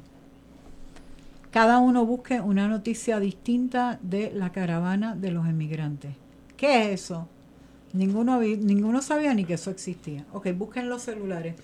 [1.55, 6.11] Cada uno busque una noticia distinta de la caravana de los emigrantes.
[6.57, 7.29] ¿Qué es eso?
[7.93, 10.25] Ninguno, ninguno sabía ni que eso existía.
[10.33, 11.55] Ok, busquen los celulares.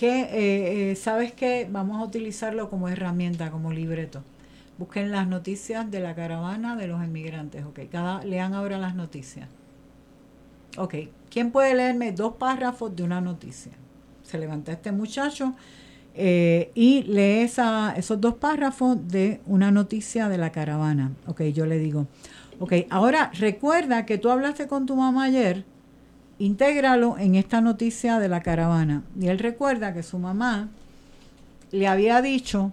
[0.00, 4.24] Eh, eh, sabes que vamos a utilizarlo como herramienta, como libreto.
[4.78, 7.64] Busquen las noticias de la caravana de los emigrantes.
[7.66, 9.48] Ok, cada, lean ahora las noticias.
[10.76, 10.94] Ok,
[11.30, 13.70] ¿quién puede leerme dos párrafos de una noticia?
[14.24, 15.54] Se levanta este muchacho
[16.18, 21.12] eh, y lee esa, esos dos párrafos de una noticia de la caravana.
[21.26, 22.06] Ok, yo le digo,
[22.58, 25.64] ok, ahora recuerda que tú hablaste con tu mamá ayer,
[26.38, 29.02] intégralo en esta noticia de la caravana.
[29.20, 30.70] Y él recuerda que su mamá
[31.70, 32.72] le había dicho,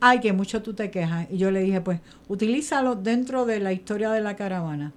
[0.00, 1.26] ay, que mucho tú te quejas.
[1.30, 4.92] Y yo le dije, pues, utilízalo dentro de la historia de la caravana.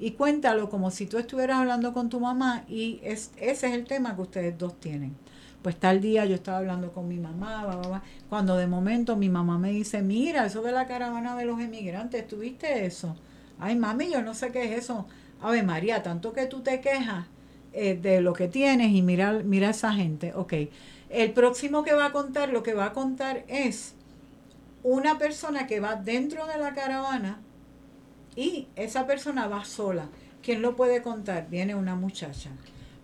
[0.00, 3.84] Y cuéntalo como si tú estuvieras hablando con tu mamá y es, ese es el
[3.84, 5.14] tema que ustedes dos tienen.
[5.62, 9.16] Pues tal día yo estaba hablando con mi mamá, bla, bla, bla, cuando de momento
[9.16, 13.16] mi mamá me dice, mira, eso de la caravana de los emigrantes, ¿tuviste eso?
[13.60, 15.06] Ay, mami, yo no sé qué es eso.
[15.40, 17.26] Ave María, tanto que tú te quejas
[17.72, 20.32] eh, de lo que tienes y mira, mira a esa gente.
[20.34, 20.54] Ok,
[21.10, 23.94] el próximo que va a contar, lo que va a contar es
[24.82, 27.40] una persona que va dentro de la caravana
[28.34, 30.08] y esa persona va sola.
[30.42, 31.48] ¿Quién lo puede contar?
[31.48, 32.50] Viene una muchacha.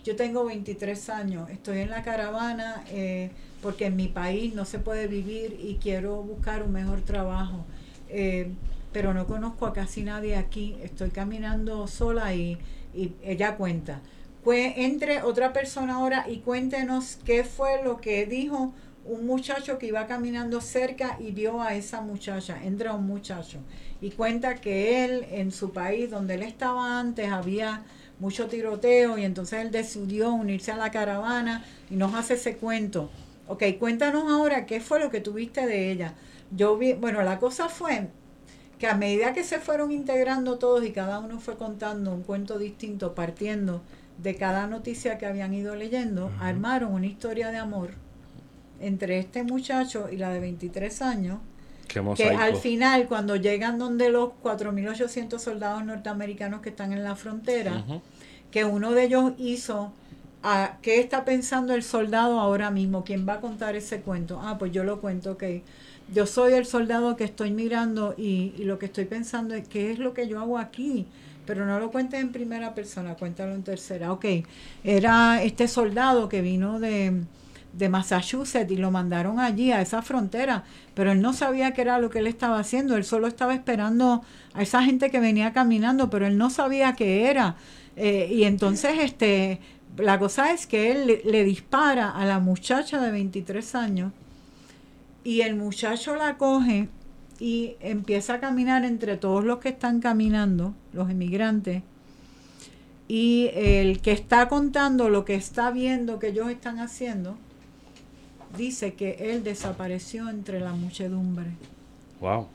[0.04, 3.30] Yo tengo 23 años, estoy en la caravana eh,
[3.62, 7.64] porque en mi país no se puede vivir y quiero buscar un mejor trabajo.
[8.08, 8.50] Eh,
[8.92, 10.76] pero no conozco a casi nadie aquí.
[10.82, 12.58] Estoy caminando sola y,
[12.94, 14.00] y ella cuenta.
[14.46, 18.72] entre otra persona ahora y cuéntenos qué fue lo que dijo
[19.04, 22.62] un muchacho que iba caminando cerca y vio a esa muchacha.
[22.62, 23.58] Entra un muchacho
[24.00, 27.82] y cuenta que él en su país donde él estaba antes había
[28.20, 33.10] mucho tiroteo y entonces él decidió unirse a la caravana y nos hace ese cuento.
[33.46, 36.14] Ok, cuéntanos ahora qué fue lo que tuviste de ella.
[36.50, 38.08] Yo vi, bueno, la cosa fue
[38.78, 42.58] que a medida que se fueron integrando todos y cada uno fue contando un cuento
[42.58, 43.82] distinto, partiendo
[44.18, 47.90] de cada noticia que habían ido leyendo, armaron una historia de amor
[48.80, 51.40] entre este muchacho y la de 23 años,
[51.88, 57.84] que al final, cuando llegan donde los 4.800 soldados norteamericanos que están en la frontera,
[58.50, 59.92] que uno de ellos hizo,
[60.42, 63.04] a, ¿qué está pensando el soldado ahora mismo?
[63.04, 64.40] ¿Quién va a contar ese cuento?
[64.42, 65.62] Ah, pues yo lo cuento, que
[66.14, 69.90] yo soy el soldado que estoy mirando y, y, lo que estoy pensando es qué
[69.90, 71.06] es lo que yo hago aquí.
[71.46, 74.12] Pero no lo cuentes en primera persona, cuéntalo en tercera.
[74.12, 74.26] Ok,
[74.84, 77.22] era este soldado que vino de,
[77.78, 80.64] de Massachusetts y lo mandaron allí a esa frontera,
[80.94, 84.22] pero él no sabía qué era lo que él estaba haciendo, él solo estaba esperando
[84.54, 87.56] a esa gente que venía caminando, pero él no sabía qué era.
[87.96, 89.60] Eh, y entonces este
[89.98, 94.12] la cosa es que él le, dispara a la muchacha de 23 años
[95.24, 96.88] y el muchacho la coge
[97.40, 101.82] y empieza a caminar entre todos los que están caminando, los inmigrantes,
[103.06, 107.38] y el que está contando lo que está viendo que ellos están haciendo,
[108.58, 111.46] dice que él desapareció entre la muchedumbre.
[112.20, 112.46] Wow.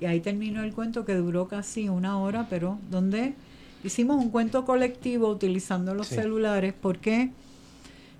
[0.00, 3.34] Y ahí terminó el cuento que duró casi una hora, pero donde
[3.82, 7.30] hicimos un cuento colectivo utilizando los celulares, porque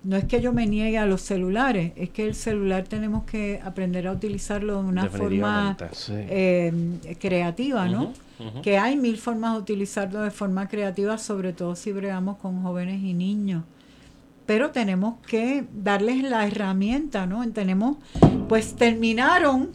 [0.02, 3.60] no es que yo me niegue a los celulares, es que el celular tenemos que
[3.62, 5.76] aprender a utilizarlo de una forma
[6.10, 6.72] eh,
[7.20, 8.12] creativa, ¿no?
[8.62, 13.02] Que hay mil formas de utilizarlo de forma creativa, sobre todo si bregamos con jóvenes
[13.02, 13.62] y niños
[14.46, 17.46] pero tenemos que darles la herramienta, ¿no?
[17.50, 17.96] Tenemos,
[18.48, 19.70] pues terminaron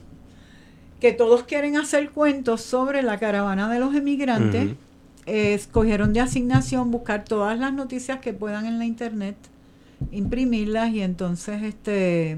[0.99, 4.75] que todos quieren hacer cuentos sobre la caravana de los emigrantes,
[5.25, 9.35] escogieron de asignación buscar todas las noticias que puedan en la internet,
[10.11, 12.37] imprimirlas y entonces este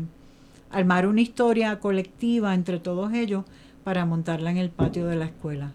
[0.72, 3.46] armar una historia colectiva entre todos ellos
[3.84, 5.72] para montarla en el patio de la escuela.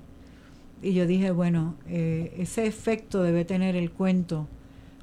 [0.82, 4.48] Y yo dije, bueno, eh, ese efecto debe tener el cuento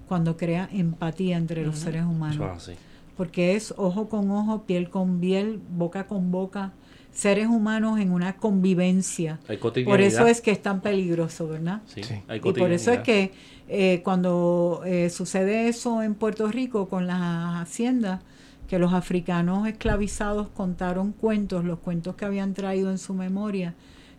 [0.07, 2.71] cuando crea empatía entre los seres humanos.
[3.17, 6.73] Porque es ojo con ojo, piel con piel, boca con boca,
[7.13, 9.39] seres humanos en una convivencia.
[9.85, 11.81] por eso es que es tan peligroso, ¿verdad?
[11.85, 12.01] Sí,
[12.33, 13.31] y por eso es que
[13.67, 18.21] eh, cuando eh, sucede eso en Puerto Rico con las haciendas,
[18.67, 23.75] que los africanos esclavizados contaron cuentos, los cuentos que habían traído en su memoria,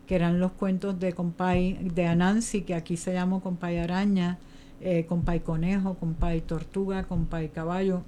[0.07, 4.39] que eran los cuentos de Compay, de Anansi, que aquí se llamó Compay Araña,
[4.81, 8.03] eh, compay conejo, compay tortuga, compay caballo.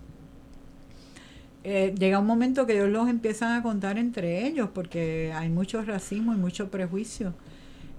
[1.64, 5.84] Eh, llega un momento que ellos los empiezan a contar entre ellos porque hay mucho
[5.84, 7.34] racismo y mucho prejuicio.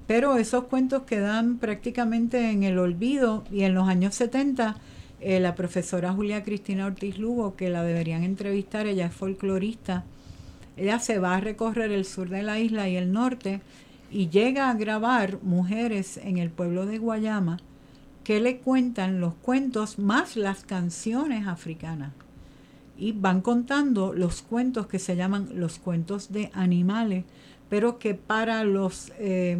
[0.06, 4.76] Pero esos cuentos quedan prácticamente en el olvido y en los años 70
[5.20, 10.04] eh, la profesora Julia Cristina Ortiz Lugo, que la deberían entrevistar, ella es folclorista,
[10.76, 13.60] ella se va a recorrer el sur de la isla y el norte
[14.10, 17.58] y llega a grabar mujeres en el pueblo de Guayama
[18.30, 22.12] que le cuentan los cuentos más las canciones africanas.
[22.96, 27.24] Y van contando los cuentos que se llaman los cuentos de animales,
[27.68, 29.58] pero que para los eh,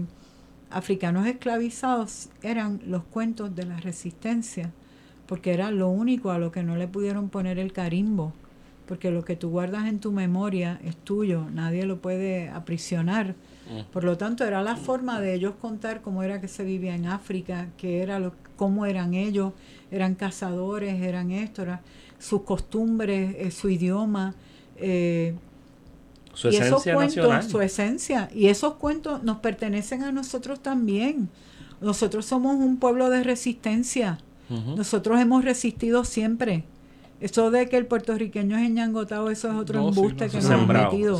[0.70, 4.70] africanos esclavizados eran los cuentos de la resistencia,
[5.26, 8.34] porque era lo único a lo que no le pudieron poner el carimbo,
[8.86, 13.34] porque lo que tú guardas en tu memoria es tuyo, nadie lo puede aprisionar.
[13.68, 13.90] Mm.
[13.92, 17.06] Por lo tanto, era la forma de ellos contar cómo era que se vivía en
[17.06, 19.54] África, que era lo, cómo eran ellos,
[19.90, 21.64] eran cazadores, eran esto,
[22.18, 24.34] sus costumbres, eh, su idioma.
[24.76, 25.34] Eh,
[26.34, 28.28] su y esos cuentos, su esencia.
[28.34, 31.30] Y esos cuentos nos pertenecen a nosotros también.
[31.80, 34.18] Nosotros somos un pueblo de resistencia.
[34.50, 36.64] Nosotros hemos resistido siempre.
[37.18, 41.18] Eso de que el puertorriqueño es enñangotado, eso es otro embuste que nos han metido.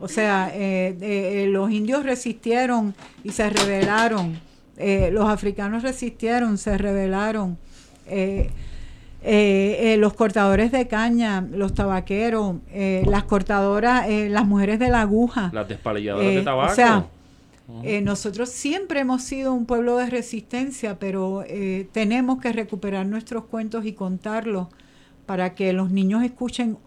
[0.00, 4.36] O sea, eh, los indios resistieron y se rebelaron
[4.78, 7.58] eh, los africanos resistieron, se rebelaron.
[8.06, 8.50] Eh,
[9.22, 15.50] eh, los cortadores de caña, los tabaqueros, las cortadoras, las mujeres de la aguja.
[15.52, 16.72] Las despalilladoras de tabaco.
[16.72, 17.06] O sea,
[18.02, 21.44] nosotros siempre hemos sido un pueblo de resistencia, pero
[21.90, 24.68] tenemos que recuperar nuestros cuentos y contarlos
[25.24, 26.78] para que los niños escuchen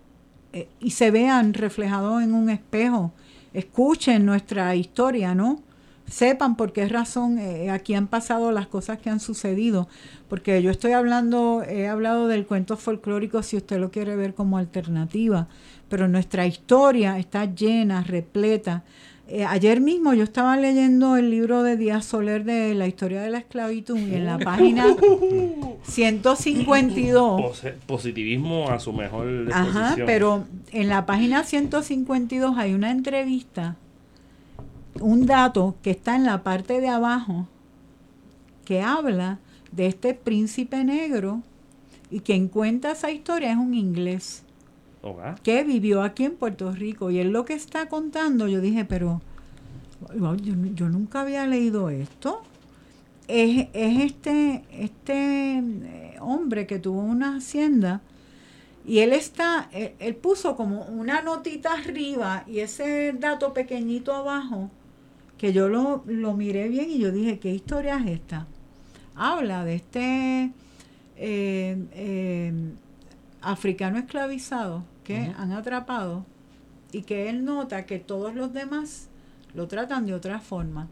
[0.79, 3.11] y se vean reflejados en un espejo,
[3.53, 5.61] escuchen nuestra historia, ¿no?
[6.09, 9.87] Sepan por qué razón eh, aquí han pasado las cosas que han sucedido.
[10.27, 14.57] Porque yo estoy hablando, he hablado del cuento folclórico si usted lo quiere ver como
[14.57, 15.47] alternativa,
[15.87, 18.83] pero nuestra historia está llena, repleta.
[19.31, 23.29] Eh, ayer mismo yo estaba leyendo el libro de Díaz Soler de la historia de
[23.29, 24.85] la esclavitud y en la página
[25.83, 33.75] 152 positivismo a su mejor Ajá, pero en la página 152 hay una entrevista
[34.95, 37.47] un dato que está en la parte de abajo
[38.65, 39.39] que habla
[39.71, 41.41] de este príncipe negro
[42.11, 44.43] y quien cuenta esa historia es un inglés
[45.43, 47.09] que vivió aquí en Puerto Rico.
[47.11, 49.21] Y él lo que está contando yo dije pero
[50.75, 52.41] yo, nunca había leído esto.
[53.27, 58.01] Es, este este eh, hombre que tuvo una hacienda
[58.85, 64.71] y él está él, él puso como una notita arriba y ese dato pequeñito abajo
[65.39, 66.03] que yo lo,
[66.33, 68.45] miré bien y yo dije, ¿qué historia es esta?
[69.15, 70.51] Habla de este
[71.15, 72.53] eh, eh,
[73.41, 76.25] africano esclavizado que han atrapado
[76.91, 79.07] y que él nota que todos los demás
[79.55, 80.89] lo tratan de otra forma.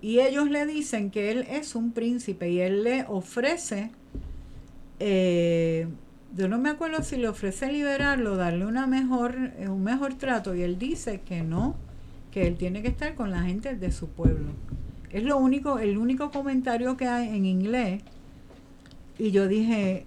[0.00, 3.90] Y ellos le dicen que él es un príncipe y él le ofrece,
[4.98, 5.88] eh,
[6.34, 10.62] yo no me acuerdo si le ofrece liberarlo, darle una mejor, un mejor trato y
[10.62, 11.76] él dice que no,
[12.36, 14.50] que él tiene que estar con la gente de su pueblo.
[15.08, 18.02] Es lo único, el único comentario que hay en inglés.
[19.18, 20.04] Y yo dije,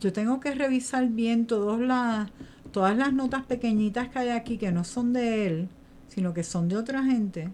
[0.00, 2.28] yo tengo que revisar bien todas las,
[2.72, 5.68] todas las notas pequeñitas que hay aquí que no son de él,
[6.08, 7.48] sino que son de otra gente.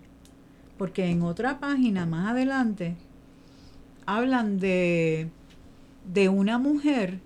[0.79, 2.97] Porque en otra página más adelante
[4.07, 5.29] hablan de,
[6.11, 7.21] de una mujer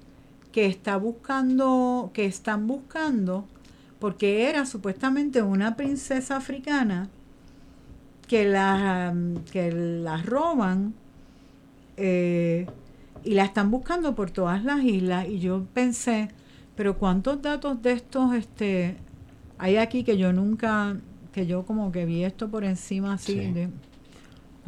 [0.51, 3.47] que está buscando, que están buscando
[3.99, 7.09] porque era supuestamente una princesa africana
[8.27, 9.15] que la,
[9.51, 10.95] que la roban
[11.97, 12.67] eh,
[13.25, 16.29] y la están buscando por todas las islas y yo pensé,
[16.77, 18.97] pero cuántos datos de estos este
[19.59, 20.97] hay aquí que yo nunca,
[21.33, 23.69] que yo como que vi esto por encima así de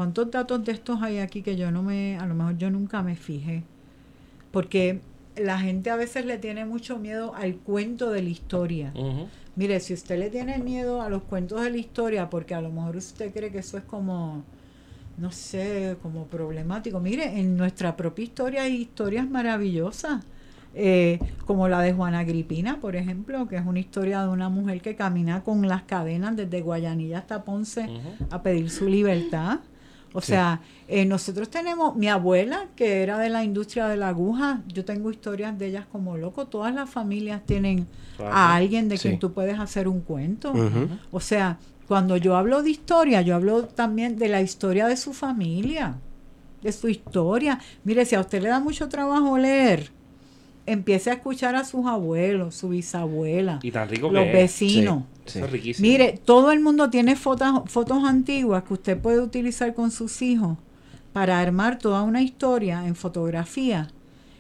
[0.01, 3.02] cuántos datos de estos hay aquí que yo no me, a lo mejor yo nunca
[3.02, 3.62] me fijé.
[4.51, 5.02] Porque
[5.44, 8.92] la gente a veces le tiene mucho miedo al cuento de la historia.
[9.56, 12.70] Mire, si usted le tiene miedo a los cuentos de la historia, porque a lo
[12.70, 14.44] mejor usted cree que eso es como,
[15.18, 17.00] no sé, como problemático.
[17.00, 20.24] Mire, en nuestra propia historia hay historias maravillosas.
[20.72, 24.80] Eh, como la de Juana Agripina, por ejemplo, que es una historia de una mujer
[24.80, 27.88] que camina con las cadenas desde Guayanilla hasta Ponce
[28.30, 29.58] a pedir su libertad.
[30.12, 34.62] O sea, eh, nosotros tenemos, mi abuela, que era de la industria de la aguja,
[34.66, 37.86] yo tengo historias de ellas como loco, todas las familias tienen
[38.18, 40.52] a alguien de quien tú puedes hacer un cuento.
[41.12, 45.12] O sea, cuando yo hablo de historia, yo hablo también de la historia de su
[45.12, 45.96] familia,
[46.62, 47.58] de su historia.
[47.84, 49.90] Mire, si a usted le da mucho trabajo leer,
[50.66, 55.04] empiece a escuchar a sus abuelos, su bisabuela, los vecinos.
[55.81, 60.59] Mire, todo el mundo tiene fotos, fotos antiguas que usted puede utilizar con sus hijos
[61.12, 63.89] para armar toda una historia en fotografía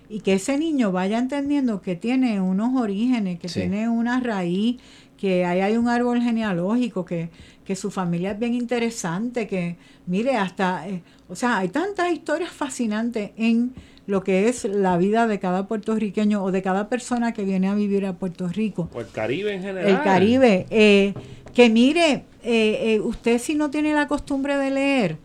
[0.08, 4.78] y que ese niño vaya entendiendo que tiene unos orígenes, que tiene una raíz,
[5.16, 7.30] que ahí hay un árbol genealógico, que,
[7.64, 9.76] que su familia es bien interesante, que
[10.06, 13.72] mire, hasta, eh, o sea, hay tantas historias fascinantes en
[14.10, 17.74] lo que es la vida de cada puertorriqueño o de cada persona que viene a
[17.74, 18.90] vivir a Puerto Rico.
[18.92, 19.88] O el Caribe en general.
[19.88, 20.66] El Caribe.
[20.68, 21.14] Eh,
[21.54, 25.16] que mire, eh, eh, usted si no tiene la costumbre de leer,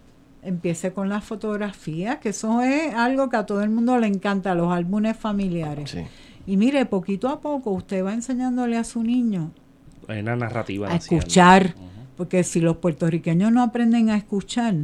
[0.44, 4.54] empiece con las fotografías, que eso es algo que a todo el mundo le encanta,
[4.54, 5.98] los álbumes familiares.
[6.48, 9.52] Y mire, poquito a poco usted va enseñándole a su niño
[10.08, 11.74] Hay una narrativa a escuchar,
[12.16, 14.76] porque si los puertorriqueños no aprenden a escuchar,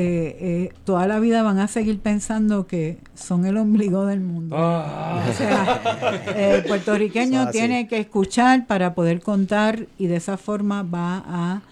[0.00, 4.54] eh, eh, toda la vida van a seguir pensando que son el ombligo del mundo.
[4.56, 5.26] Ah.
[5.28, 11.24] O sea, el puertorriqueño tiene que escuchar para poder contar y de esa forma va
[11.26, 11.62] a,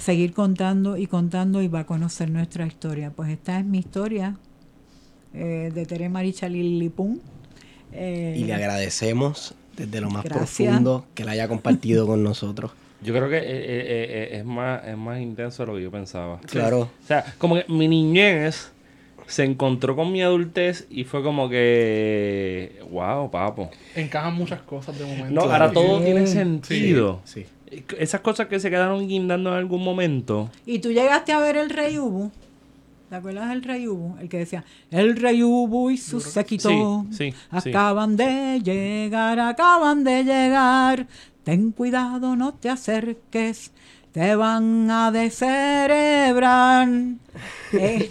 [0.00, 3.12] seguir contando y contando y va a conocer nuestra historia.
[3.14, 4.34] Pues esta es mi historia
[5.32, 7.20] eh, de Tere Marichalil Lipún.
[7.92, 12.72] y le agradecemos desde lo más profundo que la haya compartido con nosotros.
[13.02, 15.90] Yo creo que eh, eh, eh, es, más, es más intenso de lo que yo
[15.90, 16.40] pensaba.
[16.46, 16.80] Claro.
[16.80, 18.72] O sea, como que mi niñez
[19.26, 23.70] se encontró con mi adultez y fue como que, wow, papo.
[23.94, 25.32] Encajan muchas cosas de momento.
[25.32, 27.20] No, ahora todo tiene sentido.
[27.24, 27.46] Sí,
[27.98, 30.50] Esas cosas que se quedaron guindando en algún momento.
[30.66, 32.30] ¿Y tú llegaste a ver el Rey Ubu?
[33.08, 34.18] ¿Te acuerdas del Rey Ubu?
[34.20, 37.06] El que decía, el Rey Ubu y su séquito
[37.50, 41.06] acaban de llegar, acaban de llegar
[41.50, 43.72] ten cuidado, no te acerques,
[44.12, 46.88] te van a descerebrar.
[47.72, 48.08] Eh,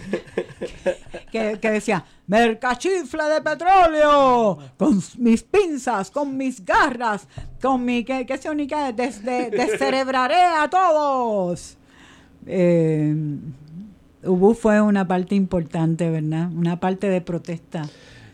[1.32, 7.26] que, decía, mercachifle de petróleo, con mis pinzas, con mis garras,
[7.62, 11.78] con mi, que, que se única, desde, descerebraré a todos.
[12.46, 13.14] Eh,
[14.22, 16.52] Ubu fue una parte importante, ¿verdad?
[16.52, 17.88] Una parte de protesta.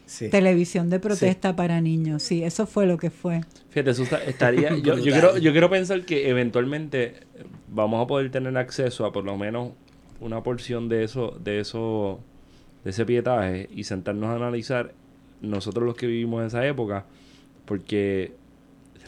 [0.07, 0.28] Sí.
[0.31, 3.41] Televisión de protesta para niños, sí, eso fue lo que fue.
[3.70, 4.77] Fíjate, eso está- estaría.
[4.83, 7.15] yo, quiero, yo quiero pensar que eventualmente
[7.69, 9.73] vamos a poder tener acceso a por lo menos
[10.20, 12.20] una porción de eso, de eso,
[12.85, 14.95] de ese pietaje y sentarnos a analizar
[15.43, 17.05] nosotros los que vivimos en esa época,
[17.65, 18.33] porque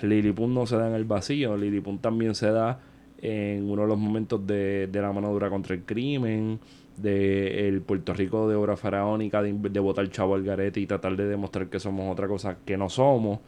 [0.02, 2.80] Lilliput no se da en el vacío, Lilliput también se da
[3.22, 6.58] en uno de los momentos de, de la mano dura contra el crimen,
[7.02, 11.16] de el Puerto Rico de obra faraónica, de, de botar chavo al garete y tratar
[11.16, 13.40] de demostrar que somos otra cosa que no somos.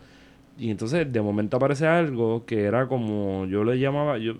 [0.59, 4.35] Y entonces de momento aparece algo que era como, yo le llamaba, yo,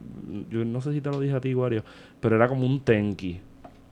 [0.51, 1.83] yo no sé si te lo dije a ti, Wario,
[2.21, 3.41] pero era como un tenki.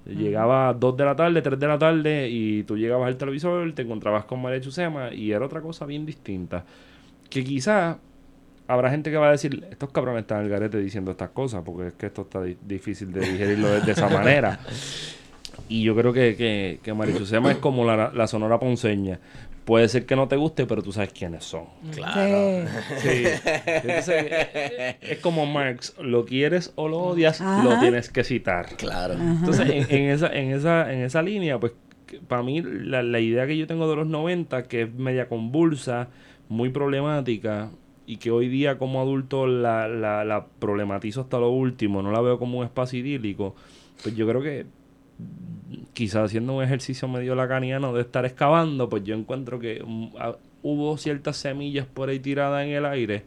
[0.05, 3.73] Llegaba a 2 de la tarde, 3 de la tarde y tú llegabas al televisor,
[3.75, 6.65] te encontrabas con María Chusema y era otra cosa bien distinta.
[7.31, 7.99] Que quizás
[8.69, 11.89] habrá gente que va a decir, estos cabrones están al garete diciendo estas cosas porque
[11.89, 14.61] es que esto está di- difícil de digerirlo de, de esa manera.
[15.69, 16.91] Y yo creo que, que, que
[17.51, 19.19] es como la, la sonora ponceña.
[19.65, 21.65] Puede ser que no te guste, pero tú sabes quiénes son.
[21.93, 22.67] Claro.
[23.03, 23.25] Sí.
[23.67, 24.27] Entonces,
[25.03, 27.63] es como Marx, lo quieres o lo odias, Ajá.
[27.65, 28.77] lo tienes que citar.
[28.77, 29.15] Claro.
[29.15, 31.73] Entonces, en, en esa, en, esa, en esa línea, pues,
[32.29, 36.09] para mí, la, la idea que yo tengo de los 90, que es media convulsa,
[36.49, 37.69] muy problemática,
[38.09, 42.23] y que hoy día como adulto la, la, la problematizo hasta lo último, no la
[42.23, 43.55] veo como un espacio idílico,
[44.03, 44.67] pues yo creo que
[45.93, 50.09] quizás haciendo un ejercicio medio lacaniano de estar excavando, pues yo encuentro que mm,
[50.63, 53.25] hubo ciertas semillas por ahí tiradas en el aire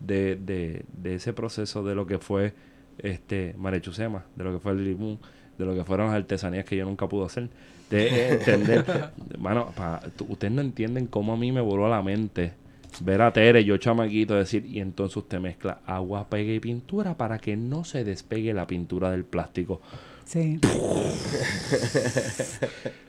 [0.00, 2.54] de, de, de ese proceso de lo que fue
[2.98, 5.18] este Marechusema, de lo que fue el Lilimun,
[5.58, 7.50] de lo que fueron las artesanías que yo nunca pude hacer.
[7.90, 8.86] De entender,
[9.38, 12.52] bueno, pa- ustedes no entienden cómo a mí me voló a la mente
[13.00, 17.38] ver a Tere, yo chamaquito, decir, y entonces usted mezcla agua, pegue y pintura para
[17.38, 19.80] que no se despegue la pintura del plástico.
[20.24, 20.60] Sí.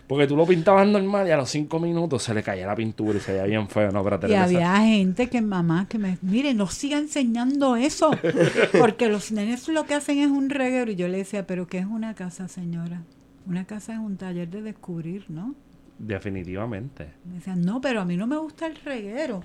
[0.07, 3.17] Porque tú lo pintabas normal y a los cinco minutos se le caía la pintura
[3.17, 4.03] y se veía bien feo, ¿no?
[4.03, 8.09] Pero Y había gente que, mamá, que me, mire, no siga enseñando eso,
[8.79, 10.89] porque los nenes lo que hacen es un reguero.
[10.91, 13.03] Y yo le decía, pero ¿qué es una casa, señora?
[13.45, 15.53] Una casa es un taller de descubrir, ¿no?
[15.99, 17.09] Definitivamente.
[17.25, 19.43] Me decían, no, pero a mí no me gusta el reguero.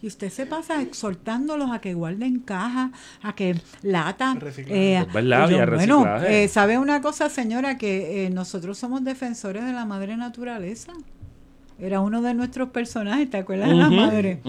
[0.00, 2.92] Y usted se pasa exhortándolos a que guarden cajas,
[3.22, 4.34] a que lata.
[4.34, 4.98] Reciclaje.
[4.98, 7.78] Es verdad, y yo, había bueno, eh, ¿sabe una cosa, señora?
[7.78, 10.92] Que eh, nosotros somos defensores de la madre naturaleza.
[11.80, 14.40] Era uno de nuestros personajes, ¿te acuerdas de la madre?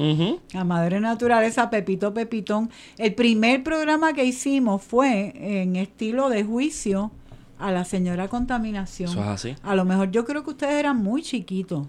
[0.52, 2.72] La madre naturaleza, Pepito Pepitón.
[2.98, 7.12] El primer programa que hicimos fue en estilo de juicio
[7.60, 9.12] a la señora contaminación.
[9.12, 9.56] Eso es así.
[9.62, 11.88] A lo mejor yo creo que ustedes eran muy chiquitos.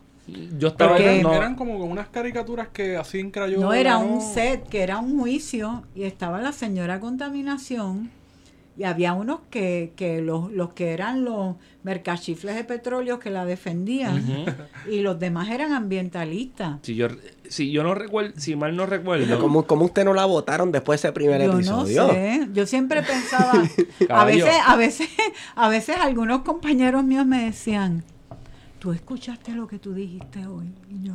[0.59, 3.65] Yo estaba Porque- Eran, no, eran como con unas caricaturas que así en crayola.
[3.67, 8.11] No era un set, que era un juicio y estaba la señora contaminación
[8.77, 13.45] y había unos que, que los, los que eran los mercachifles de petróleo que la
[13.45, 14.25] defendían
[14.91, 16.79] y los demás eran ambientalistas.
[16.83, 17.09] si yo
[17.49, 21.03] si yo no recuerdo, si mal no recuerdo, ¿Cómo, cómo usted no la votaron después
[21.03, 22.05] de ese primer Yo episodio?
[22.07, 23.53] no sé, yo siempre pensaba,
[24.09, 25.09] a veces, a veces,
[25.57, 28.05] a veces algunos compañeros míos me decían,
[28.81, 31.15] tú escuchaste lo que tú dijiste hoy, y yo,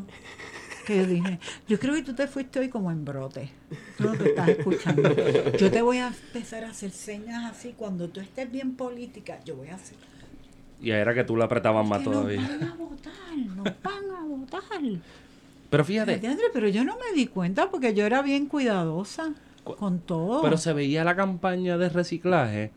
[0.85, 3.49] que yo dije, yo creo que tú te fuiste hoy como en brote,
[3.97, 5.13] tú no te estás escuchando,
[5.57, 9.55] yo te voy a empezar a hacer señas así, cuando tú estés bien política, yo
[9.55, 9.97] voy a hacer,
[10.81, 12.41] y era que tú la apretabas más que nos todavía.
[12.41, 14.61] van a votar, nos van a votar.
[15.69, 16.21] Pero fíjate,
[16.53, 19.33] pero yo no me di cuenta porque yo era bien cuidadosa
[19.63, 20.41] Cu- con todo.
[20.43, 22.71] pero se veía la campaña de reciclaje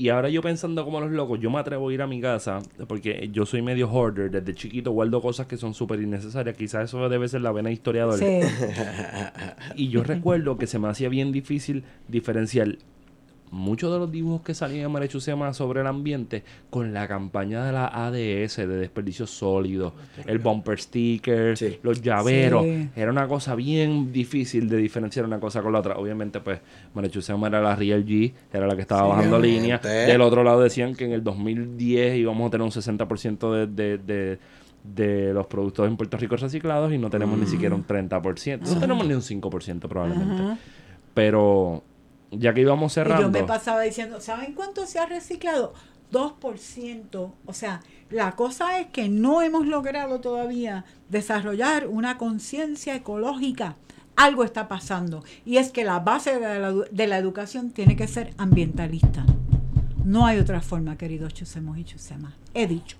[0.00, 2.60] y ahora yo pensando como los locos, yo me atrevo a ir a mi casa
[2.88, 7.06] porque yo soy medio hoarder, desde chiquito guardo cosas que son súper innecesarias, quizás eso
[7.10, 8.18] debe ser la vena historiador.
[8.18, 8.40] Sí.
[9.76, 12.78] Y yo recuerdo que se me hacía bien difícil diferenciar
[13.50, 17.72] muchos de los dibujos que salían en Marechusema sobre el ambiente con la campaña de
[17.72, 19.92] la ADS, de desperdicio sólido,
[20.26, 21.78] el bumper sticker, Sí.
[21.82, 22.64] los llaveros.
[22.64, 22.88] Sí.
[22.94, 25.96] Era una cosa bien difícil de diferenciar una cosa con la otra.
[25.96, 26.60] Obviamente, pues,
[26.94, 29.88] Marechusema era la Real G, era la que estaba Sí, bajando obviamente.
[29.88, 30.06] línea.
[30.06, 33.66] Del otro lado decían que en el 2010 íbamos a tener un 60% de...
[33.66, 34.38] de, de
[34.82, 38.60] de los productos en Puerto Rico reciclados y no tenemos ni siquiera un 30%.
[38.62, 40.42] No tenemos ni un 5% probablemente.
[40.42, 40.56] Ajá.
[41.12, 41.82] Pero
[42.30, 45.74] ya que íbamos Y cerrando, yo me pasaba diciendo, ¿saben cuánto se ha reciclado?
[46.12, 47.32] 2%.
[47.46, 47.80] O sea,
[48.10, 53.76] la cosa es que no hemos logrado todavía desarrollar una conciencia ecológica
[54.16, 55.24] algo está pasando.
[55.46, 59.24] Y es que la base de la, de la educación tiene que ser ambientalista.
[60.04, 62.34] No hay otra forma, queridos chusemos y chusemas.
[62.52, 62.96] He dicho.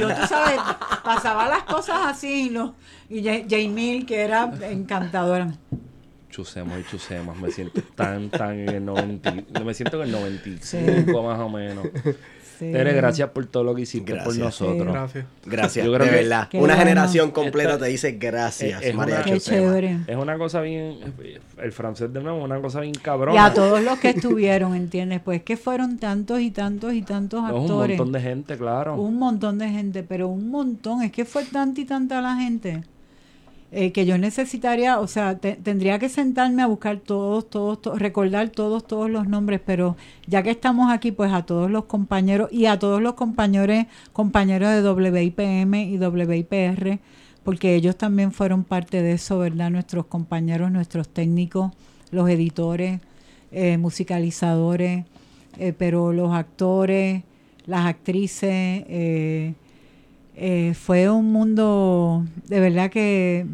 [0.00, 0.58] Yo, tú sabes,
[1.04, 2.74] pasaba las cosas así y, lo,
[3.08, 5.52] y Ja- Jaimil, que era encantadora.
[6.30, 7.36] Chusemos y chusemos.
[7.38, 9.34] Me siento tan, tan en el 90.
[9.64, 11.86] Me siento en el 95 más o menos.
[12.58, 12.70] Sí.
[12.72, 14.86] Tere, gracias por todo lo que hiciste por nosotros.
[14.92, 15.24] Gracias.
[15.46, 16.46] Gracias, Yo creo de que- verdad.
[16.52, 16.76] Una bueno.
[16.76, 19.56] generación completa Esta- te dice gracias, es- es María una- Qué Chusema.
[19.56, 19.96] chévere.
[20.06, 20.98] Es una cosa bien.
[21.56, 23.46] El francés de nuevo, una cosa bien Y cabrona.
[23.46, 25.22] a todos los que estuvieron, ¿entiendes?
[25.24, 27.96] Pues que fueron tantos y tantos y tantos Es un actores.
[27.98, 28.94] montón de gente, claro.
[29.00, 31.02] Un montón de gente, pero un montón.
[31.02, 32.82] Es que fue tanta y tanta la gente
[33.72, 37.94] eh, que yo necesitaría, o sea, te- tendría que sentarme a buscar todos, todos, to-
[37.96, 42.48] recordar todos, todos los nombres, pero ya que estamos aquí, pues a todos los compañeros
[42.52, 46.98] y a todos los compañeros, compañeros de WIPM y WIPR,
[47.44, 49.70] porque ellos también fueron parte de eso, ¿verdad?
[49.70, 51.72] Nuestros compañeros, nuestros técnicos,
[52.10, 53.00] los editores,
[53.52, 55.04] eh, musicalizadores,
[55.58, 57.22] eh, pero los actores,
[57.66, 58.84] las actrices,
[60.36, 63.46] eh, fue un mundo de verdad que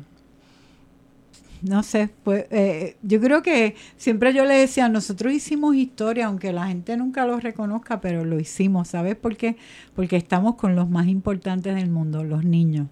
[1.62, 6.52] no sé, pues eh, yo creo que siempre yo le decía, nosotros hicimos historia, aunque
[6.52, 9.56] la gente nunca lo reconozca, pero lo hicimos, ¿sabes por qué?
[9.96, 12.88] Porque estamos con los más importantes del mundo, los niños.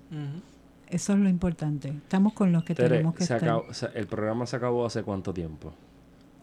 [0.89, 1.89] Eso es lo importante.
[1.91, 3.49] Estamos con los que Tere, tenemos que se estar.
[3.49, 5.73] acabó- se- el programa se acabó hace cuánto tiempo.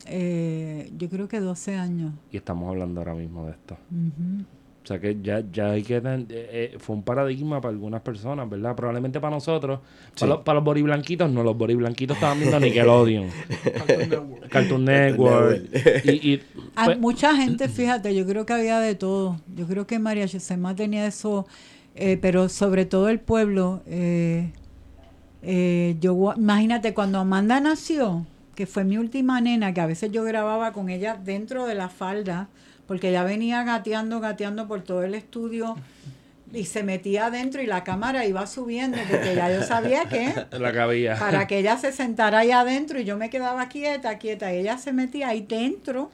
[0.05, 2.13] Eh, yo creo que 12 años.
[2.31, 3.77] Y estamos hablando ahora mismo de esto.
[3.91, 4.45] Ujú.
[4.83, 6.01] O sea que ya, ya hay que...
[6.01, 8.75] ten- eh, eh, fue un paradigma para algunas personas, ¿verdad?
[8.75, 9.79] Probablemente para nosotros.
[10.15, 10.19] Sí.
[10.21, 11.43] Para, los, para los boriblanquitos, no.
[11.43, 13.29] Los boriblanquitos estaban viendo Nickelodeon.
[13.75, 14.49] Cartoon Network.
[14.49, 15.61] Cartoon Network.
[16.03, 16.41] y, y,
[16.75, 19.39] A pues, mucha gente, fíjate, yo creo que había de todo.
[19.55, 21.45] Yo creo que María Chesema tenía eso,
[21.95, 23.83] eh, pero sobre todo el pueblo.
[23.85, 24.51] eh,
[25.43, 28.25] eh, yo Imagínate, cuando Amanda nació,
[28.55, 31.89] que fue mi última nena, que a veces yo grababa con ella dentro de la
[31.89, 32.49] falda,
[32.91, 35.77] porque ya venía gateando, gateando por todo el estudio
[36.51, 40.73] y se metía adentro y la cámara iba subiendo porque ya yo sabía que la
[40.73, 41.15] cabía.
[41.15, 44.77] para que ella se sentara ahí adentro y yo me quedaba quieta, quieta, y ella
[44.77, 46.11] se metía ahí dentro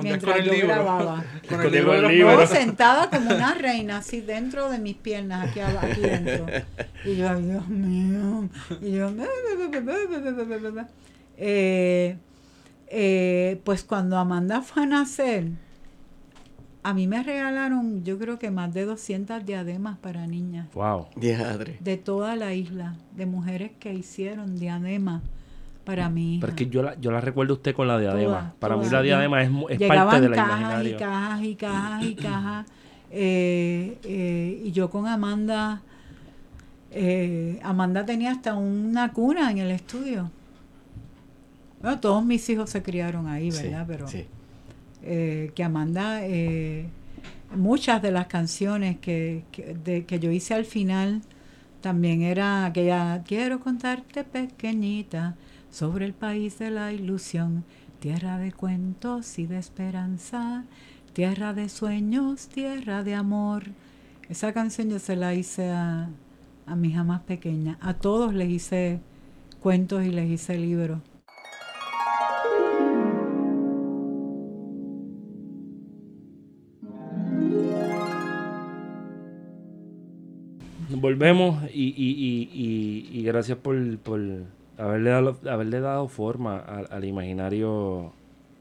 [0.00, 0.68] mientras con yo libro.
[0.68, 1.24] grababa.
[1.46, 2.46] Con el libro, el libro.
[2.46, 6.46] Sentada como una reina, así dentro de mis piernas, aquí, aquí dentro.
[7.04, 8.48] Y yo, Dios mío.
[8.80, 9.12] Y yo,
[11.36, 12.16] eh,
[12.88, 15.48] eh, pues cuando Amanda fue a nacer,
[16.84, 21.06] a mí me regalaron, yo creo que más de 200 diademas para niñas Wow.
[21.16, 21.78] Diadre.
[21.80, 25.22] de toda la isla, de mujeres que hicieron diademas
[25.84, 26.40] para mi hija.
[26.46, 28.38] Pero es que yo la, yo la recuerdo a usted con la diadema.
[28.38, 30.96] Todas, Para mí la diadema es, es Llegaban parte del cajas imaginario.
[30.96, 32.66] y cajas y cajas y cajas.
[33.10, 35.80] eh, eh, y yo con Amanda,
[36.90, 40.30] eh, Amanda tenía hasta una cuna en el estudio.
[41.82, 43.84] Bueno, todos mis hijos se criaron ahí, Sí, ¿verdad?
[43.86, 44.26] Pero sí.
[45.06, 46.86] Eh, que Amanda, eh,
[47.54, 51.20] muchas de las canciones que, que, yo hice al final
[51.80, 55.36] también era aquella, quiero contarte pequeñita
[55.70, 57.64] sobre el país de la ilusión,
[58.00, 60.64] tierra de cuentos y de esperanza,
[61.12, 63.64] tierra de sueños, tierra de amor.
[64.30, 66.08] Esa canción yo se la hice a,
[66.66, 69.00] a mi hija más pequeña, a todos les hice
[69.60, 71.00] cuentos y les hice libros.
[80.96, 82.10] Volvemos y, y,
[82.52, 84.20] y, y, y gracias por, por
[84.78, 88.12] haberle, dado, haberle dado forma al, al imaginario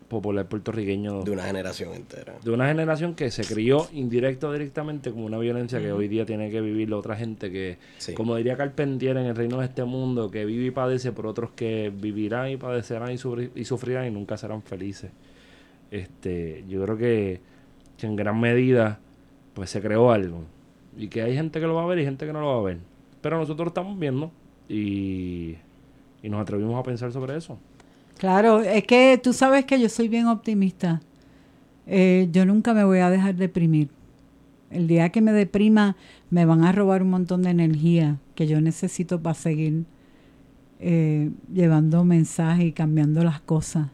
[0.10, 2.36] popular puertorriqueño De una generación entera.
[2.44, 6.24] de una generación que se crió indirecto o directamente como una violencia que hoy día
[6.24, 8.14] tiene que vivir la otra gente que, Sí.
[8.14, 11.50] como diría Carpentier en el reino de este mundo, que vive y padece por otros
[11.56, 15.10] que vivirán y padecerán y, sufri- y sufrirán y nunca serán felices.
[15.90, 17.42] Este, yo creo que,
[17.98, 19.00] que en gran medida
[19.56, 20.44] pues se creó algo
[20.98, 22.60] y que hay gente que lo va a ver y gente que no lo va
[22.60, 22.78] a ver.
[23.22, 24.32] Pero nosotros lo estamos viendo
[24.68, 25.56] y,
[26.22, 27.58] y nos atrevimos a pensar sobre eso.
[28.18, 31.02] Claro, es que tú sabes que yo soy bien optimista.
[31.88, 33.90] Eh, yo nunca me voy a dejar deprimir.
[34.72, 35.96] El día que me deprima
[36.30, 39.86] me van a robar un montón de energía que yo necesito para seguir
[40.80, 43.88] eh, llevando mensajes y cambiando las cosas.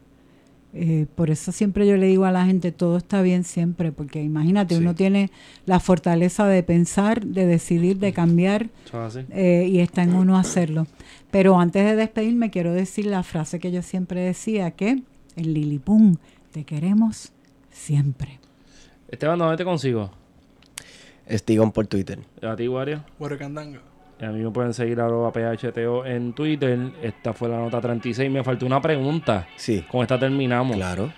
[0.72, 4.22] Eh, por eso siempre yo le digo a la gente, todo está bien siempre, porque
[4.22, 4.80] imagínate, Sí.
[4.80, 5.30] uno tiene
[5.66, 9.26] la fortaleza de pensar, de decidir, de cambiar ¿Eso es así?
[9.30, 10.86] eh, y está en uno hacerlo.
[11.32, 15.02] Pero antes de despedirme, quiero decir la frase que yo siempre decía, que
[15.36, 16.16] en Lilipum
[16.52, 17.32] te queremos
[17.72, 18.38] siempre.
[19.08, 20.10] Esteban, ¿dónde te consigo?
[21.26, 22.20] Estigón por Twitter.
[22.42, 23.04] ¿A ti, Wario?
[23.18, 23.78] Huercandanga.
[23.78, 23.89] Y
[24.26, 26.92] a mí me pueden seguir arroba PHTO en Twitter.
[27.02, 28.30] Esta fue la nota 36.
[28.30, 29.48] Me faltó una pregunta.
[29.56, 29.84] Sí.
[29.90, 30.76] Con esta terminamos.
[30.76, 31.12] Claro.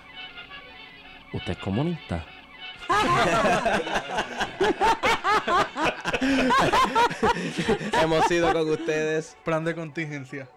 [1.33, 2.25] ¿Usted es comunista?
[8.01, 9.35] Hemos sido con ustedes.
[9.43, 10.47] Plan de contingencia.